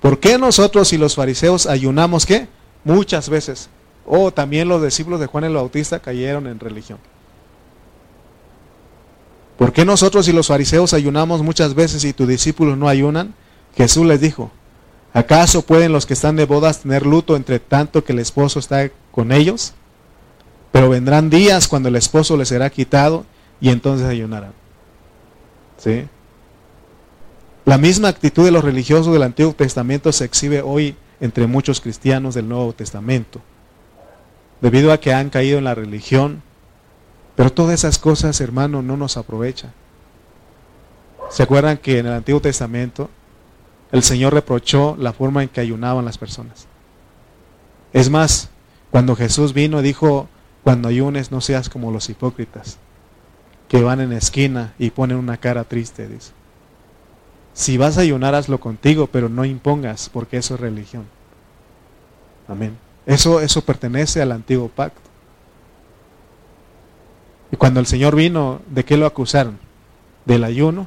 ¿Por 0.00 0.18
qué 0.18 0.38
nosotros 0.38 0.92
y 0.92 0.98
los 0.98 1.14
fariseos 1.14 1.66
ayunamos 1.66 2.24
qué? 2.24 2.48
Muchas 2.84 3.28
veces. 3.28 3.68
O 4.06 4.32
también 4.32 4.68
los 4.68 4.82
discípulos 4.82 5.20
de 5.20 5.26
Juan 5.26 5.44
el 5.44 5.54
Bautista 5.54 6.00
cayeron 6.00 6.46
en 6.46 6.58
religión. 6.58 6.98
¿Por 9.58 9.72
qué 9.72 9.84
nosotros 9.84 10.26
y 10.28 10.32
los 10.32 10.48
fariseos 10.48 10.92
ayunamos 10.94 11.42
muchas 11.42 11.74
veces 11.74 12.04
y 12.04 12.12
tus 12.12 12.26
discípulos 12.26 12.76
no 12.78 12.88
ayunan? 12.88 13.34
Jesús 13.76 14.04
les 14.06 14.20
dijo, 14.20 14.50
¿acaso 15.12 15.62
pueden 15.62 15.92
los 15.92 16.06
que 16.06 16.14
están 16.14 16.36
de 16.36 16.46
bodas 16.46 16.80
tener 16.80 17.06
luto 17.06 17.36
entre 17.36 17.60
tanto 17.60 18.02
que 18.02 18.12
el 18.12 18.18
esposo 18.18 18.58
está 18.58 18.90
con 19.12 19.30
ellos? 19.30 19.74
Pero 20.72 20.88
vendrán 20.88 21.30
días 21.30 21.68
cuando 21.68 21.88
el 21.88 21.96
esposo 21.96 22.36
les 22.36 22.48
será 22.48 22.68
quitado 22.70 23.24
y 23.60 23.68
entonces 23.68 24.08
ayunarán. 24.08 24.52
¿Sí? 25.78 26.06
La 27.64 27.78
misma 27.78 28.08
actitud 28.08 28.44
de 28.44 28.50
los 28.50 28.64
religiosos 28.64 29.12
del 29.12 29.22
Antiguo 29.22 29.52
Testamento 29.52 30.10
se 30.10 30.24
exhibe 30.24 30.62
hoy 30.62 30.96
entre 31.20 31.46
muchos 31.46 31.80
cristianos 31.80 32.34
del 32.34 32.48
Nuevo 32.48 32.72
Testamento. 32.72 33.40
Debido 34.60 34.92
a 34.92 34.98
que 34.98 35.12
han 35.12 35.30
caído 35.30 35.58
en 35.58 35.64
la 35.64 35.74
religión, 35.76 36.42
Pero 37.34 37.50
todas 37.50 37.74
esas 37.74 37.98
cosas, 37.98 38.40
hermano, 38.40 38.82
no 38.82 38.96
nos 38.96 39.16
aprovechan. 39.16 39.72
¿Se 41.30 41.42
acuerdan 41.42 41.78
que 41.78 41.98
en 41.98 42.06
el 42.06 42.12
Antiguo 42.12 42.42
Testamento 42.42 43.08
el 43.90 44.02
Señor 44.02 44.34
reprochó 44.34 44.96
la 44.98 45.12
forma 45.12 45.42
en 45.42 45.48
que 45.48 45.60
ayunaban 45.60 46.04
las 46.04 46.18
personas? 46.18 46.66
Es 47.92 48.10
más, 48.10 48.50
cuando 48.92 49.16
Jesús 49.16 49.54
vino 49.54 49.82
dijo, 49.82 50.28
cuando 50.62 50.88
ayunes 50.88 51.32
no 51.32 51.40
seas 51.40 51.68
como 51.68 51.90
los 51.90 52.08
hipócritas, 52.10 52.78
que 53.68 53.82
van 53.82 54.00
en 54.00 54.12
esquina 54.12 54.74
y 54.78 54.90
ponen 54.90 55.16
una 55.16 55.38
cara 55.38 55.64
triste, 55.64 56.06
dice. 56.06 56.32
Si 57.54 57.78
vas 57.78 57.96
a 57.98 58.02
ayunar, 58.02 58.34
hazlo 58.34 58.60
contigo, 58.60 59.08
pero 59.10 59.30
no 59.30 59.46
impongas, 59.46 60.10
porque 60.10 60.36
eso 60.36 60.54
es 60.54 60.60
religión. 60.60 61.04
Amén. 62.46 62.76
Eso, 63.06 63.40
eso 63.40 63.64
pertenece 63.64 64.22
al 64.22 64.30
antiguo 64.30 64.68
pacto. 64.68 65.00
Y 67.50 67.56
cuando 67.56 67.80
el 67.80 67.86
Señor 67.86 68.14
vino, 68.14 68.60
¿de 68.70 68.84
qué 68.84 68.96
lo 68.98 69.06
acusaron? 69.06 69.58
¿Del 70.26 70.44
ayuno? 70.44 70.86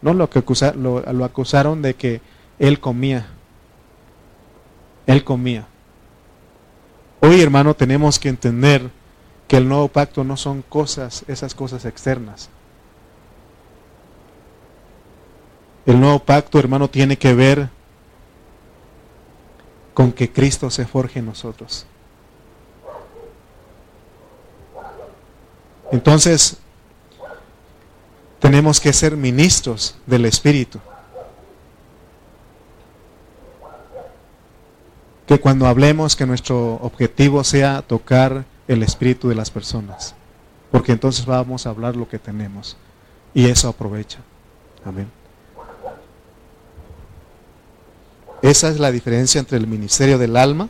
No, 0.00 0.14
lo, 0.14 0.30
que 0.30 0.38
acusaron, 0.40 0.82
lo, 0.82 1.24
acusaron 1.24 1.82
de 1.82 1.94
que 1.94 2.20
él 2.58 2.80
comía. 2.80 3.26
Él 5.06 5.24
comía. 5.24 5.66
Hoy, 7.24 7.40
hermano, 7.40 7.74
tenemos 7.74 8.18
que 8.18 8.28
entender 8.28 8.90
que 9.46 9.56
el 9.56 9.68
nuevo 9.68 9.86
pacto 9.86 10.24
no 10.24 10.36
son 10.36 10.60
cosas, 10.62 11.24
esas 11.28 11.54
cosas 11.54 11.84
externas. 11.84 12.48
El 15.86 16.00
nuevo 16.00 16.18
pacto, 16.18 16.58
hermano, 16.58 16.90
tiene 16.90 17.16
que 17.16 17.32
ver 17.32 17.68
con 19.94 20.10
que 20.10 20.32
Cristo 20.32 20.68
se 20.68 20.84
forje 20.84 21.20
en 21.20 21.26
nosotros. 21.26 21.86
Entonces, 25.92 26.56
tenemos 28.40 28.80
que 28.80 28.92
ser 28.92 29.16
ministros 29.16 29.94
del 30.06 30.24
Espíritu. 30.24 30.80
Que 35.26 35.40
cuando 35.40 35.66
hablemos 35.66 36.16
que 36.16 36.26
nuestro 36.26 36.74
objetivo 36.82 37.44
sea 37.44 37.82
tocar 37.82 38.44
el 38.68 38.82
espíritu 38.82 39.28
de 39.28 39.34
las 39.34 39.50
personas. 39.50 40.14
Porque 40.70 40.92
entonces 40.92 41.26
vamos 41.26 41.66
a 41.66 41.70
hablar 41.70 41.96
lo 41.96 42.08
que 42.08 42.18
tenemos. 42.18 42.76
Y 43.34 43.46
eso 43.46 43.68
aprovecha. 43.68 44.18
Amén. 44.84 45.08
Esa 48.42 48.68
es 48.68 48.80
la 48.80 48.90
diferencia 48.90 49.38
entre 49.38 49.58
el 49.58 49.66
ministerio 49.66 50.18
del 50.18 50.36
alma 50.36 50.68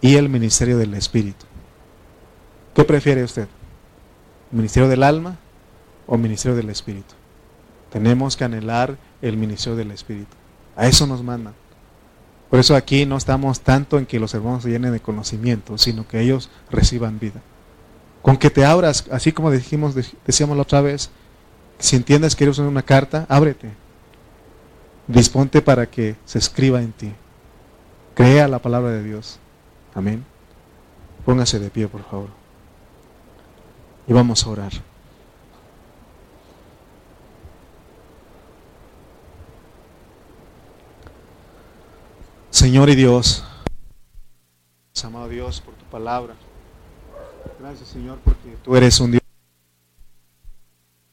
y 0.00 0.16
el 0.16 0.28
ministerio 0.28 0.76
del 0.76 0.94
espíritu. 0.94 1.46
¿Qué 2.74 2.84
prefiere 2.84 3.22
usted? 3.22 3.46
¿Ministerio 4.50 4.88
del 4.88 5.02
alma 5.02 5.36
o 6.06 6.16
ministerio 6.16 6.56
del 6.56 6.70
Espíritu. 6.70 7.14
Tenemos 7.90 8.36
que 8.36 8.44
anhelar 8.44 8.96
el 9.20 9.36
ministerio 9.36 9.76
del 9.76 9.90
Espíritu. 9.90 10.34
A 10.76 10.86
eso 10.86 11.06
nos 11.06 11.22
mandan. 11.22 11.54
Por 12.50 12.60
eso 12.60 12.76
aquí 12.76 13.06
no 13.06 13.16
estamos 13.16 13.60
tanto 13.60 13.98
en 13.98 14.06
que 14.06 14.20
los 14.20 14.34
hermanos 14.34 14.62
se 14.62 14.70
llenen 14.70 14.92
de 14.92 15.00
conocimiento, 15.00 15.78
sino 15.78 16.06
que 16.06 16.20
ellos 16.20 16.50
reciban 16.70 17.18
vida. 17.18 17.42
Con 18.22 18.36
que 18.36 18.50
te 18.50 18.64
abras, 18.64 19.04
así 19.10 19.32
como 19.32 19.50
dijimos, 19.50 19.94
decíamos 20.26 20.56
la 20.56 20.62
otra 20.62 20.80
vez, 20.80 21.10
si 21.78 21.96
entiendes 21.96 22.36
que 22.36 22.44
eres 22.44 22.58
una 22.58 22.82
carta, 22.82 23.26
ábrete. 23.28 23.70
Disponte 25.06 25.62
para 25.62 25.86
que 25.86 26.16
se 26.24 26.38
escriba 26.38 26.80
en 26.80 26.92
ti. 26.92 27.12
Crea 28.14 28.48
la 28.48 28.58
palabra 28.60 28.90
de 28.90 29.04
Dios. 29.04 29.38
Amén. 29.94 30.24
Póngase 31.24 31.58
de 31.58 31.70
pie, 31.70 31.86
por 31.86 32.02
favor. 32.04 32.28
Y 34.08 34.12
vamos 34.12 34.44
a 34.44 34.50
orar. 34.50 34.72
Señor 42.66 42.90
y 42.90 42.96
Dios, 42.96 43.44
amado 45.04 45.28
Dios, 45.28 45.60
por 45.60 45.72
tu 45.74 45.84
palabra. 45.84 46.34
Gracias, 47.60 47.90
Señor, 47.90 48.18
porque 48.24 48.56
tú 48.64 48.74
eres 48.74 48.98
un 48.98 49.12
Dios 49.12 49.22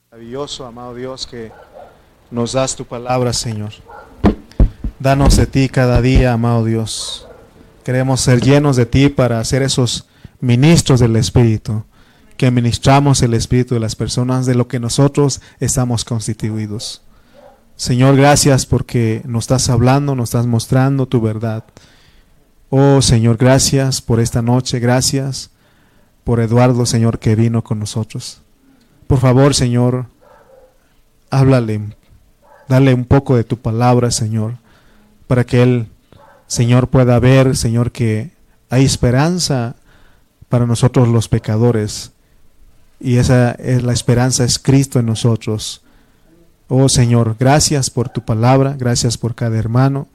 maravilloso, 0.09 0.65
amado 0.65 0.95
Dios, 0.95 1.27
que 1.27 1.51
nos 2.31 2.53
das 2.53 2.75
tu 2.75 2.85
palabra, 2.85 3.33
Señor. 3.33 3.71
Danos 4.97 5.37
de 5.37 5.45
ti 5.45 5.69
cada 5.69 6.01
día, 6.01 6.33
amado 6.33 6.65
Dios. 6.65 7.27
Queremos 7.83 8.21
ser 8.21 8.41
llenos 8.41 8.75
de 8.75 8.87
ti 8.87 9.09
para 9.09 9.43
ser 9.43 9.61
esos 9.61 10.07
ministros 10.39 11.01
del 11.01 11.15
Espíritu, 11.17 11.85
que 12.35 12.49
ministramos 12.49 13.21
el 13.21 13.35
Espíritu 13.35 13.75
de 13.75 13.79
las 13.79 13.95
personas 13.95 14.47
de 14.47 14.55
lo 14.55 14.67
que 14.67 14.79
nosotros 14.79 15.39
estamos 15.59 16.03
constituidos. 16.03 17.03
Señor, 17.75 18.15
gracias 18.15 18.65
porque 18.65 19.21
nos 19.25 19.45
estás 19.45 19.69
hablando, 19.69 20.15
nos 20.15 20.29
estás 20.29 20.45
mostrando 20.45 21.07
tu 21.07 21.21
verdad. 21.21 21.63
Oh 22.69 23.01
Señor, 23.01 23.37
gracias 23.37 24.01
por 24.01 24.19
esta 24.19 24.41
noche, 24.41 24.79
gracias 24.79 25.51
por 26.23 26.39
Eduardo, 26.39 26.85
Señor, 26.85 27.19
que 27.19 27.35
vino 27.35 27.63
con 27.63 27.79
nosotros. 27.79 28.41
Por 29.07 29.19
favor, 29.19 29.53
Señor, 29.53 30.05
háblale, 31.29 31.81
dale 32.69 32.93
un 32.93 33.05
poco 33.05 33.35
de 33.35 33.43
tu 33.43 33.57
palabra, 33.57 34.11
Señor, 34.11 34.55
para 35.27 35.45
que 35.45 35.63
él, 35.63 35.87
Señor, 36.47 36.87
pueda 36.89 37.19
ver, 37.19 37.57
Señor, 37.57 37.91
que 37.91 38.31
hay 38.69 38.85
esperanza 38.85 39.75
para 40.47 40.65
nosotros 40.65 41.07
los 41.07 41.27
pecadores. 41.27 42.11
Y 42.99 43.17
esa 43.17 43.51
es 43.51 43.83
la 43.83 43.93
esperanza, 43.93 44.45
es 44.45 44.59
Cristo 44.59 44.99
en 44.99 45.07
nosotros. 45.07 45.83
Oh 46.75 46.89
Señor, 46.89 47.35
gracias 47.39 47.91
por 47.91 48.09
tu 48.09 48.25
palabra, 48.25 48.75
gracias 48.75 49.15
por 49.15 49.35
cada 49.35 49.59
hermano. 49.59 50.07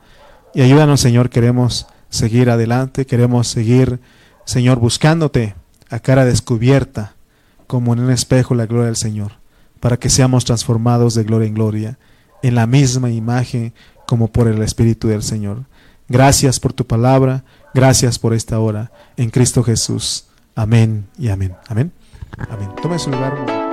Y 0.53 0.63
ayúdanos, 0.63 1.01
Señor, 1.01 1.31
queremos 1.31 1.87
seguir 2.09 2.51
adelante, 2.51 3.07
queremos 3.07 3.47
seguir, 3.47 4.01
Señor, 4.45 4.81
buscándote 4.81 5.55
a 5.89 6.01
cara 6.01 6.25
descubierta, 6.25 7.15
como 7.69 7.93
en 7.93 8.01
un 8.01 8.11
espejo 8.11 8.57
la 8.57 8.67
gloria 8.67 8.87
del 8.87 8.97
Señor, 8.97 9.35
para 9.79 9.99
que 9.99 10.11
seamos 10.11 10.45
transformados 10.45 11.15
de 11.15 11.23
gloria 11.23 11.47
en 11.47 11.55
gloria, 11.55 11.99
en 12.43 12.57
la 12.57 12.67
misma 12.67 13.09
imagen 13.09 13.73
como 14.05 14.27
por 14.27 14.49
el 14.49 14.61
Espíritu 14.61 15.07
del 15.07 15.23
Señor. 15.23 15.63
Gracias 16.09 16.59
por 16.59 16.73
tu 16.73 16.89
palabra, 16.89 17.45
gracias 17.73 18.19
por 18.19 18.35
esta 18.35 18.59
hora, 18.59 18.91
en 19.17 19.31
Cristo 19.31 19.63
Jesús. 19.63 20.27
Amén 20.57 21.07
y 21.17 21.29
amén. 21.29 21.55
Amén. 21.69 21.93
Amén. 22.37 22.71
Tome 22.83 22.99
su 22.99 23.13
lugar. 23.13 23.68